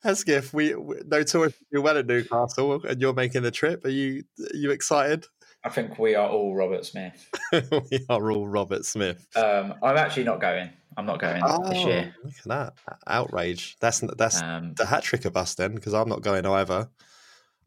Hesketh, 0.02 0.54
we, 0.54 0.74
we 0.74 0.96
notoriously 1.06 1.66
do 1.72 1.82
well 1.82 1.98
at 1.98 2.06
Newcastle 2.06 2.82
and 2.86 3.00
you're 3.00 3.12
making 3.12 3.42
the 3.42 3.50
trip. 3.50 3.84
Are 3.84 3.90
you 3.90 4.24
are 4.40 4.56
you 4.56 4.70
excited? 4.70 5.26
I 5.68 5.70
think 5.70 5.98
we 5.98 6.14
are 6.14 6.26
all 6.26 6.54
Robert 6.54 6.86
Smith. 6.86 7.28
we 7.52 8.06
are 8.08 8.30
all 8.30 8.48
Robert 8.48 8.86
Smith. 8.86 9.26
Um, 9.36 9.74
I'm 9.82 9.98
actually 9.98 10.24
not 10.24 10.40
going. 10.40 10.70
I'm 10.96 11.04
not 11.04 11.20
going 11.20 11.42
this 11.68 11.84
year. 11.84 12.14
Look 12.24 12.32
at 12.38 12.44
that 12.46 12.72
outrage! 13.06 13.76
That's 13.78 14.02
that's 14.16 14.40
Um, 14.40 14.72
the 14.78 14.86
hat 14.86 15.02
trick 15.02 15.26
of 15.26 15.36
us 15.36 15.56
then, 15.56 15.74
because 15.74 15.92
I'm 15.92 16.08
not 16.08 16.22
going 16.22 16.46
either. 16.46 16.88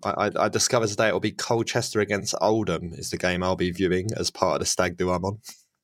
I, 0.04 0.10
I, 0.10 0.32
I 0.46 0.50
discovered 0.50 0.88
today 0.88 1.10
it'll 1.10 1.20
be 1.20 1.32
Colchester 1.32 2.00
against 2.00 2.34
Oldham 2.42 2.92
is 2.94 3.12
the 3.12 3.20
game 3.20 3.44
I'll 3.44 3.56
be 3.56 3.70
viewing 3.70 4.08
as 4.18 4.32
part 4.32 4.56
of 4.56 4.62
the 4.62 4.66
stag 4.66 4.98
do 4.98 5.12
I'm 5.12 5.24
on. 5.24 5.38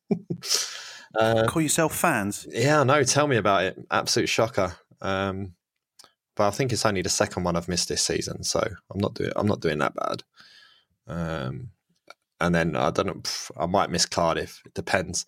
uh, 1.20 1.46
Call 1.48 1.62
yourself 1.62 1.96
fans. 1.96 2.48
yeah, 2.50 2.82
no, 2.82 3.04
tell 3.04 3.28
me 3.28 3.38
about 3.38 3.64
it. 3.64 3.78
Absolute 3.92 4.28
shocker. 4.28 4.76
Um, 5.02 5.54
but 6.36 6.48
I 6.48 6.50
think 6.50 6.74
it's 6.74 6.86
only 6.86 7.04
the 7.04 7.10
second 7.10 7.44
one 7.44 7.56
I've 7.56 7.68
missed 7.68 7.90
this 7.90 8.02
season, 8.02 8.44
so 8.44 8.60
I'm 8.92 9.00
not 9.00 9.14
doing 9.14 9.32
I'm 9.36 9.48
not 9.48 9.62
doing 9.62 9.78
that 9.78 9.94
bad. 9.94 10.24
Um, 11.06 11.70
and 12.40 12.54
then 12.54 12.76
I 12.76 12.92
don't 12.92 13.08
know, 13.08 13.14
pff, 13.14 13.52
I 13.58 13.66
might 13.66 13.90
miss 13.90 14.06
Cardiff. 14.06 14.62
It 14.66 14.74
depends. 14.74 15.26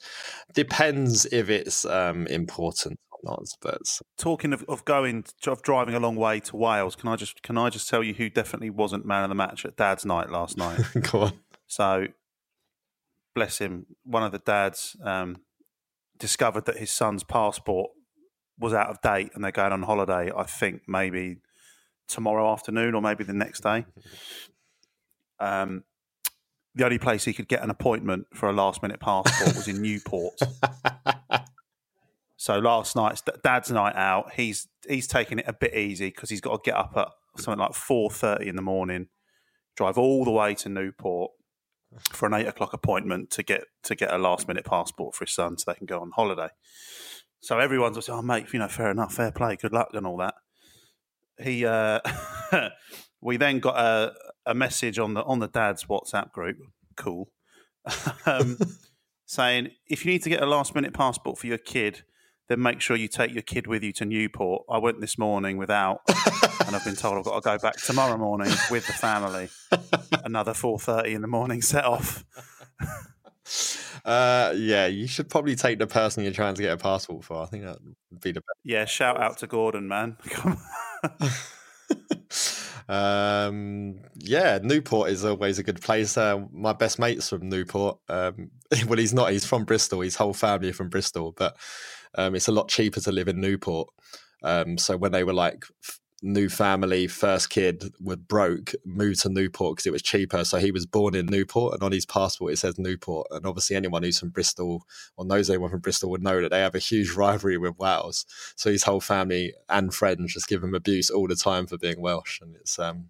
Depends 0.54 1.26
if 1.28 1.50
it's 1.50 1.86
um, 1.86 2.28
important 2.28 3.00
or 3.12 3.20
not. 3.24 3.44
But 3.62 4.00
Talking 4.18 4.54
of, 4.54 4.64
of 4.68 4.86
going 4.86 5.26
of 5.48 5.62
driving 5.62 5.96
a 5.96 6.00
long 6.00 6.16
way 6.16 6.40
to 6.42 6.56
Wales, 6.56 6.96
can 6.96 7.10
I 7.10 7.16
just 7.16 7.42
can 7.42 7.58
I 7.58 7.70
just 7.70 7.90
tell 7.90 8.04
you 8.04 8.14
who 8.14 8.30
definitely 8.30 8.70
wasn't 8.70 9.06
man 9.06 9.24
of 9.24 9.30
the 9.30 9.36
match 9.36 9.66
at 9.66 9.76
Dad's 9.76 10.06
night 10.06 10.30
last 10.30 10.58
night? 10.58 10.82
go 11.12 11.22
on. 11.22 11.34
So, 11.68 12.08
bless 13.34 13.60
him. 13.60 13.86
One 14.04 14.24
of 14.24 14.32
the 14.32 14.40
dads 14.40 14.96
um, 15.04 15.38
discovered 16.18 16.66
that 16.66 16.78
his 16.78 16.92
son's 16.92 17.24
passport 17.24 17.92
was 18.60 18.74
out 18.74 18.90
of 18.90 19.02
date, 19.02 19.32
and 19.34 19.44
they're 19.44 19.52
going 19.52 19.72
on 19.72 19.84
holiday. 19.84 20.32
I 20.36 20.44
think 20.44 20.84
maybe 20.88 21.38
tomorrow 22.08 22.52
afternoon 22.52 22.94
or 22.94 23.02
maybe 23.02 23.24
the 23.24 23.34
next 23.34 23.62
day. 23.62 23.86
Um, 25.42 25.86
the 26.80 26.86
only 26.86 26.98
place 26.98 27.26
he 27.26 27.34
could 27.34 27.50
get 27.50 27.62
an 27.62 27.70
appointment 27.70 28.28
for 28.34 28.50
a 28.50 28.54
last 28.54 28.82
minute 28.82 29.02
passport 29.02 29.56
was 29.56 29.68
in 29.68 29.82
Newport. 29.82 30.40
So 32.38 32.58
last 32.58 32.96
night's 32.96 33.22
dad's 33.44 33.70
night 33.70 33.98
out. 33.98 34.32
He's 34.34 34.70
he's 34.88 35.08
taking 35.08 35.40
it 35.40 35.46
a 35.46 35.52
bit 35.52 35.74
easy 35.76 36.08
because 36.08 36.30
he's 36.30 36.40
got 36.40 36.64
to 36.64 36.72
get 36.72 36.78
up 36.78 36.94
at 36.96 37.10
something 37.38 37.60
like 37.60 37.74
four 37.74 38.10
thirty 38.10 38.48
in 38.48 38.56
the 38.56 38.62
morning, 38.62 39.10
drive 39.76 39.98
all 39.98 40.24
the 40.24 40.32
way 40.32 40.56
to 40.56 40.70
Newport 40.70 41.32
for 42.12 42.28
an 42.28 42.34
eight 42.34 42.48
o'clock 42.48 42.72
appointment 42.72 43.30
to 43.32 43.44
get 43.44 43.66
to 43.84 43.94
get 43.94 44.14
a 44.14 44.18
last 44.18 44.48
minute 44.48 44.64
passport 44.64 45.14
for 45.14 45.26
his 45.26 45.34
son 45.34 45.58
so 45.58 45.70
they 45.70 45.78
can 45.78 45.86
go 45.86 46.00
on 46.00 46.12
holiday. 46.12 46.48
So 47.42 47.60
everyone's 47.60 47.98
like, 47.98 48.08
"Oh, 48.08 48.22
mate, 48.22 48.46
you 48.54 48.60
know, 48.60 48.70
fair 48.70 48.92
enough, 48.92 49.16
fair 49.16 49.34
play, 49.34 49.58
good 49.58 49.74
luck, 49.74 49.90
and 49.92 50.08
all 50.08 50.18
that." 50.18 50.36
He, 51.44 51.66
uh, 51.66 52.00
we 53.22 53.36
then 53.36 53.60
got 53.60 53.78
a, 53.78 54.14
a 54.50 54.54
message 54.56 55.00
on 55.00 55.14
the 55.14 55.24
on 55.24 55.40
the 55.40 55.48
dad's 55.48 55.86
WhatsApp 55.86 56.32
group. 56.32 56.58
Cool. 56.98 57.30
um, 58.26 58.58
saying 59.26 59.70
if 59.88 60.04
you 60.04 60.12
need 60.12 60.24
to 60.24 60.30
get 60.30 60.42
a 60.42 60.46
last 60.46 60.76
minute 60.76 60.94
passport 60.94 61.38
for 61.38 61.48
your 61.48 61.58
kid, 61.58 62.04
then 62.50 62.62
make 62.62 62.82
sure 62.82 62.98
you 62.98 63.08
take 63.08 63.32
your 63.32 63.44
kid 63.44 63.68
with 63.68 63.84
you 63.84 63.94
to 63.94 64.06
Newport. 64.06 64.64
I 64.70 64.80
went 64.80 65.00
this 65.00 65.18
morning 65.18 65.58
without, 65.58 66.02
and 66.66 66.76
I've 66.76 66.84
been 66.84 66.96
told 66.96 67.18
I've 67.18 67.24
got 67.24 67.36
to 67.36 67.42
go 67.42 67.58
back 67.60 67.78
tomorrow 67.78 68.18
morning 68.18 68.52
with 68.72 68.88
the 68.88 68.94
family. 68.94 69.50
Another 70.26 70.54
four 70.54 70.80
thirty 70.80 71.14
in 71.14 71.22
the 71.22 71.28
morning 71.28 71.62
set 71.62 71.86
off. 71.86 72.26
Uh, 74.06 74.54
yeah, 74.56 74.88
you 74.88 75.08
should 75.08 75.30
probably 75.30 75.56
take 75.56 75.78
the 75.78 75.86
person 75.86 76.24
you're 76.24 76.32
trying 76.32 76.56
to 76.56 76.62
get 76.62 76.72
a 76.72 76.78
passport 76.78 77.24
for. 77.24 77.44
I 77.44 77.46
think 77.48 77.66
that 77.66 77.78
would 77.84 78.22
be 78.22 78.32
the 78.32 78.40
best. 78.40 78.58
Yeah, 78.64 78.86
shout 78.86 79.20
out 79.20 79.40
to 79.40 79.48
Gordon, 79.48 79.88
man. 79.88 80.18
Um, 82.90 84.00
yeah, 84.16 84.58
Newport 84.62 85.12
is 85.12 85.24
always 85.24 85.60
a 85.60 85.64
good 85.64 85.80
place. 85.80 86.18
Uh, 86.18 86.42
my 86.52 86.74
best 86.74 86.98
mate's 86.98 87.30
from 87.30 87.48
Newport. 87.48 88.00
Um, 88.10 88.50
well, 88.88 88.98
he's 88.98 89.14
not. 89.14 89.32
He's 89.32 89.46
from 89.46 89.64
Bristol. 89.64 90.02
His 90.02 90.16
whole 90.16 90.34
family 90.34 90.72
are 90.72 90.74
from 90.74 90.90
Bristol, 90.90 91.34
but 91.38 91.56
um, 92.16 92.36
it's 92.36 92.48
a 92.48 92.52
lot 92.52 92.68
cheaper 92.68 93.00
to 93.02 93.12
live 93.12 93.28
in 93.28 93.40
Newport. 93.40 93.90
Um, 94.44 94.78
so 94.78 94.98
when 94.98 95.12
they 95.12 95.24
were 95.24 95.34
like 95.34 95.66
new 96.22 96.50
family, 96.50 97.08
first 97.08 97.50
kid 97.50 97.94
were 98.00 98.16
broke, 98.16 98.74
moved 98.86 99.22
to 99.22 99.30
Newport 99.30 99.76
because 99.76 99.88
it 99.88 99.94
was 99.94 100.02
cheaper. 100.02 100.44
So 100.44 100.58
he 100.58 100.72
was 100.72 100.86
born 100.86 101.16
in 101.16 101.26
Newport, 101.26 101.74
and 101.74 101.84
on 101.84 101.92
his 101.92 102.06
passport 102.06 102.54
it 102.54 102.58
says 102.58 102.78
Newport. 102.78 103.28
And 103.32 103.46
obviously, 103.46 103.76
anyone 103.76 104.04
who's 104.04 104.20
from 104.20 104.30
Bristol 104.30 104.84
or 105.18 105.26
knows 105.26 105.50
anyone 105.50 105.70
from 105.70 105.80
Bristol 105.80 106.10
would 106.12 106.24
know 106.24 106.42
that 106.42 106.52
they 106.52 106.60
have 106.60 106.76
a 106.76 106.80
huge 106.80 107.12
rivalry 107.16 107.58
with 107.58 107.78
Wales. 107.78 108.26
So 108.56 108.72
his 108.72 108.84
whole 108.84 109.02
family 109.02 109.54
and 109.68 109.94
friends 109.94 110.34
just 110.34 110.48
give 110.48 110.64
him 110.64 110.76
abuse 110.76 111.10
all 111.10 111.28
the 111.28 111.36
time 111.36 111.68
for 111.68 111.78
being 111.78 112.02
Welsh, 112.02 112.42
and 112.42 112.56
it's 112.56 112.78
um 112.80 113.10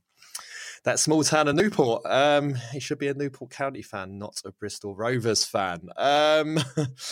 that 0.84 1.00
small 1.00 1.24
town 1.24 1.48
of 1.48 1.56
Newport. 1.56 2.06
Um, 2.06 2.56
he 2.72 2.80
should 2.80 3.00
be 3.00 3.08
a 3.08 3.14
Newport 3.14 3.52
County 3.52 3.82
fan, 3.82 4.18
not 4.18 4.42
a 4.46 4.52
Bristol 4.52 4.96
Rovers 4.96 5.44
fan. 5.44 5.90
Um, 5.98 6.58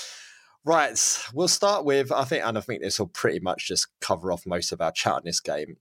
right, 0.66 1.24
we'll 1.34 1.48
start 1.48 1.86
with 1.86 2.12
I 2.12 2.24
think, 2.24 2.46
and 2.46 2.58
I 2.58 2.62
think 2.62 2.82
this 2.82 3.00
will 3.00 3.08
pretty 3.08 3.40
much 3.40 3.68
just 3.68 3.88
cover 4.00 4.32
off 4.32 4.46
most 4.46 4.72
of 4.72 4.82
our 4.82 4.92
chat 4.92 5.18
in 5.18 5.26
this 5.26 5.40
game. 5.40 5.78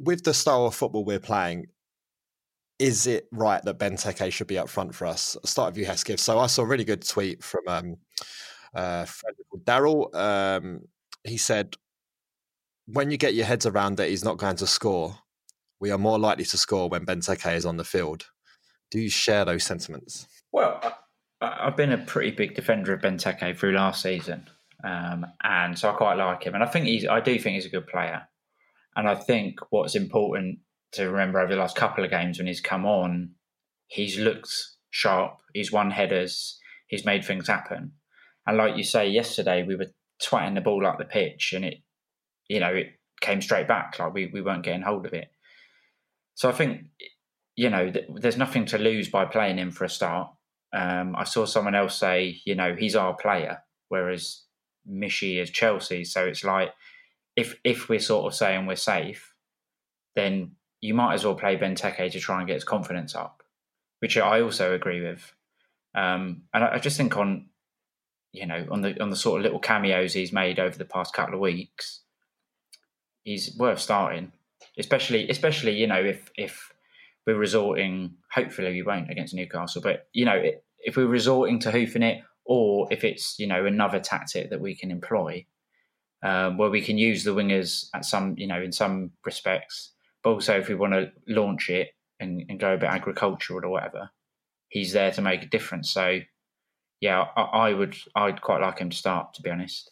With 0.00 0.24
the 0.24 0.34
style 0.34 0.66
of 0.66 0.74
football 0.74 1.04
we're 1.04 1.20
playing, 1.20 1.66
is 2.78 3.06
it 3.06 3.28
right 3.30 3.62
that 3.62 3.78
Benteke 3.78 4.32
should 4.32 4.46
be 4.46 4.58
up 4.58 4.68
front 4.68 4.94
for 4.94 5.06
us? 5.06 5.36
I'll 5.36 5.46
start 5.46 5.72
with 5.72 5.78
you, 5.78 5.86
Hesketh. 5.86 6.20
So 6.20 6.38
I 6.38 6.46
saw 6.46 6.62
a 6.62 6.66
really 6.66 6.84
good 6.84 7.06
tweet 7.06 7.42
from 7.42 7.62
um, 7.68 7.96
uh, 8.74 9.06
Daryl. 9.64 10.14
Um, 10.14 10.80
he 11.22 11.36
said, 11.36 11.76
"When 12.86 13.10
you 13.10 13.16
get 13.16 13.34
your 13.34 13.46
heads 13.46 13.66
around 13.66 13.96
that 13.96 14.08
he's 14.08 14.24
not 14.24 14.38
going 14.38 14.56
to 14.56 14.66
score, 14.66 15.18
we 15.80 15.90
are 15.90 15.98
more 15.98 16.18
likely 16.18 16.44
to 16.46 16.58
score 16.58 16.88
when 16.88 17.06
Benteke 17.06 17.54
is 17.54 17.66
on 17.66 17.76
the 17.76 17.84
field." 17.84 18.26
Do 18.90 19.00
you 19.00 19.10
share 19.10 19.44
those 19.44 19.64
sentiments? 19.64 20.28
Well, 20.52 20.80
I've 21.40 21.76
been 21.76 21.92
a 21.92 21.98
pretty 21.98 22.30
big 22.30 22.54
defender 22.54 22.92
of 22.92 23.00
Benteke 23.00 23.56
through 23.56 23.72
last 23.72 24.02
season, 24.02 24.48
um, 24.82 25.26
and 25.42 25.78
so 25.78 25.90
I 25.90 25.92
quite 25.94 26.14
like 26.14 26.44
him. 26.44 26.54
And 26.54 26.62
I 26.62 26.66
think 26.66 26.86
he's, 26.86 27.06
I 27.06 27.20
do 27.20 27.38
think 27.38 27.54
he's 27.54 27.66
a 27.66 27.70
good 27.70 27.86
player. 27.86 28.28
And 28.96 29.08
I 29.08 29.14
think 29.14 29.58
what's 29.70 29.94
important 29.94 30.58
to 30.92 31.10
remember 31.10 31.40
over 31.40 31.52
the 31.52 31.60
last 31.60 31.76
couple 31.76 32.04
of 32.04 32.10
games 32.10 32.38
when 32.38 32.46
he's 32.46 32.60
come 32.60 32.86
on, 32.86 33.30
he's 33.88 34.18
looked 34.18 34.52
sharp. 34.90 35.38
He's 35.52 35.72
won 35.72 35.90
headers. 35.90 36.58
He's 36.86 37.04
made 37.04 37.24
things 37.24 37.48
happen. 37.48 37.92
And 38.46 38.56
like 38.56 38.76
you 38.76 38.84
say, 38.84 39.08
yesterday 39.08 39.64
we 39.64 39.76
were 39.76 39.92
twatting 40.22 40.54
the 40.54 40.60
ball 40.60 40.86
up 40.86 40.98
the 40.98 41.04
pitch, 41.04 41.52
and 41.54 41.64
it, 41.64 41.78
you 42.48 42.60
know, 42.60 42.74
it 42.74 42.88
came 43.20 43.40
straight 43.40 43.66
back. 43.66 43.98
Like 43.98 44.12
we 44.12 44.30
we 44.32 44.42
weren't 44.42 44.64
getting 44.64 44.82
hold 44.82 45.06
of 45.06 45.12
it. 45.12 45.28
So 46.34 46.48
I 46.48 46.52
think, 46.52 46.86
you 47.56 47.70
know, 47.70 47.90
th- 47.90 48.06
there's 48.16 48.36
nothing 48.36 48.66
to 48.66 48.78
lose 48.78 49.08
by 49.08 49.24
playing 49.24 49.58
him 49.58 49.70
for 49.70 49.84
a 49.84 49.88
start. 49.88 50.30
Um, 50.72 51.14
I 51.16 51.24
saw 51.24 51.46
someone 51.46 51.76
else 51.76 51.96
say, 51.96 52.40
you 52.44 52.54
know, 52.54 52.74
he's 52.76 52.96
our 52.96 53.14
player, 53.14 53.58
whereas 53.88 54.42
Michy 54.88 55.40
is 55.40 55.50
Chelsea. 55.50 56.04
So 56.04 56.26
it's 56.26 56.44
like 56.44 56.70
if 57.36 57.58
if 57.64 57.88
we're 57.88 58.00
sort 58.00 58.26
of 58.26 58.36
saying 58.36 58.66
we're 58.66 58.76
safe, 58.76 59.34
then 60.14 60.52
you 60.80 60.94
might 60.94 61.14
as 61.14 61.24
well 61.24 61.34
play 61.34 61.56
Benteke 61.56 62.12
to 62.12 62.20
try 62.20 62.38
and 62.38 62.46
get 62.46 62.54
his 62.54 62.64
confidence 62.64 63.14
up, 63.14 63.42
which 64.00 64.16
I 64.16 64.40
also 64.40 64.74
agree 64.74 65.00
with. 65.00 65.34
Um, 65.94 66.42
and 66.52 66.64
I, 66.64 66.74
I 66.74 66.78
just 66.78 66.96
think 66.96 67.16
on, 67.16 67.46
you 68.32 68.46
know, 68.46 68.66
on 68.70 68.82
the 68.82 69.00
on 69.02 69.10
the 69.10 69.16
sort 69.16 69.40
of 69.40 69.44
little 69.44 69.60
cameos 69.60 70.12
he's 70.12 70.32
made 70.32 70.58
over 70.58 70.76
the 70.76 70.84
past 70.84 71.14
couple 71.14 71.34
of 71.34 71.40
weeks, 71.40 72.00
he's 73.22 73.56
worth 73.56 73.80
starting. 73.80 74.32
Especially, 74.78 75.28
especially 75.28 75.72
you 75.76 75.86
know, 75.86 76.02
if 76.02 76.30
if 76.36 76.72
we're 77.26 77.36
resorting, 77.36 78.14
hopefully 78.32 78.72
we 78.72 78.82
won't 78.82 79.10
against 79.10 79.34
Newcastle, 79.34 79.82
but 79.82 80.08
you 80.12 80.24
know, 80.24 80.42
if 80.80 80.96
we're 80.96 81.06
resorting 81.06 81.58
to 81.60 81.70
hoofing 81.70 82.02
it, 82.02 82.22
or 82.44 82.88
if 82.90 83.04
it's 83.04 83.38
you 83.38 83.46
know 83.46 83.64
another 83.66 84.00
tactic 84.00 84.50
that 84.50 84.60
we 84.60 84.74
can 84.74 84.90
employ, 84.90 85.46
um, 86.24 86.56
where 86.56 86.70
we 86.70 86.80
can 86.80 86.98
use 86.98 87.22
the 87.22 87.34
wingers 87.34 87.88
at 87.94 88.04
some, 88.04 88.34
you 88.36 88.46
know, 88.46 88.60
in 88.60 88.72
some 88.72 89.12
respects, 89.24 89.92
but 90.22 90.30
also 90.30 90.58
if 90.58 90.68
we 90.68 90.74
want 90.74 90.94
to 90.94 91.12
launch 91.28 91.68
it 91.68 91.90
and, 92.18 92.44
and 92.48 92.58
go 92.58 92.74
a 92.74 92.78
bit 92.78 92.88
agricultural 92.88 93.64
or 93.64 93.68
whatever, 93.68 94.10
he's 94.68 94.92
there 94.92 95.12
to 95.12 95.22
make 95.22 95.42
a 95.42 95.46
difference. 95.48 95.90
So, 95.90 96.20
yeah, 97.00 97.26
I, 97.36 97.42
I 97.42 97.74
would, 97.74 97.94
I'd 98.16 98.40
quite 98.40 98.62
like 98.62 98.78
him 98.78 98.90
to 98.90 98.96
start, 98.96 99.34
to 99.34 99.42
be 99.42 99.50
honest. 99.50 99.90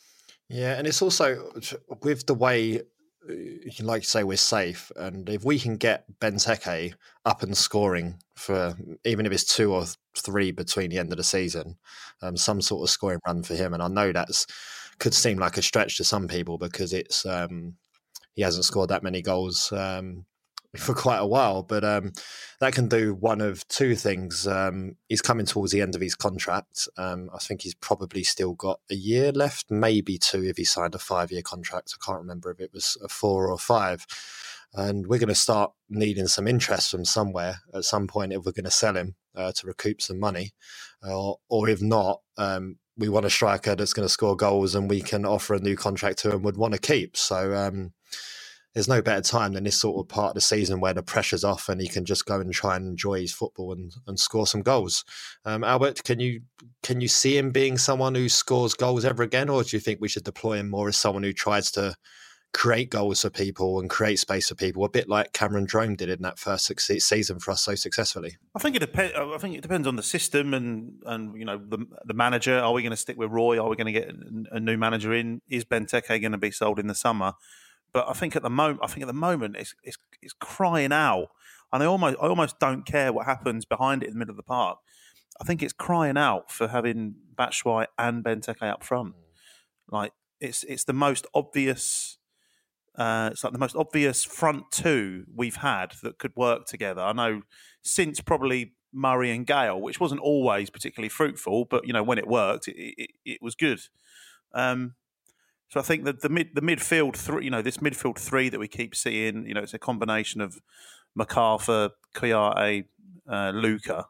Yeah, 0.48 0.76
and 0.78 0.86
it's 0.86 1.02
also 1.02 1.52
with 2.02 2.26
the 2.26 2.34
way, 2.34 2.80
like 3.80 4.02
you 4.02 4.06
say, 4.06 4.24
we're 4.24 4.36
safe, 4.36 4.90
and 4.96 5.28
if 5.28 5.44
we 5.44 5.58
can 5.58 5.76
get 5.76 6.04
Benteke 6.18 6.94
up 7.24 7.42
and 7.42 7.56
scoring 7.56 8.18
for 8.36 8.74
even 9.04 9.26
if 9.26 9.32
it's 9.32 9.44
two 9.44 9.72
or 9.72 9.84
three 10.16 10.50
between 10.50 10.90
the 10.90 10.98
end 10.98 11.12
of 11.12 11.18
the 11.18 11.24
season, 11.24 11.76
um, 12.20 12.36
some 12.36 12.60
sort 12.60 12.82
of 12.82 12.90
scoring 12.90 13.20
run 13.26 13.42
for 13.42 13.54
him, 13.54 13.74
and 13.74 13.82
I 13.82 13.88
know 13.88 14.12
that's 14.12 14.46
could 14.98 15.14
seem 15.14 15.38
like 15.38 15.56
a 15.56 15.62
stretch 15.62 15.96
to 15.96 16.04
some 16.04 16.28
people 16.28 16.58
because 16.58 16.92
it's 16.92 17.26
um, 17.26 17.74
he 18.34 18.42
hasn't 18.42 18.64
scored 18.64 18.90
that 18.90 19.02
many 19.02 19.22
goals 19.22 19.72
um, 19.72 20.24
for 20.76 20.94
quite 20.94 21.18
a 21.18 21.26
while, 21.26 21.62
but 21.62 21.84
um, 21.84 22.12
that 22.60 22.72
can 22.72 22.88
do 22.88 23.14
one 23.14 23.40
of 23.40 23.66
two 23.68 23.94
things. 23.94 24.46
Um, 24.46 24.96
he's 25.08 25.20
coming 25.20 25.44
towards 25.44 25.72
the 25.72 25.82
end 25.82 25.94
of 25.94 26.00
his 26.00 26.14
contract. 26.14 26.88
Um, 26.96 27.28
I 27.34 27.38
think 27.38 27.62
he's 27.62 27.74
probably 27.74 28.24
still 28.24 28.54
got 28.54 28.80
a 28.90 28.94
year 28.94 29.32
left, 29.32 29.70
maybe 29.70 30.18
two 30.18 30.44
if 30.44 30.56
he 30.56 30.64
signed 30.64 30.94
a 30.94 30.98
five 30.98 31.30
year 31.30 31.42
contract. 31.42 31.94
I 31.94 32.04
can't 32.04 32.20
remember 32.20 32.50
if 32.50 32.60
it 32.60 32.72
was 32.72 32.96
a 33.02 33.08
four 33.08 33.50
or 33.50 33.58
five. 33.58 34.06
And 34.74 35.06
we're 35.06 35.18
going 35.18 35.28
to 35.28 35.34
start 35.34 35.72
needing 35.90 36.28
some 36.28 36.48
interest 36.48 36.90
from 36.90 37.04
somewhere 37.04 37.56
at 37.74 37.84
some 37.84 38.06
point 38.06 38.32
if 38.32 38.46
we're 38.46 38.52
going 38.52 38.64
to 38.64 38.70
sell 38.70 38.96
him 38.96 39.16
uh, 39.34 39.52
to 39.52 39.66
recoup 39.66 40.00
some 40.00 40.18
money. 40.18 40.52
Uh, 41.06 41.34
or 41.50 41.68
if 41.68 41.82
not, 41.82 42.22
um, 42.38 42.78
we 42.96 43.08
want 43.08 43.26
a 43.26 43.30
striker 43.30 43.74
that's 43.74 43.92
going 43.92 44.06
to 44.06 44.12
score 44.12 44.36
goals 44.36 44.74
and 44.74 44.90
we 44.90 45.00
can 45.00 45.24
offer 45.24 45.54
a 45.54 45.60
new 45.60 45.76
contract 45.76 46.18
to 46.20 46.32
and 46.32 46.44
would 46.44 46.56
want 46.56 46.74
to 46.74 46.80
keep. 46.80 47.16
So, 47.16 47.54
um, 47.54 47.92
there's 48.74 48.88
no 48.88 49.02
better 49.02 49.22
time 49.22 49.52
than 49.52 49.64
this 49.64 49.78
sort 49.80 50.00
of 50.00 50.08
part 50.08 50.30
of 50.30 50.34
the 50.34 50.40
season 50.40 50.80
where 50.80 50.94
the 50.94 51.02
pressure's 51.02 51.44
off 51.44 51.68
and 51.68 51.80
he 51.80 51.88
can 51.88 52.04
just 52.04 52.24
go 52.24 52.40
and 52.40 52.52
try 52.52 52.76
and 52.76 52.86
enjoy 52.86 53.20
his 53.20 53.32
football 53.32 53.72
and, 53.72 53.92
and 54.06 54.18
score 54.18 54.46
some 54.46 54.62
goals. 54.62 55.04
Um, 55.44 55.62
Albert, 55.62 56.04
can 56.04 56.20
you 56.20 56.40
can 56.82 57.00
you 57.00 57.08
see 57.08 57.36
him 57.36 57.50
being 57.50 57.76
someone 57.76 58.14
who 58.14 58.28
scores 58.28 58.74
goals 58.74 59.04
ever 59.04 59.22
again, 59.22 59.48
or 59.50 59.62
do 59.62 59.76
you 59.76 59.80
think 59.80 60.00
we 60.00 60.08
should 60.08 60.24
deploy 60.24 60.54
him 60.58 60.70
more 60.70 60.88
as 60.88 60.96
someone 60.96 61.22
who 61.22 61.32
tries 61.32 61.70
to 61.72 61.94
create 62.52 62.90
goals 62.90 63.22
for 63.22 63.30
people 63.30 63.80
and 63.80 63.88
create 63.88 64.18
space 64.18 64.48
for 64.48 64.54
people, 64.54 64.84
a 64.84 64.88
bit 64.88 65.08
like 65.08 65.32
Cameron 65.32 65.66
Jerome 65.66 65.96
did 65.96 66.10
in 66.10 66.22
that 66.22 66.38
first 66.38 66.70
season 66.78 67.38
for 67.38 67.50
us 67.50 67.62
so 67.62 67.74
successfully? 67.74 68.36
I 68.54 68.58
think 68.58 68.76
it 68.76 68.80
depends. 68.80 69.14
Uh, 69.16 69.32
I 69.32 69.38
think 69.38 69.56
it 69.56 69.62
depends 69.62 69.88
on 69.88 69.96
the 69.96 70.02
system 70.02 70.54
and 70.54 71.02
and 71.06 71.36
you 71.38 71.44
know 71.44 71.58
the 71.58 71.86
the 72.04 72.14
manager. 72.14 72.58
Are 72.58 72.72
we 72.72 72.82
going 72.82 72.90
to 72.90 72.96
stick 72.96 73.16
with 73.16 73.30
Roy? 73.30 73.58
Are 73.58 73.68
we 73.68 73.76
going 73.76 73.92
to 73.92 74.00
get 74.00 74.14
a 74.50 74.60
new 74.60 74.76
manager 74.76 75.12
in? 75.12 75.40
Is 75.48 75.64
Benteke 75.64 76.20
going 76.20 76.32
to 76.32 76.38
be 76.38 76.50
sold 76.50 76.78
in 76.78 76.86
the 76.86 76.94
summer? 76.94 77.34
But 77.92 78.08
I 78.08 78.12
think 78.14 78.36
at 78.36 78.42
the 78.42 78.50
moment, 78.50 78.80
I 78.82 78.86
think 78.86 79.02
at 79.02 79.06
the 79.06 79.12
moment, 79.12 79.56
it's 79.56 79.74
it's, 79.82 79.98
it's 80.20 80.32
crying 80.32 80.92
out, 80.92 81.28
and 81.72 81.82
I 81.82 81.86
almost 81.86 82.16
I 82.20 82.26
almost 82.26 82.58
don't 82.58 82.84
care 82.84 83.12
what 83.12 83.26
happens 83.26 83.64
behind 83.64 84.02
it 84.02 84.06
in 84.06 84.14
the 84.14 84.18
middle 84.18 84.32
of 84.32 84.36
the 84.36 84.42
park. 84.42 84.78
I 85.40 85.44
think 85.44 85.62
it's 85.62 85.72
crying 85.72 86.16
out 86.16 86.50
for 86.50 86.68
having 86.68 87.14
Batshuayi 87.34 87.86
and 87.98 88.22
Benteke 88.24 88.62
up 88.62 88.84
front. 88.84 89.14
Mm. 89.14 89.18
Like 89.90 90.12
it's 90.40 90.64
it's 90.64 90.84
the 90.84 90.92
most 90.92 91.26
obvious. 91.34 92.18
Uh, 92.96 93.30
it's 93.32 93.42
like 93.42 93.52
the 93.52 93.58
most 93.58 93.74
obvious 93.74 94.22
front 94.22 94.70
two 94.70 95.24
we've 95.34 95.56
had 95.56 95.94
that 96.02 96.18
could 96.18 96.36
work 96.36 96.66
together. 96.66 97.00
I 97.00 97.12
know 97.12 97.42
since 97.82 98.20
probably 98.20 98.72
Murray 98.92 99.30
and 99.30 99.46
Gayle, 99.46 99.80
which 99.80 99.98
wasn't 99.98 100.20
always 100.20 100.68
particularly 100.68 101.08
fruitful, 101.08 101.64
but 101.64 101.86
you 101.86 101.92
know 101.92 102.02
when 102.02 102.18
it 102.18 102.26
worked, 102.26 102.68
it, 102.68 102.76
it, 102.76 103.10
it 103.24 103.38
was 103.42 103.54
good. 103.54 103.80
Um, 104.52 104.94
so 105.68 105.80
I 105.80 105.82
think 105.82 106.04
that 106.04 106.20
the 106.20 106.28
mid 106.28 106.50
the 106.54 106.60
midfield 106.60 107.16
three, 107.16 107.44
you 107.44 107.50
know, 107.50 107.62
this 107.62 107.78
midfield 107.78 108.18
three 108.18 108.50
that 108.50 108.60
we 108.60 108.68
keep 108.68 108.94
seeing, 108.94 109.46
you 109.46 109.54
know, 109.54 109.62
it's 109.62 109.72
a 109.72 109.78
combination 109.78 110.42
of 110.42 110.60
McArthur, 111.18 111.90
Kouyaté, 112.14 112.84
uh, 113.26 113.52
Luka. 113.54 114.06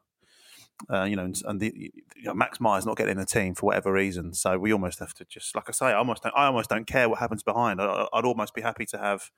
Uh, 0.90 1.04
you 1.04 1.16
know, 1.16 1.24
and, 1.24 1.40
and 1.46 1.60
the, 1.60 1.72
you 2.16 2.24
know, 2.24 2.34
Max 2.34 2.60
Meyer's 2.60 2.86
not 2.86 2.96
getting 2.96 3.12
in 3.12 3.18
the 3.18 3.26
team 3.26 3.54
for 3.54 3.66
whatever 3.66 3.92
reason, 3.92 4.34
so 4.34 4.58
we 4.58 4.72
almost 4.72 4.98
have 4.98 5.14
to 5.14 5.24
just, 5.24 5.54
like 5.54 5.68
I 5.68 5.72
say, 5.72 5.86
I 5.86 5.94
almost 5.94 6.22
don't, 6.22 6.34
I 6.36 6.46
almost 6.46 6.70
don't 6.70 6.86
care 6.86 7.08
what 7.08 7.18
happens 7.18 7.42
behind. 7.42 7.80
I, 7.80 8.06
would 8.12 8.24
almost 8.24 8.54
be 8.54 8.62
happy 8.62 8.86
to 8.86 8.98
have, 8.98 9.30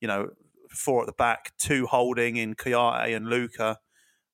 you 0.00 0.08
know, 0.08 0.30
four 0.70 1.02
at 1.02 1.06
the 1.06 1.12
back, 1.12 1.52
two 1.58 1.86
holding 1.86 2.36
in 2.36 2.54
Kouyaté 2.54 3.14
and 3.14 3.28
Luka, 3.28 3.78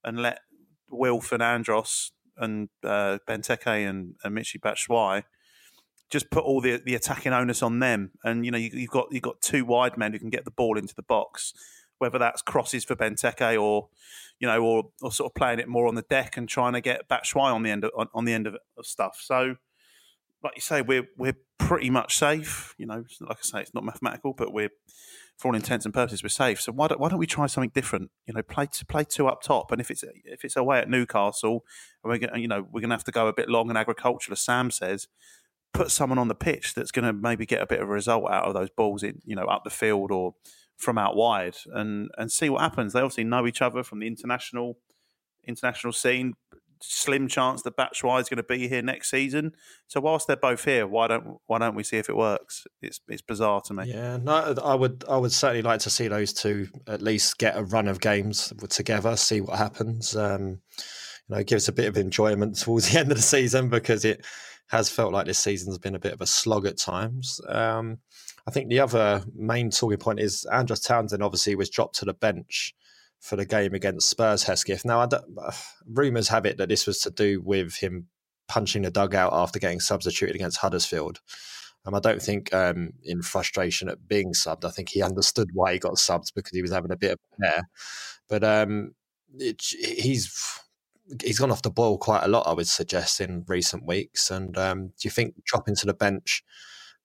and 0.04 0.20
let 0.20 0.40
Wilf 0.88 1.32
and 1.32 1.42
Andros 1.42 2.12
and 2.36 2.68
uh, 2.84 3.18
Benteke 3.28 3.88
and, 3.88 4.14
and 4.22 4.36
Michy 4.36 4.60
Batshuayi 4.60 5.24
just 6.10 6.30
put 6.30 6.44
all 6.44 6.60
the 6.60 6.80
the 6.84 6.94
attacking 6.94 7.32
onus 7.32 7.62
on 7.62 7.78
them. 7.80 8.12
And 8.24 8.44
you 8.44 8.50
know, 8.50 8.58
you, 8.58 8.70
have 8.80 8.90
got 8.90 9.08
you've 9.10 9.22
got 9.22 9.40
two 9.40 9.64
wide 9.64 9.96
men 9.96 10.12
who 10.12 10.18
can 10.18 10.30
get 10.30 10.44
the 10.44 10.50
ball 10.50 10.78
into 10.78 10.94
the 10.94 11.02
box, 11.02 11.52
whether 11.98 12.18
that's 12.18 12.42
crosses 12.42 12.84
for 12.84 12.96
Benteke 12.96 13.60
or 13.60 13.88
you 14.38 14.46
know, 14.46 14.62
or 14.62 14.84
or 15.02 15.10
sort 15.10 15.30
of 15.30 15.34
playing 15.34 15.58
it 15.58 15.68
more 15.68 15.86
on 15.86 15.94
the 15.94 16.02
deck 16.02 16.36
and 16.36 16.48
trying 16.48 16.74
to 16.74 16.80
get 16.80 17.08
Batshuayi 17.08 17.52
on 17.52 17.62
the 17.62 17.70
end 17.70 17.84
of, 17.84 17.90
on, 17.96 18.08
on 18.14 18.24
the 18.24 18.32
end 18.32 18.46
of, 18.46 18.56
of 18.76 18.86
stuff. 18.86 19.18
So, 19.20 19.56
like 20.42 20.54
you 20.56 20.60
say, 20.60 20.82
we're 20.82 21.08
we're 21.16 21.36
pretty 21.58 21.90
much 21.90 22.16
safe. 22.16 22.74
You 22.78 22.86
know, 22.86 23.04
like 23.20 23.38
I 23.38 23.42
say, 23.42 23.60
it's 23.62 23.74
not 23.74 23.84
mathematical, 23.84 24.34
but 24.34 24.52
we're 24.52 24.70
for 25.38 25.48
all 25.48 25.54
intents 25.54 25.84
and 25.84 25.92
purposes 25.92 26.22
we're 26.22 26.28
safe. 26.30 26.60
So 26.60 26.72
why 26.72 26.88
don't 26.88 27.00
why 27.00 27.08
don't 27.08 27.18
we 27.18 27.26
try 27.26 27.46
something 27.46 27.72
different? 27.74 28.10
You 28.26 28.34
know, 28.34 28.42
play 28.42 28.66
to 28.66 28.86
play 28.86 29.04
two 29.04 29.26
up 29.26 29.42
top, 29.42 29.72
and 29.72 29.80
if 29.80 29.90
it's 29.90 30.04
if 30.24 30.44
it's 30.44 30.56
away 30.56 30.78
at 30.78 30.90
Newcastle, 30.90 31.64
and 32.04 32.10
we're 32.10 32.18
gonna, 32.18 32.38
you 32.38 32.48
know 32.48 32.66
we're 32.70 32.80
going 32.80 32.90
to 32.90 32.96
have 32.96 33.04
to 33.04 33.12
go 33.12 33.28
a 33.28 33.32
bit 33.32 33.48
long 33.48 33.70
and 33.70 33.78
agricultural, 33.78 34.34
as 34.34 34.40
Sam 34.40 34.70
says 34.70 35.08
put 35.72 35.90
someone 35.90 36.18
on 36.18 36.28
the 36.28 36.34
pitch 36.34 36.72
that's 36.74 36.90
going 36.90 37.04
to 37.04 37.12
maybe 37.12 37.44
get 37.44 37.60
a 37.60 37.66
bit 37.66 37.80
of 37.80 37.88
a 37.88 37.92
result 37.92 38.30
out 38.30 38.44
of 38.44 38.54
those 38.54 38.70
balls 38.70 39.02
in, 39.02 39.20
you 39.26 39.36
know, 39.36 39.44
up 39.44 39.62
the 39.62 39.68
field 39.68 40.10
or 40.10 40.34
from 40.76 40.98
out 40.98 41.16
wide, 41.16 41.56
and 41.72 42.10
and 42.18 42.30
see 42.30 42.48
what 42.48 42.60
happens. 42.60 42.92
They 42.92 43.00
obviously 43.00 43.24
know 43.24 43.46
each 43.46 43.62
other 43.62 43.82
from 43.82 44.00
the 44.00 44.06
international 44.06 44.78
international 45.46 45.92
scene. 45.92 46.34
Slim 46.78 47.26
chance 47.26 47.62
that 47.62 47.74
Batshuayi 47.74 48.20
is 48.20 48.28
going 48.28 48.36
to 48.36 48.42
be 48.42 48.68
here 48.68 48.82
next 48.82 49.10
season. 49.10 49.52
So 49.86 49.98
whilst 49.98 50.26
they're 50.26 50.36
both 50.36 50.62
here, 50.66 50.86
why 50.86 51.06
don't 51.08 51.38
why 51.46 51.58
don't 51.58 51.74
we 51.74 51.82
see 51.82 51.96
if 51.96 52.10
it 52.10 52.16
works? 52.16 52.66
It's 52.82 53.00
it's 53.08 53.22
bizarre 53.22 53.62
to 53.62 53.74
me. 53.74 53.84
Yeah, 53.86 54.18
no, 54.18 54.54
I 54.62 54.74
would 54.74 55.02
I 55.08 55.16
would 55.16 55.32
certainly 55.32 55.62
like 55.62 55.80
to 55.80 55.90
see 55.90 56.08
those 56.08 56.34
two 56.34 56.68
at 56.86 57.00
least 57.00 57.38
get 57.38 57.56
a 57.56 57.64
run 57.64 57.88
of 57.88 58.00
games 58.00 58.52
together, 58.68 59.16
see 59.16 59.40
what 59.40 59.56
happens. 59.56 60.14
Um, 60.14 60.60
you 61.28 61.36
know, 61.36 61.42
gives 61.42 61.68
a 61.68 61.72
bit 61.72 61.88
of 61.88 61.96
enjoyment 61.96 62.56
towards 62.56 62.90
the 62.90 62.98
end 63.00 63.10
of 63.10 63.16
the 63.16 63.22
season 63.22 63.68
because 63.70 64.04
it 64.04 64.24
has 64.68 64.90
felt 64.90 65.12
like 65.12 65.26
this 65.26 65.38
season's 65.38 65.78
been 65.78 65.94
a 65.94 66.00
bit 66.00 66.12
of 66.12 66.20
a 66.20 66.26
slog 66.26 66.66
at 66.66 66.76
times. 66.76 67.40
Um, 67.48 67.98
I 68.46 68.50
think 68.50 68.68
the 68.68 68.80
other 68.80 69.24
main 69.34 69.70
talking 69.70 69.98
point 69.98 70.20
is 70.20 70.44
Andros 70.46 70.80
Townsend 70.80 71.22
obviously 71.22 71.54
was 71.54 71.70
dropped 71.70 71.96
to 71.96 72.04
the 72.04 72.14
bench 72.14 72.74
for 73.20 73.36
the 73.36 73.44
game 73.44 73.74
against 73.74 74.08
Spurs 74.08 74.44
Hesketh. 74.44 74.84
Now, 74.84 75.08
rumours 75.86 76.28
have 76.28 76.46
it 76.46 76.58
that 76.58 76.68
this 76.68 76.86
was 76.86 76.98
to 77.00 77.10
do 77.10 77.40
with 77.40 77.76
him 77.76 78.08
punching 78.48 78.82
the 78.82 78.90
dugout 78.90 79.32
after 79.32 79.58
getting 79.58 79.80
substituted 79.80 80.34
against 80.34 80.58
Huddersfield. 80.58 81.20
Um, 81.84 81.94
I 81.94 82.00
don't 82.00 82.22
think 82.22 82.52
um, 82.52 82.92
in 83.04 83.22
frustration 83.22 83.88
at 83.88 84.08
being 84.08 84.32
subbed, 84.32 84.64
I 84.64 84.70
think 84.70 84.88
he 84.88 85.02
understood 85.02 85.50
why 85.52 85.72
he 85.72 85.78
got 85.78 85.94
subbed 85.94 86.34
because 86.34 86.52
he 86.52 86.62
was 86.62 86.72
having 86.72 86.90
a 86.90 86.96
bit 86.96 87.12
of 87.12 87.18
air. 87.44 87.68
But 88.28 88.42
um, 88.42 88.94
it, 89.38 89.62
he's 89.62 90.60
he's 91.22 91.38
gone 91.38 91.50
off 91.50 91.62
the 91.62 91.70
boil 91.70 91.98
quite 91.98 92.24
a 92.24 92.28
lot, 92.28 92.46
I 92.46 92.52
would 92.52 92.66
suggest, 92.66 93.20
in 93.20 93.44
recent 93.46 93.86
weeks. 93.86 94.30
And 94.30 94.56
um, 94.58 94.88
do 94.88 95.02
you 95.02 95.10
think 95.10 95.34
dropping 95.44 95.76
to 95.76 95.86
the 95.86 95.94
bench 95.94 96.42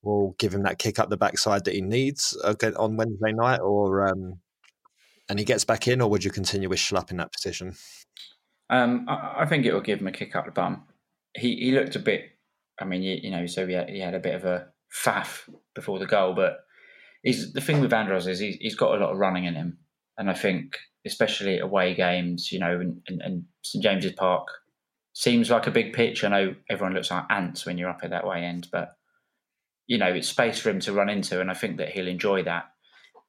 will 0.02 0.36
give 0.40 0.54
him 0.54 0.64
that 0.64 0.80
kick 0.80 1.00
up 1.00 1.10
the 1.10 1.18
backside 1.18 1.66
that 1.66 1.76
he 1.76 1.82
needs 1.82 2.36
on 2.78 2.98
Wednesday 2.98 3.34
night, 3.34 3.60
or 3.60 4.08
um, 4.08 4.40
and 5.30 5.40
he 5.40 5.46
gets 5.46 5.64
back 5.64 5.88
in, 5.88 6.02
or 6.02 6.10
would 6.10 6.24
you 6.24 6.32
continue 6.32 6.70
with 6.70 6.80
Schlupp 6.80 7.12
in 7.12 7.18
that 7.18 7.32
position? 7.32 7.76
Um, 8.70 9.06
I, 9.08 9.42
I, 9.42 9.46
think 9.46 9.66
it 9.66 9.74
will 9.74 9.82
give 9.82 10.00
him 10.00 10.08
a 10.08 10.12
kick 10.12 10.36
up 10.36 10.46
the 10.46 10.52
bum. 10.52 10.84
He 11.38 11.56
he 11.56 11.72
looked 11.72 11.96
a 11.96 12.00
bit. 12.00 12.24
I 12.80 12.86
mean, 12.86 13.04
you, 13.04 13.20
you 13.22 13.30
know, 13.30 13.46
so 13.46 13.68
he 13.68 13.74
had, 13.74 13.90
he 13.90 14.00
had 14.00 14.16
a 14.16 14.20
bit 14.20 14.34
of 14.34 14.46
a 14.46 14.68
faff 14.94 15.48
before 15.76 16.00
the 16.00 16.06
goal, 16.08 16.34
but 16.34 16.62
he's 17.22 17.54
the 17.54 17.62
thing 17.62 17.82
with 17.82 17.94
Andros 17.94 18.28
is 18.28 18.40
he's, 18.40 18.56
he's 18.56 18.76
got 18.76 18.96
a 18.96 19.00
lot 19.00 19.12
of 19.12 19.18
running 19.18 19.46
in 19.46 19.56
him, 19.56 19.78
and 20.18 20.30
I 20.30 20.34
think 20.34 20.78
especially 21.06 21.60
away 21.60 21.94
games, 21.96 22.52
you 22.52 22.60
know, 22.60 22.80
and, 22.80 23.02
and, 23.08 23.22
and 23.22 23.46
St 23.64 23.84
James's 23.84 24.14
Park 24.14 24.48
seems 25.14 25.50
like 25.50 25.68
a 25.68 25.72
big 25.72 25.94
pitch. 25.94 26.24
I 26.24 26.30
know 26.30 26.56
everyone 26.70 26.94
looks 26.94 27.12
like 27.12 27.26
ants 27.30 27.66
when 27.66 27.78
you're 27.78 27.90
up 27.90 28.02
at 28.04 28.12
that 28.12 28.26
way 28.26 28.44
end, 28.44 28.68
but 28.72 28.96
you 29.88 29.98
know, 29.98 30.08
it's 30.08 30.30
space 30.30 30.60
for 30.60 30.70
him 30.70 30.80
to 30.82 30.94
run 30.94 31.10
into, 31.10 31.42
and 31.42 31.52
I 31.52 31.54
think 31.54 31.78
that 31.78 31.90
he'll 31.90 32.08
enjoy 32.08 32.44
that. 32.44 32.66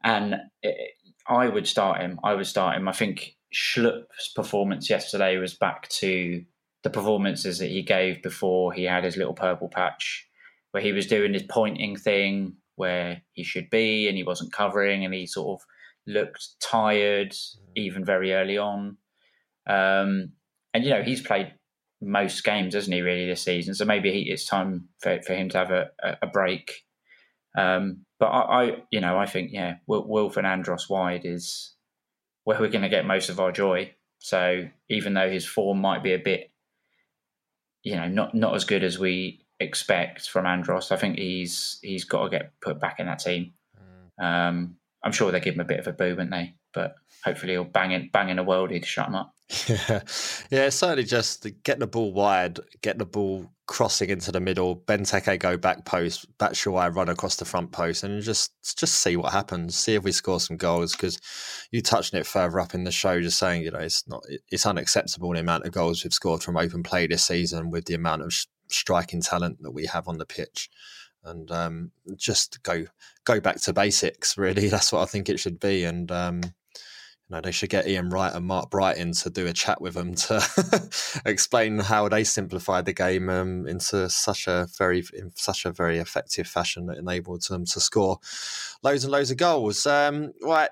And 0.05 0.37
it, 0.63 0.93
I 1.27 1.49
would 1.49 1.67
start 1.67 2.01
him. 2.01 2.21
I 2.23 2.35
would 2.35 2.47
start 2.47 2.77
him. 2.77 2.89
I 2.89 2.93
think 2.93 3.37
Schlupp's 3.53 4.33
performance 4.35 4.89
yesterday 4.89 5.37
was 5.39 5.55
back 5.55 5.89
to 5.89 6.45
the 6.85 6.91
performances 6.91 7.59
that 7.59 7.71
he 7.71 7.83
gave 7.83 8.23
before 8.23 8.73
he 8.73 8.85
had 8.85 9.05
his 9.05 9.17
little 9.17 9.35
purple 9.35 9.69
patch, 9.69 10.27
where 10.71 10.83
he 10.83 10.93
was 10.93 11.07
doing 11.07 11.33
his 11.33 11.45
pointing 11.45 11.97
thing 11.97 12.57
where 12.77 13.23
he 13.33 13.45
should 13.45 13.69
be, 13.71 14.09
and 14.09 14.17
he 14.17 14.23
wasn't 14.23 14.53
covering, 14.53 15.05
and 15.05 15.15
he 15.15 15.27
sort 15.27 15.61
of 15.61 15.67
looked 16.07 16.61
tired 16.61 17.33
mm. 17.33 17.59
even 17.77 18.05
very 18.05 18.33
early 18.33 18.59
on. 18.59 18.97
Um, 19.69 20.33
and 20.75 20.85
you 20.85 20.91
know 20.91 21.03
he's 21.03 21.23
played 21.23 21.53
most 22.01 22.43
games, 22.45 22.75
hasn't 22.75 22.95
he? 22.95 23.01
Really 23.01 23.27
this 23.27 23.43
season, 23.43 23.75
so 23.75 23.85
maybe 23.85 24.11
he, 24.13 24.31
it's 24.31 24.47
time 24.47 24.89
for, 25.01 25.21
for 25.23 25.35
him 25.35 25.49
to 25.51 25.59
have 25.59 25.71
a, 25.71 25.91
a 26.21 26.27
break. 26.27 26.85
Um, 27.57 28.05
but 28.19 28.27
I, 28.27 28.41
I, 28.41 28.77
you 28.91 29.01
know, 29.01 29.19
I 29.19 29.27
think 29.27 29.51
yeah, 29.53 29.77
Wilf 29.87 30.37
and 30.37 30.47
Andros 30.47 30.89
wide 30.89 31.25
is 31.25 31.75
where 32.45 32.59
we're 32.59 32.69
going 32.69 32.83
to 32.83 32.89
get 32.89 33.07
most 33.07 33.29
of 33.29 33.39
our 33.39 33.53
joy. 33.53 33.95
So 34.19 34.69
even 34.89 35.15
though 35.15 35.31
his 35.31 35.45
form 35.45 35.81
might 35.81 36.03
be 36.03 36.13
a 36.13 36.19
bit, 36.19 36.51
you 37.83 37.97
know, 37.97 38.09
not 38.09 38.35
not 38.35 38.55
as 38.55 38.65
good 38.65 38.85
as 38.85 38.99
we 38.99 39.45
expect 39.61 40.29
from 40.29 40.47
Andros, 40.47 40.91
I 40.91 40.97
think 40.97 41.19
he's 41.19 41.79
he's 41.83 42.05
got 42.05 42.25
to 42.25 42.31
get 42.31 42.53
put 42.61 42.81
back 42.81 43.01
in 43.01 43.07
that 43.07 43.19
team. 43.19 43.53
Mm. 44.21 44.25
Um, 44.25 44.77
I'm 45.05 45.13
sure 45.13 45.33
they 45.33 45.41
give 45.41 45.55
him 45.55 45.61
a 45.61 45.65
bit 45.65 45.81
of 45.81 45.87
a 45.87 45.93
boo, 45.93 46.17
won't 46.17 46.31
they? 46.31 46.55
But 46.73 46.95
hopefully 47.25 47.53
he'll 47.53 47.65
bang 47.65 47.93
in 47.93 48.11
bang 48.13 48.29
in 48.29 48.39
a 48.39 48.45
worldie 48.45 48.81
to 48.81 48.87
shut 48.87 49.09
him 49.09 49.15
up. 49.17 49.35
Yeah, 49.69 50.01
yeah, 50.51 50.69
certainly 50.71 51.05
just 51.05 51.47
getting 51.63 51.81
the 51.81 51.87
ball 51.87 52.13
wide, 52.13 52.59
getting 52.81 53.01
the 53.01 53.05
ball 53.05 53.53
crossing 53.67 54.11
into 54.11 54.33
the 54.33 54.41
middle, 54.41 54.77
Benteke 54.77 55.39
go 55.39 55.57
back 55.57 55.85
post, 55.85 56.27
Batshuayi 56.39 56.95
run 56.95 57.09
across 57.09 57.37
the 57.37 57.45
front 57.45 57.71
post, 57.71 58.03
and 58.03 58.23
just 58.23 58.53
just 58.77 58.95
see 58.95 59.17
what 59.17 59.33
happens. 59.33 59.77
See 59.77 59.95
if 59.95 60.05
we 60.05 60.13
score 60.13 60.41
some 60.41 60.57
goals 60.57 60.93
because 60.93 61.21
you 61.71 61.83
touched 61.83 62.15
it 62.15 62.27
further 62.27 62.61
up 62.61 62.75
in 62.75 62.85
the 62.85 62.91
show, 62.91 63.21
just 63.21 63.39
saying 63.39 63.63
you 63.63 63.71
know 63.71 63.79
it's 63.79 64.09
not 64.09 64.25
it's 64.51 64.67
unacceptable 64.67 65.33
the 65.33 65.41
amount 65.41 65.65
of 65.65 65.73
goals 65.73 66.03
we've 66.03 66.13
scored 66.13 66.43
from 66.43 66.57
open 66.57 66.83
play 66.83 67.07
this 67.07 67.25
season 67.25 67.71
with 67.71 67.85
the 67.85 67.95
amount 67.95 68.23
of 68.23 68.35
striking 68.69 69.21
talent 69.21 69.63
that 69.63 69.73
we 69.73 69.87
have 69.87 70.09
on 70.09 70.19
the 70.19 70.27
pitch 70.27 70.71
and 71.25 71.51
um, 71.51 71.91
just 72.17 72.63
go 72.63 72.85
go 73.25 73.41
back 73.41 73.61
to 73.63 73.73
basics. 73.73 74.37
Really, 74.37 74.69
that's 74.71 74.93
what 74.93 75.03
I 75.03 75.07
think 75.07 75.29
it 75.29 75.41
should 75.41 75.61
be. 75.61 75.85
And 75.85 76.11
um, 76.11 76.43
you 77.33 77.37
know, 77.37 77.41
they 77.41 77.53
should 77.53 77.71
get 77.71 77.87
Ian 77.87 78.11
Wright 78.11 78.35
and 78.35 78.47
Mark 78.47 78.71
Brighton 78.71 79.13
to 79.13 79.31
do 79.31 79.47
a 79.47 79.53
chat 79.53 79.81
with 79.81 79.95
them 79.95 80.15
to 80.15 81.23
explain 81.25 81.79
how 81.79 82.09
they 82.09 82.25
simplified 82.25 82.85
the 82.85 82.93
game 82.93 83.31
um, 83.31 83.67
into 83.67 84.09
such 84.11 84.47
a 84.47 84.67
very 84.77 85.03
in 85.15 85.31
such 85.35 85.65
a 85.65 85.73
very 85.73 85.99
effective 85.99 86.47
fashion 86.47 86.87
that 86.87 86.99
enabled 86.99 87.43
them 87.49 87.65
to 87.65 87.81
score 87.81 88.19
loads 88.83 89.05
and 89.05 89.13
loads 89.13 89.31
of 89.31 89.37
goals. 89.39 89.87
Um, 89.87 90.33
right. 90.43 90.71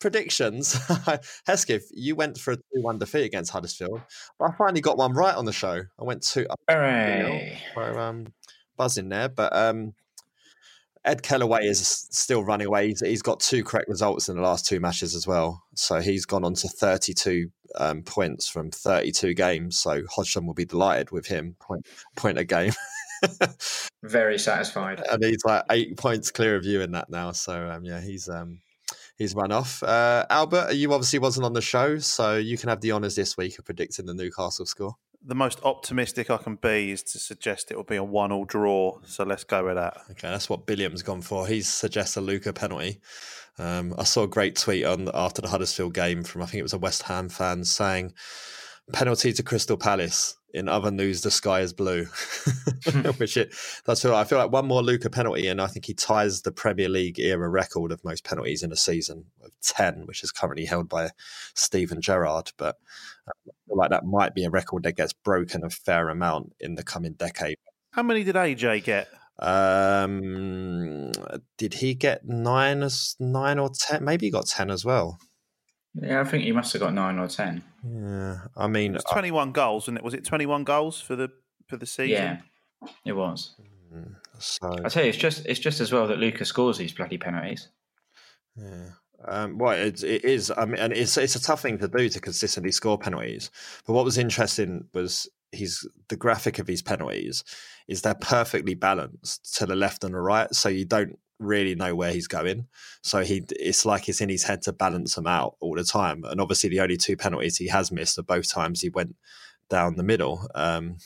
Predictions, 0.00 0.78
Hesketh. 1.46 1.90
You 1.92 2.14
went 2.14 2.38
for 2.38 2.52
a 2.52 2.56
two-one 2.56 2.98
defeat 2.98 3.24
against 3.24 3.50
Huddersfield, 3.50 4.00
but 4.38 4.50
I 4.50 4.54
finally 4.56 4.80
got 4.80 4.96
one 4.96 5.12
right 5.12 5.34
on 5.34 5.44
the 5.44 5.52
show. 5.52 5.82
I 5.98 6.04
went 6.04 6.22
two. 6.22 6.46
Hooray! 6.70 7.60
So, 7.74 7.82
um, 7.98 8.26
buzzing 8.78 9.10
there. 9.10 9.28
But 9.28 9.54
um, 9.54 9.92
Ed 11.04 11.22
Kellaway 11.22 11.64
is 11.64 11.86
still 12.10 12.44
running 12.44 12.66
away. 12.66 12.88
He's, 12.88 13.00
he's 13.00 13.22
got 13.22 13.40
two 13.40 13.64
correct 13.64 13.88
results 13.88 14.28
in 14.28 14.36
the 14.36 14.42
last 14.42 14.66
two 14.66 14.80
matches 14.80 15.14
as 15.14 15.26
well. 15.26 15.62
So 15.74 16.00
he's 16.00 16.24
gone 16.24 16.44
on 16.44 16.54
to 16.54 16.68
32 16.68 17.50
um, 17.76 18.02
points 18.02 18.48
from 18.48 18.70
32 18.70 19.34
games. 19.34 19.78
So 19.78 20.02
Hodgson 20.10 20.46
will 20.46 20.54
be 20.54 20.64
delighted 20.64 21.10
with 21.10 21.26
him, 21.26 21.56
point, 21.60 21.86
point 22.16 22.38
a 22.38 22.44
game. 22.44 22.72
Very 24.02 24.38
satisfied. 24.38 25.02
And 25.10 25.22
he's 25.22 25.44
like 25.44 25.64
eight 25.70 25.96
points 25.96 26.30
clear 26.30 26.56
of 26.56 26.64
you 26.64 26.80
in 26.80 26.92
that 26.92 27.10
now. 27.10 27.32
So 27.32 27.70
um, 27.70 27.84
yeah, 27.84 28.00
he's 28.00 28.28
um, 28.28 28.60
he's 29.16 29.34
run 29.34 29.50
off. 29.50 29.82
Uh, 29.82 30.24
Albert, 30.30 30.74
you 30.74 30.92
obviously 30.92 31.18
wasn't 31.18 31.46
on 31.46 31.52
the 31.52 31.62
show, 31.62 31.98
so 31.98 32.36
you 32.36 32.56
can 32.58 32.68
have 32.68 32.80
the 32.80 32.92
honours 32.92 33.16
this 33.16 33.36
week 33.36 33.58
of 33.58 33.64
predicting 33.64 34.06
the 34.06 34.14
Newcastle 34.14 34.66
score 34.66 34.96
the 35.24 35.34
most 35.34 35.60
optimistic 35.64 36.30
I 36.30 36.36
can 36.36 36.56
be 36.56 36.92
is 36.92 37.02
to 37.04 37.18
suggest 37.18 37.70
it 37.70 37.76
will 37.76 37.84
be 37.84 37.96
a 37.96 38.04
one-all 38.04 38.44
draw. 38.44 38.98
So 39.04 39.24
let's 39.24 39.44
go 39.44 39.64
with 39.64 39.74
that. 39.74 39.98
Okay, 40.12 40.28
that's 40.28 40.48
what 40.48 40.66
Billiam's 40.66 41.02
gone 41.02 41.22
for. 41.22 41.46
He 41.46 41.60
suggests 41.60 42.16
a 42.16 42.20
Luka 42.20 42.52
penalty. 42.52 43.00
Um, 43.58 43.94
I 43.98 44.04
saw 44.04 44.22
a 44.22 44.28
great 44.28 44.56
tweet 44.56 44.84
on 44.84 45.10
after 45.12 45.42
the 45.42 45.48
Huddersfield 45.48 45.92
game 45.92 46.22
from 46.22 46.42
I 46.42 46.46
think 46.46 46.60
it 46.60 46.62
was 46.62 46.72
a 46.72 46.78
West 46.78 47.02
Ham 47.02 47.28
fan 47.28 47.64
saying 47.64 48.14
penalty 48.92 49.32
to 49.32 49.42
Crystal 49.42 49.76
Palace. 49.76 50.37
In 50.54 50.66
other 50.66 50.90
news, 50.90 51.20
the 51.20 51.30
sky 51.30 51.60
is 51.60 51.74
blue, 51.74 52.04
which 53.18 53.36
it 53.36 53.54
that's 53.84 54.00
feel. 54.00 54.14
I 54.14 54.24
feel 54.24 54.38
like 54.38 54.50
one 54.50 54.66
more 54.66 54.82
Luka 54.82 55.10
penalty, 55.10 55.46
and 55.46 55.60
I 55.60 55.66
think 55.66 55.84
he 55.84 55.92
ties 55.92 56.40
the 56.40 56.52
Premier 56.52 56.88
League 56.88 57.18
era 57.18 57.48
record 57.48 57.92
of 57.92 58.02
most 58.02 58.24
penalties 58.24 58.62
in 58.62 58.72
a 58.72 58.76
season 58.76 59.26
of 59.44 59.50
ten, 59.60 60.06
which 60.06 60.24
is 60.24 60.32
currently 60.32 60.64
held 60.64 60.88
by 60.88 61.10
Steven 61.54 62.00
Gerrard. 62.00 62.52
But 62.56 62.76
I 63.28 63.32
feel 63.66 63.76
like 63.76 63.90
that 63.90 64.06
might 64.06 64.34
be 64.34 64.44
a 64.44 64.50
record 64.50 64.84
that 64.84 64.96
gets 64.96 65.12
broken 65.12 65.64
a 65.64 65.70
fair 65.70 66.08
amount 66.08 66.54
in 66.60 66.76
the 66.76 66.82
coming 66.82 67.12
decade. 67.12 67.56
How 67.90 68.02
many 68.02 68.24
did 68.24 68.34
AJ 68.34 68.84
get? 68.84 69.08
Um, 69.38 71.12
did 71.58 71.74
he 71.74 71.94
get 71.94 72.26
nine 72.26 72.82
as 72.82 73.16
nine 73.20 73.58
or 73.58 73.70
ten? 73.78 74.04
Maybe 74.04 74.26
he 74.26 74.32
got 74.32 74.46
ten 74.46 74.70
as 74.70 74.84
well. 74.84 75.18
Yeah, 75.94 76.20
I 76.20 76.24
think 76.24 76.44
he 76.44 76.52
must 76.52 76.72
have 76.72 76.82
got 76.82 76.94
nine 76.94 77.18
or 77.18 77.28
ten. 77.28 77.64
Yeah, 77.84 78.38
I 78.56 78.66
mean, 78.68 78.92
it 78.92 78.96
was 78.96 79.04
twenty-one 79.04 79.48
I, 79.48 79.52
goals, 79.52 79.88
and 79.88 79.96
it 79.96 80.04
was 80.04 80.14
it 80.14 80.24
twenty-one 80.24 80.64
goals 80.64 81.00
for 81.00 81.16
the 81.16 81.30
for 81.66 81.76
the 81.76 81.86
season. 81.86 82.10
Yeah, 82.10 82.40
it 83.04 83.12
was. 83.12 83.54
Mm, 83.92 84.14
so 84.38 84.74
I 84.84 84.88
tell 84.88 85.02
you, 85.02 85.08
it's 85.08 85.18
just 85.18 85.46
it's 85.46 85.60
just 85.60 85.80
as 85.80 85.92
well 85.92 86.06
that 86.06 86.18
Lucas 86.18 86.48
scores 86.48 86.78
these 86.78 86.92
bloody 86.92 87.18
penalties. 87.18 87.68
Yeah. 88.56 88.90
Um, 89.26 89.58
well, 89.58 89.72
it, 89.72 90.04
it 90.04 90.24
is. 90.24 90.52
I 90.56 90.64
mean, 90.64 90.78
and 90.78 90.92
it's 90.92 91.16
it's 91.16 91.34
a 91.34 91.42
tough 91.42 91.62
thing 91.62 91.78
to 91.78 91.88
do 91.88 92.08
to 92.08 92.20
consistently 92.20 92.70
score 92.70 92.98
penalties. 92.98 93.50
But 93.86 93.94
what 93.94 94.04
was 94.04 94.18
interesting 94.18 94.84
was 94.94 95.28
he's 95.50 95.86
the 96.08 96.16
graphic 96.16 96.58
of 96.58 96.66
these 96.66 96.82
penalties 96.82 97.42
is 97.88 98.02
they're 98.02 98.14
perfectly 98.14 98.74
balanced 98.74 99.56
to 99.56 99.66
the 99.66 99.74
left 99.74 100.04
and 100.04 100.14
the 100.14 100.20
right, 100.20 100.54
so 100.54 100.68
you 100.68 100.84
don't 100.84 101.18
really 101.38 101.74
know 101.74 101.94
where 101.94 102.12
he's 102.12 102.28
going. 102.28 102.66
So 103.02 103.20
he 103.20 103.44
it's 103.50 103.84
like 103.84 104.08
it's 104.08 104.20
in 104.20 104.28
his 104.28 104.44
head 104.44 104.62
to 104.62 104.72
balance 104.72 105.14
them 105.14 105.26
out 105.26 105.56
all 105.60 105.74
the 105.74 105.84
time. 105.84 106.24
And 106.24 106.40
obviously, 106.40 106.70
the 106.70 106.80
only 106.80 106.96
two 106.96 107.16
penalties 107.16 107.56
he 107.56 107.68
has 107.68 107.92
missed 107.92 108.18
are 108.18 108.22
both 108.22 108.48
times 108.48 108.80
he 108.80 108.88
went 108.88 109.16
down 109.68 109.96
the 109.96 110.02
middle. 110.02 110.48
Um, 110.54 110.98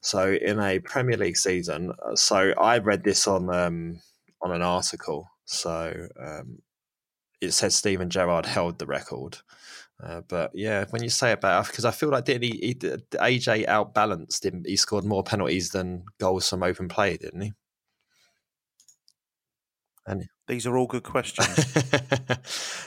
so 0.00 0.32
in 0.32 0.58
a 0.60 0.78
Premier 0.80 1.16
League 1.16 1.36
season, 1.36 1.92
uh, 2.02 2.16
so 2.16 2.54
I 2.58 2.78
read 2.78 3.04
this 3.04 3.26
on 3.26 3.52
um, 3.52 4.00
on 4.42 4.52
an 4.52 4.62
article. 4.62 5.28
So 5.44 6.08
um, 6.18 6.60
it 7.40 7.52
says 7.52 7.74
Steven 7.74 8.10
Gerrard 8.10 8.46
held 8.46 8.78
the 8.78 8.86
record. 8.86 9.38
Uh, 10.02 10.22
but 10.28 10.50
yeah, 10.54 10.86
when 10.90 11.02
you 11.02 11.10
say 11.10 11.32
about 11.32 11.66
because 11.66 11.84
I 11.84 11.90
feel 11.90 12.08
like 12.08 12.24
did 12.24 12.42
he, 12.42 12.58
he 12.62 12.74
AJ 12.74 13.66
outbalanced 13.66 14.46
him. 14.46 14.62
He 14.66 14.76
scored 14.76 15.04
more 15.04 15.22
penalties 15.22 15.70
than 15.70 16.04
goals 16.18 16.48
from 16.48 16.62
open 16.62 16.88
play, 16.88 17.16
didn't 17.18 17.42
he? 17.42 17.52
And 20.10 20.28
these 20.48 20.66
are 20.66 20.76
all 20.76 20.88
good 20.88 21.04
questions. 21.04 21.72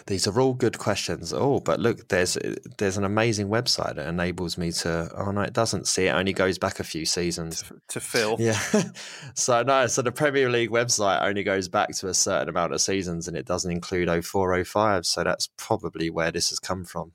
these 0.08 0.28
are 0.28 0.42
all 0.42 0.54
good 0.54 0.78
questions. 0.78 1.32
Oh, 1.32 1.62
but 1.62 1.80
look, 1.80 2.10
there's 2.10 2.38
there's 2.78 2.98
an 2.98 3.06
amazing 3.06 3.48
website 3.48 3.96
that 3.96 4.10
enables 4.10 4.58
me 4.58 4.74
to. 4.74 5.10
Oh 5.16 5.32
no, 5.32 5.40
it 5.40 5.54
doesn't 5.54 5.88
see. 5.88 6.08
It 6.08 6.12
only 6.12 6.34
goes 6.34 6.58
back 6.58 6.82
a 6.82 6.84
few 6.84 7.06
seasons 7.06 7.64
to, 7.64 7.76
to 7.88 8.00
fill. 8.02 8.36
Yeah. 8.40 8.60
so 9.36 9.64
no, 9.64 9.88
so 9.88 10.02
the 10.02 10.12
Premier 10.12 10.50
League 10.50 10.70
website 10.70 11.24
only 11.24 11.44
goes 11.44 11.70
back 11.70 11.96
to 12.00 12.10
a 12.10 12.14
certain 12.14 12.50
amount 12.50 12.74
of 12.74 12.82
seasons, 12.82 13.30
and 13.30 13.38
it 13.38 13.46
doesn't 13.46 13.72
include 13.72 14.10
0405. 14.10 15.06
So 15.06 15.24
that's 15.24 15.48
probably 15.58 16.10
where 16.10 16.32
this 16.32 16.50
has 16.50 16.60
come 16.60 16.84
from. 16.84 17.14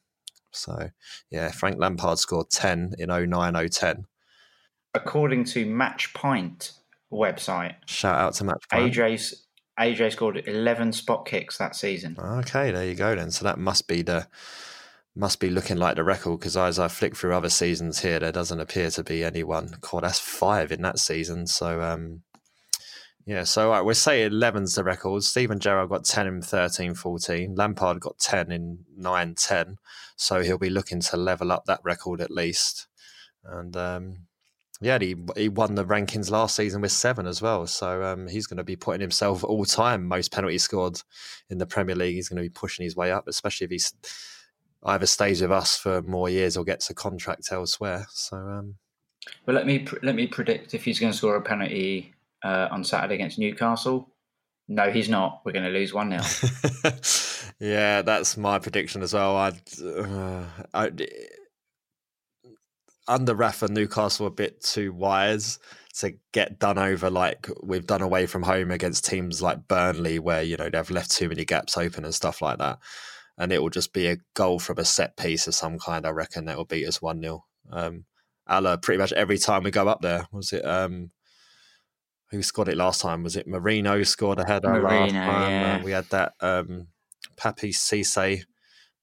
So 0.53 0.89
yeah, 1.31 1.51
Frank 1.51 1.79
Lampard 1.79 2.19
scored 2.19 2.49
10 2.49 2.95
in 2.99 3.11
09 3.11 3.69
010. 3.69 4.07
According 4.95 5.45
to 5.45 5.67
Match 5.67 6.15
Pint 6.15 6.73
website. 7.13 7.75
Shout 7.85 8.17
out 8.17 8.33
to 8.37 8.45
Match 8.45 8.65
Pint. 8.71 8.95
AJ's 8.95 9.45
AJ 9.79 10.13
scored 10.13 10.43
11 10.47 10.93
spot 10.93 11.27
kicks 11.27 11.59
that 11.59 11.77
season. 11.77 12.17
Okay, 12.19 12.71
there 12.71 12.85
you 12.87 12.95
go 12.95 13.15
then. 13.15 13.31
So 13.31 13.45
that 13.45 13.59
must 13.59 13.87
be 13.87 14.03
the 14.03 14.27
must 15.15 15.41
be 15.41 15.51
looking 15.51 15.77
like 15.77 15.97
the 15.97 16.05
record 16.05 16.39
because 16.39 16.57
as 16.57 16.79
I 16.79 16.87
flick 16.87 17.17
through 17.17 17.35
other 17.35 17.49
seasons 17.49 18.01
here, 18.01 18.21
there 18.21 18.31
doesn't 18.31 18.61
appear 18.61 18.91
to 18.91 19.03
be 19.03 19.25
anyone. 19.25 19.77
God, 19.81 20.05
that's 20.05 20.21
five 20.21 20.71
in 20.71 20.83
that 20.83 21.01
season. 21.01 21.47
So 21.49 21.83
um, 21.83 22.23
yeah, 23.29 23.45
so 23.45 23.69
right, 23.69 23.85
we're 23.85 23.93
saying 23.93 24.31
11's 24.31 24.77
the 24.77 24.85
record. 24.85 25.23
Steven 25.23 25.59
Gerrard 25.59 25.91
got 25.91 26.05
10 26.05 26.27
in 26.27 26.41
13 26.41 26.95
14. 26.95 27.55
Lampard 27.57 28.01
got 28.01 28.19
10 28.19 28.51
in 28.51 28.87
9 28.97 29.35
10. 29.35 29.79
So 30.17 30.43
he'll 30.43 30.57
be 30.57 30.71
looking 30.71 31.01
to 31.01 31.17
level 31.19 31.53
up 31.53 31.67
that 31.67 31.81
record 31.83 32.21
at 32.21 32.31
least. 32.31 32.87
And 33.45 33.77
um, 33.77 34.28
yeah, 34.81 34.99
he 35.01 35.17
he 35.37 35.49
won 35.49 35.75
the 35.75 35.85
rankings 35.85 36.31
last 36.31 36.55
season 36.55 36.81
with 36.81 36.93
seven 36.93 37.27
as 37.27 37.43
well. 37.43 37.67
So 37.67 38.03
um, 38.05 38.29
he's 38.29 38.47
going 38.47 38.59
to 38.59 38.65
be 38.65 38.77
putting 38.77 39.01
himself 39.01 39.43
all 39.43 39.65
time 39.65 40.07
most 40.07 40.31
penalties 40.31 40.63
scored 40.63 41.01
in 41.51 41.59
the 41.59 41.67
Premier 41.67 41.97
League. 41.97 42.15
He's 42.15 42.29
going 42.29 42.37
to 42.37 42.49
be 42.49 42.53
pushing 42.53 42.85
his 42.85 42.95
way 42.95 43.11
up, 43.11 43.27
especially 43.27 43.65
if 43.65 43.71
he's 43.71 43.93
either 44.85 45.07
stays 45.07 45.43
with 45.43 45.51
us 45.51 45.77
for 45.77 46.03
more 46.03 46.29
years 46.29 46.57
or 46.57 46.65
gets 46.65 46.91
a 46.91 46.95
contract 46.95 47.49
elsewhere. 47.51 48.07
So, 48.11 48.37
um, 48.37 48.77
well, 49.47 49.57
let 49.57 49.67
me 49.67 49.87
let 50.03 50.15
me 50.15 50.29
predict 50.29 50.75
if 50.75 50.85
he's 50.85 51.01
going 51.01 51.13
to 51.13 51.19
score 51.19 51.35
a 51.35 51.43
penalty 51.43 52.15
uh, 52.45 52.69
on 52.71 52.85
Saturday 52.85 53.17
against 53.17 53.39
Newcastle. 53.39 54.09
No, 54.69 54.91
he's 54.91 55.09
not. 55.09 55.41
We're 55.45 55.53
going 55.53 55.65
to 55.65 55.71
lose 55.71 55.95
one 55.95 56.11
0 56.21 56.93
Yeah, 57.61 58.03
that's 58.03 58.37
my 58.37 58.59
prediction 58.59 59.03
as 59.03 59.15
well. 59.15 59.37
I'd, 59.37 59.61
uh, 59.83 60.45
I 60.75 60.91
under 63.09 63.35
Rafa, 63.35 63.69
Newcastle 63.69 64.27
a 64.27 64.31
bit 64.31 64.63
too 64.63 64.93
wise 64.93 65.59
to 65.99 66.13
get 66.33 66.59
done 66.59 66.79
over 66.79 67.11
like 67.11 67.49
we've 67.63 67.87
done 67.87 68.03
away 68.03 68.27
from 68.27 68.43
home 68.45 68.71
against 68.71 69.05
teams 69.05 69.43
like 69.43 69.67
Burnley, 69.67 70.19
where 70.19 70.43
you 70.43 70.57
know 70.57 70.71
they've 70.71 70.91
left 70.91 71.11
too 71.11 71.29
many 71.29 71.45
gaps 71.45 71.77
open 71.77 72.05
and 72.05 72.15
stuff 72.15 72.41
like 72.41 72.59
that. 72.59 72.79
And 73.37 73.53
it 73.53 73.63
will 73.63 73.71
just 73.71 73.93
be 73.93 74.07
a 74.09 74.19
goal 74.35 74.59
from 74.59 74.79
a 74.79 74.85
set 74.85 75.17
piece 75.17 75.47
of 75.47 75.55
some 75.55 75.79
kind. 75.79 76.07
I 76.07 76.11
reckon 76.11 76.45
that 76.45 76.57
will 76.57 76.65
beat 76.65 76.87
us 76.87 77.01
one 77.01 77.21
0 77.23 77.45
um, 77.71 78.05
Allah, 78.47 78.79
pretty 78.79 78.99
much 78.99 79.13
every 79.13 79.39
time 79.39 79.63
we 79.63 79.71
go 79.71 79.89
up 79.89 80.01
there. 80.01 80.27
Was 80.33 80.53
it? 80.53 80.65
Um, 80.65 81.11
who 82.31 82.43
scored 82.43 82.69
it 82.69 82.77
last 82.77 83.01
time? 83.01 83.23
Was 83.23 83.37
it 83.37 83.47
Merino 83.47 84.03
scored 84.03 84.39
a 84.39 84.45
header 84.45 84.69
last 84.83 85.13
Merino, 85.13 85.21
time? 85.21 85.51
yeah. 85.51 85.79
Uh, 85.81 85.85
we 85.85 85.93
had 85.93 86.05
that 86.11 86.35
um, 86.41 86.89
Papiss 87.37 87.77
Cisse 87.77 88.45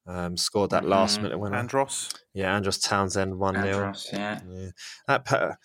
um, 0.08 0.38
scored 0.38 0.70
that 0.72 0.86
last 0.86 1.20
Mhm. 1.20 1.24
minute 1.24 1.40
winner. 1.40 1.56
Andros. 1.58 2.10
Yeah, 2.34 2.56
Andros 2.56 2.78
Townsend 2.80 3.40
one 3.40 3.56
0 3.56 3.68
Andros, 3.68 4.10
yeah. 4.12 4.40
Yeah, 4.50 4.70
that 5.08 5.26
pa- 5.26 5.56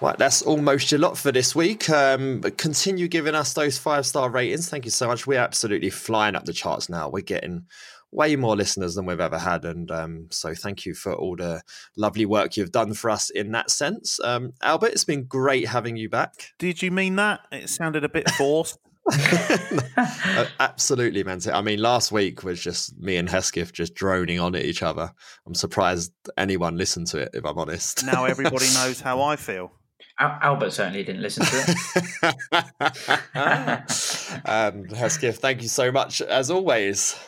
Right, 0.01 0.17
that's 0.17 0.41
almost 0.41 0.91
your 0.91 0.99
lot 0.99 1.17
for 1.17 1.31
this 1.31 1.55
week. 1.55 1.89
Um, 1.89 2.41
continue 2.57 3.07
giving 3.07 3.35
us 3.35 3.53
those 3.53 3.77
five 3.77 4.05
star 4.05 4.29
ratings. 4.29 4.69
Thank 4.69 4.85
you 4.85 4.91
so 4.91 5.07
much. 5.07 5.27
We're 5.27 5.39
absolutely 5.39 5.89
flying 5.89 6.35
up 6.35 6.45
the 6.45 6.53
charts 6.53 6.89
now. 6.89 7.09
We're 7.09 7.21
getting 7.21 7.65
way 8.11 8.35
more 8.35 8.55
listeners 8.55 8.95
than 8.95 9.05
we've 9.05 9.19
ever 9.19 9.39
had. 9.39 9.65
And 9.65 9.89
um, 9.91 10.27
so 10.29 10.53
thank 10.53 10.85
you 10.85 10.93
for 10.93 11.13
all 11.13 11.35
the 11.35 11.61
lovely 11.97 12.25
work 12.25 12.57
you've 12.57 12.71
done 12.71 12.93
for 12.93 13.09
us 13.09 13.29
in 13.29 13.51
that 13.51 13.71
sense. 13.71 14.19
Um, 14.23 14.53
Albert, 14.61 14.91
it's 14.93 15.05
been 15.05 15.25
great 15.25 15.67
having 15.67 15.97
you 15.97 16.09
back. 16.09 16.53
Did 16.59 16.81
you 16.81 16.91
mean 16.91 17.15
that? 17.17 17.41
It 17.51 17.69
sounded 17.69 18.03
a 18.03 18.09
bit 18.09 18.29
forced. 18.31 18.77
Absolutely 20.59 21.23
meant 21.23 21.45
it. 21.45 21.51
I 21.51 21.61
mean, 21.61 21.79
last 21.79 22.11
week 22.11 22.43
was 22.43 22.61
just 22.61 22.97
me 22.97 23.17
and 23.17 23.29
Hesketh 23.29 23.73
just 23.73 23.95
droning 23.95 24.39
on 24.39 24.55
at 24.55 24.63
each 24.63 24.81
other. 24.83 25.11
I'm 25.45 25.55
surprised 25.55 26.13
anyone 26.37 26.77
listened 26.77 27.07
to 27.07 27.19
it, 27.19 27.29
if 27.33 27.45
I'm 27.45 27.57
honest. 27.57 28.05
now 28.05 28.25
everybody 28.25 28.65
knows 28.73 29.01
how 29.01 29.21
I 29.21 29.35
feel. 29.35 29.71
Al- 30.19 30.39
Albert 30.41 30.71
certainly 30.71 31.03
didn't 31.03 31.21
listen 31.21 31.45
to 31.45 32.35
it. 32.51 34.41
um, 34.45 34.85
Hesketh, 34.85 35.37
thank 35.39 35.61
you 35.61 35.67
so 35.67 35.91
much 35.91 36.21
as 36.21 36.49
always. 36.51 37.19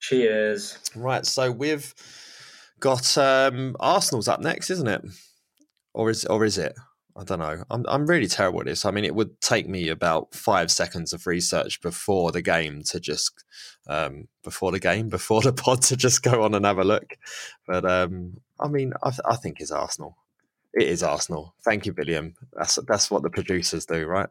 Cheers. 0.00 0.78
Right, 0.94 1.24
so 1.24 1.50
we've 1.50 1.94
got 2.80 3.16
um, 3.16 3.76
Arsenal's 3.80 4.28
up 4.28 4.40
next, 4.40 4.70
isn't 4.70 4.88
it? 4.88 5.02
Or 5.94 6.10
is 6.10 6.24
or 6.26 6.44
is 6.44 6.58
it? 6.58 6.74
I 7.16 7.22
don't 7.22 7.38
know. 7.38 7.62
I'm 7.70 7.84
I'm 7.88 8.06
really 8.06 8.26
terrible 8.26 8.60
at 8.60 8.66
this. 8.66 8.84
I 8.84 8.90
mean, 8.90 9.04
it 9.04 9.14
would 9.14 9.40
take 9.40 9.68
me 9.68 9.88
about 9.88 10.34
five 10.34 10.70
seconds 10.70 11.12
of 11.12 11.26
research 11.26 11.80
before 11.80 12.32
the 12.32 12.42
game 12.42 12.82
to 12.84 12.98
just 12.98 13.44
um, 13.86 14.26
before 14.42 14.72
the 14.72 14.80
game, 14.80 15.08
before 15.10 15.40
the 15.40 15.52
pod 15.52 15.82
to 15.82 15.96
just 15.96 16.22
go 16.22 16.42
on 16.42 16.54
and 16.54 16.64
have 16.64 16.78
a 16.78 16.84
look. 16.84 17.16
But 17.66 17.84
um, 17.84 18.38
I 18.58 18.68
mean, 18.68 18.94
I, 19.02 19.10
th- 19.10 19.20
I 19.24 19.36
think 19.36 19.60
it's 19.60 19.70
Arsenal. 19.70 20.16
It 20.72 20.88
is 20.88 21.04
Arsenal. 21.04 21.54
Thank 21.64 21.86
you, 21.86 21.92
Billiam. 21.92 22.34
That's 22.52 22.80
that's 22.88 23.08
what 23.08 23.22
the 23.22 23.30
producers 23.30 23.86
do, 23.86 24.06
right? 24.06 24.28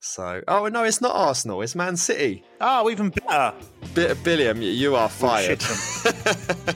So, 0.00 0.42
oh 0.48 0.66
no, 0.66 0.82
it's 0.82 1.00
not 1.00 1.14
Arsenal. 1.14 1.62
It's 1.62 1.76
Man 1.76 1.96
City. 1.96 2.42
Oh, 2.60 2.90
even 2.90 3.10
better. 3.10 3.54
Bi- 3.94 4.14
Billiam, 4.14 4.60
you 4.60 4.96
are 4.96 5.08
fired. 5.08 5.62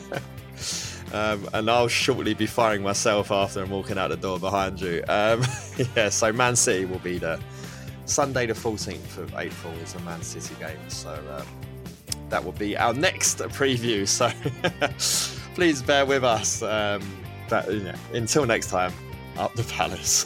um, 1.12 1.48
and 1.54 1.70
I'll 1.70 1.88
shortly 1.88 2.34
be 2.34 2.46
firing 2.46 2.82
myself 2.82 3.30
after 3.30 3.62
I'm 3.62 3.70
walking 3.70 3.98
out 3.98 4.08
the 4.08 4.16
door 4.16 4.38
behind 4.38 4.80
you. 4.80 5.02
Um, 5.08 5.42
yeah, 5.96 6.08
so 6.08 6.32
Man 6.32 6.56
City 6.56 6.84
will 6.84 6.98
be 6.98 7.18
the 7.18 7.40
Sunday, 8.04 8.46
the 8.46 8.54
14th 8.54 9.18
of 9.18 9.34
April 9.34 9.72
is 9.82 9.94
a 9.94 10.00
Man 10.00 10.22
City 10.22 10.54
game. 10.58 10.78
So 10.88 11.12
um, 11.36 11.46
that 12.30 12.44
will 12.44 12.52
be 12.52 12.76
our 12.76 12.94
next 12.94 13.38
preview. 13.38 14.06
So 14.08 14.30
please 15.54 15.82
bear 15.82 16.06
with 16.06 16.24
us. 16.24 16.62
Um, 16.62 17.02
you 17.68 17.80
know, 17.80 17.94
until 18.12 18.46
next 18.46 18.68
time, 18.68 18.92
up 19.36 19.54
the 19.54 19.64
palace. 19.64 20.24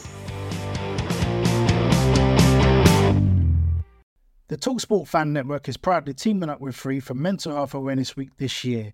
The 4.49 4.57
Talksport 4.57 5.07
Fan 5.07 5.33
Network 5.33 5.67
is 5.69 5.77
proudly 5.77 6.13
teaming 6.13 6.49
up 6.49 6.61
with 6.61 6.75
Free 6.75 6.99
for 6.99 7.13
Mental 7.13 7.53
Health 7.53 7.73
Awareness 7.73 8.15
Week 8.15 8.35
this 8.37 8.63
year. 8.63 8.93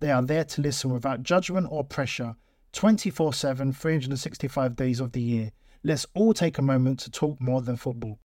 They 0.00 0.10
are 0.10 0.22
there 0.22 0.44
to 0.44 0.60
listen 0.60 0.92
without 0.92 1.22
judgment 1.22 1.68
or 1.70 1.84
pressure 1.84 2.36
24 2.72 3.32
7, 3.32 3.72
365 3.72 4.76
days 4.76 5.00
of 5.00 5.12
the 5.12 5.20
year. 5.20 5.52
Let's 5.82 6.06
all 6.14 6.34
take 6.34 6.58
a 6.58 6.62
moment 6.62 7.00
to 7.00 7.10
talk 7.10 7.40
more 7.40 7.62
than 7.62 7.76
football. 7.76 8.18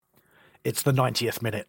It's 0.64 0.82
the 0.82 0.92
90th 0.92 1.42
minute. 1.42 1.68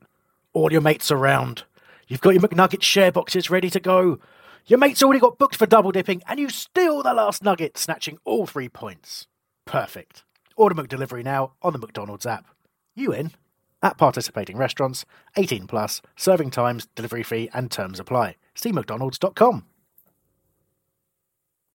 All 0.53 0.71
your 0.71 0.81
mates 0.81 1.11
around. 1.11 1.63
You've 2.07 2.21
got 2.21 2.33
your 2.33 2.41
McNugget 2.41 2.81
share 2.81 3.11
boxes 3.11 3.49
ready 3.49 3.69
to 3.69 3.79
go. 3.79 4.19
Your 4.65 4.79
mate's 4.79 5.03
already 5.03 5.19
got 5.19 5.37
booked 5.37 5.55
for 5.55 5.65
double 5.65 5.91
dipping, 5.91 6.21
and 6.27 6.39
you 6.39 6.49
steal 6.49 7.03
the 7.03 7.13
last 7.13 7.43
nugget, 7.43 7.77
snatching 7.77 8.17
all 8.23 8.45
three 8.45 8.69
points. 8.69 9.27
Perfect. 9.65 10.23
Order 10.55 10.75
McDelivery 10.75 11.23
now 11.23 11.53
on 11.61 11.73
the 11.73 11.79
McDonald's 11.79 12.25
app. 12.25 12.45
You 12.95 13.13
in? 13.13 13.31
At 13.81 13.97
participating 13.97 14.57
restaurants, 14.57 15.05
18 15.37 15.67
plus, 15.67 16.01
serving 16.15 16.51
times, 16.51 16.87
delivery 16.95 17.23
fee, 17.23 17.49
and 17.53 17.71
terms 17.71 17.99
apply. 17.99 18.35
See 18.55 18.71
McDonald's.com. 18.71 19.65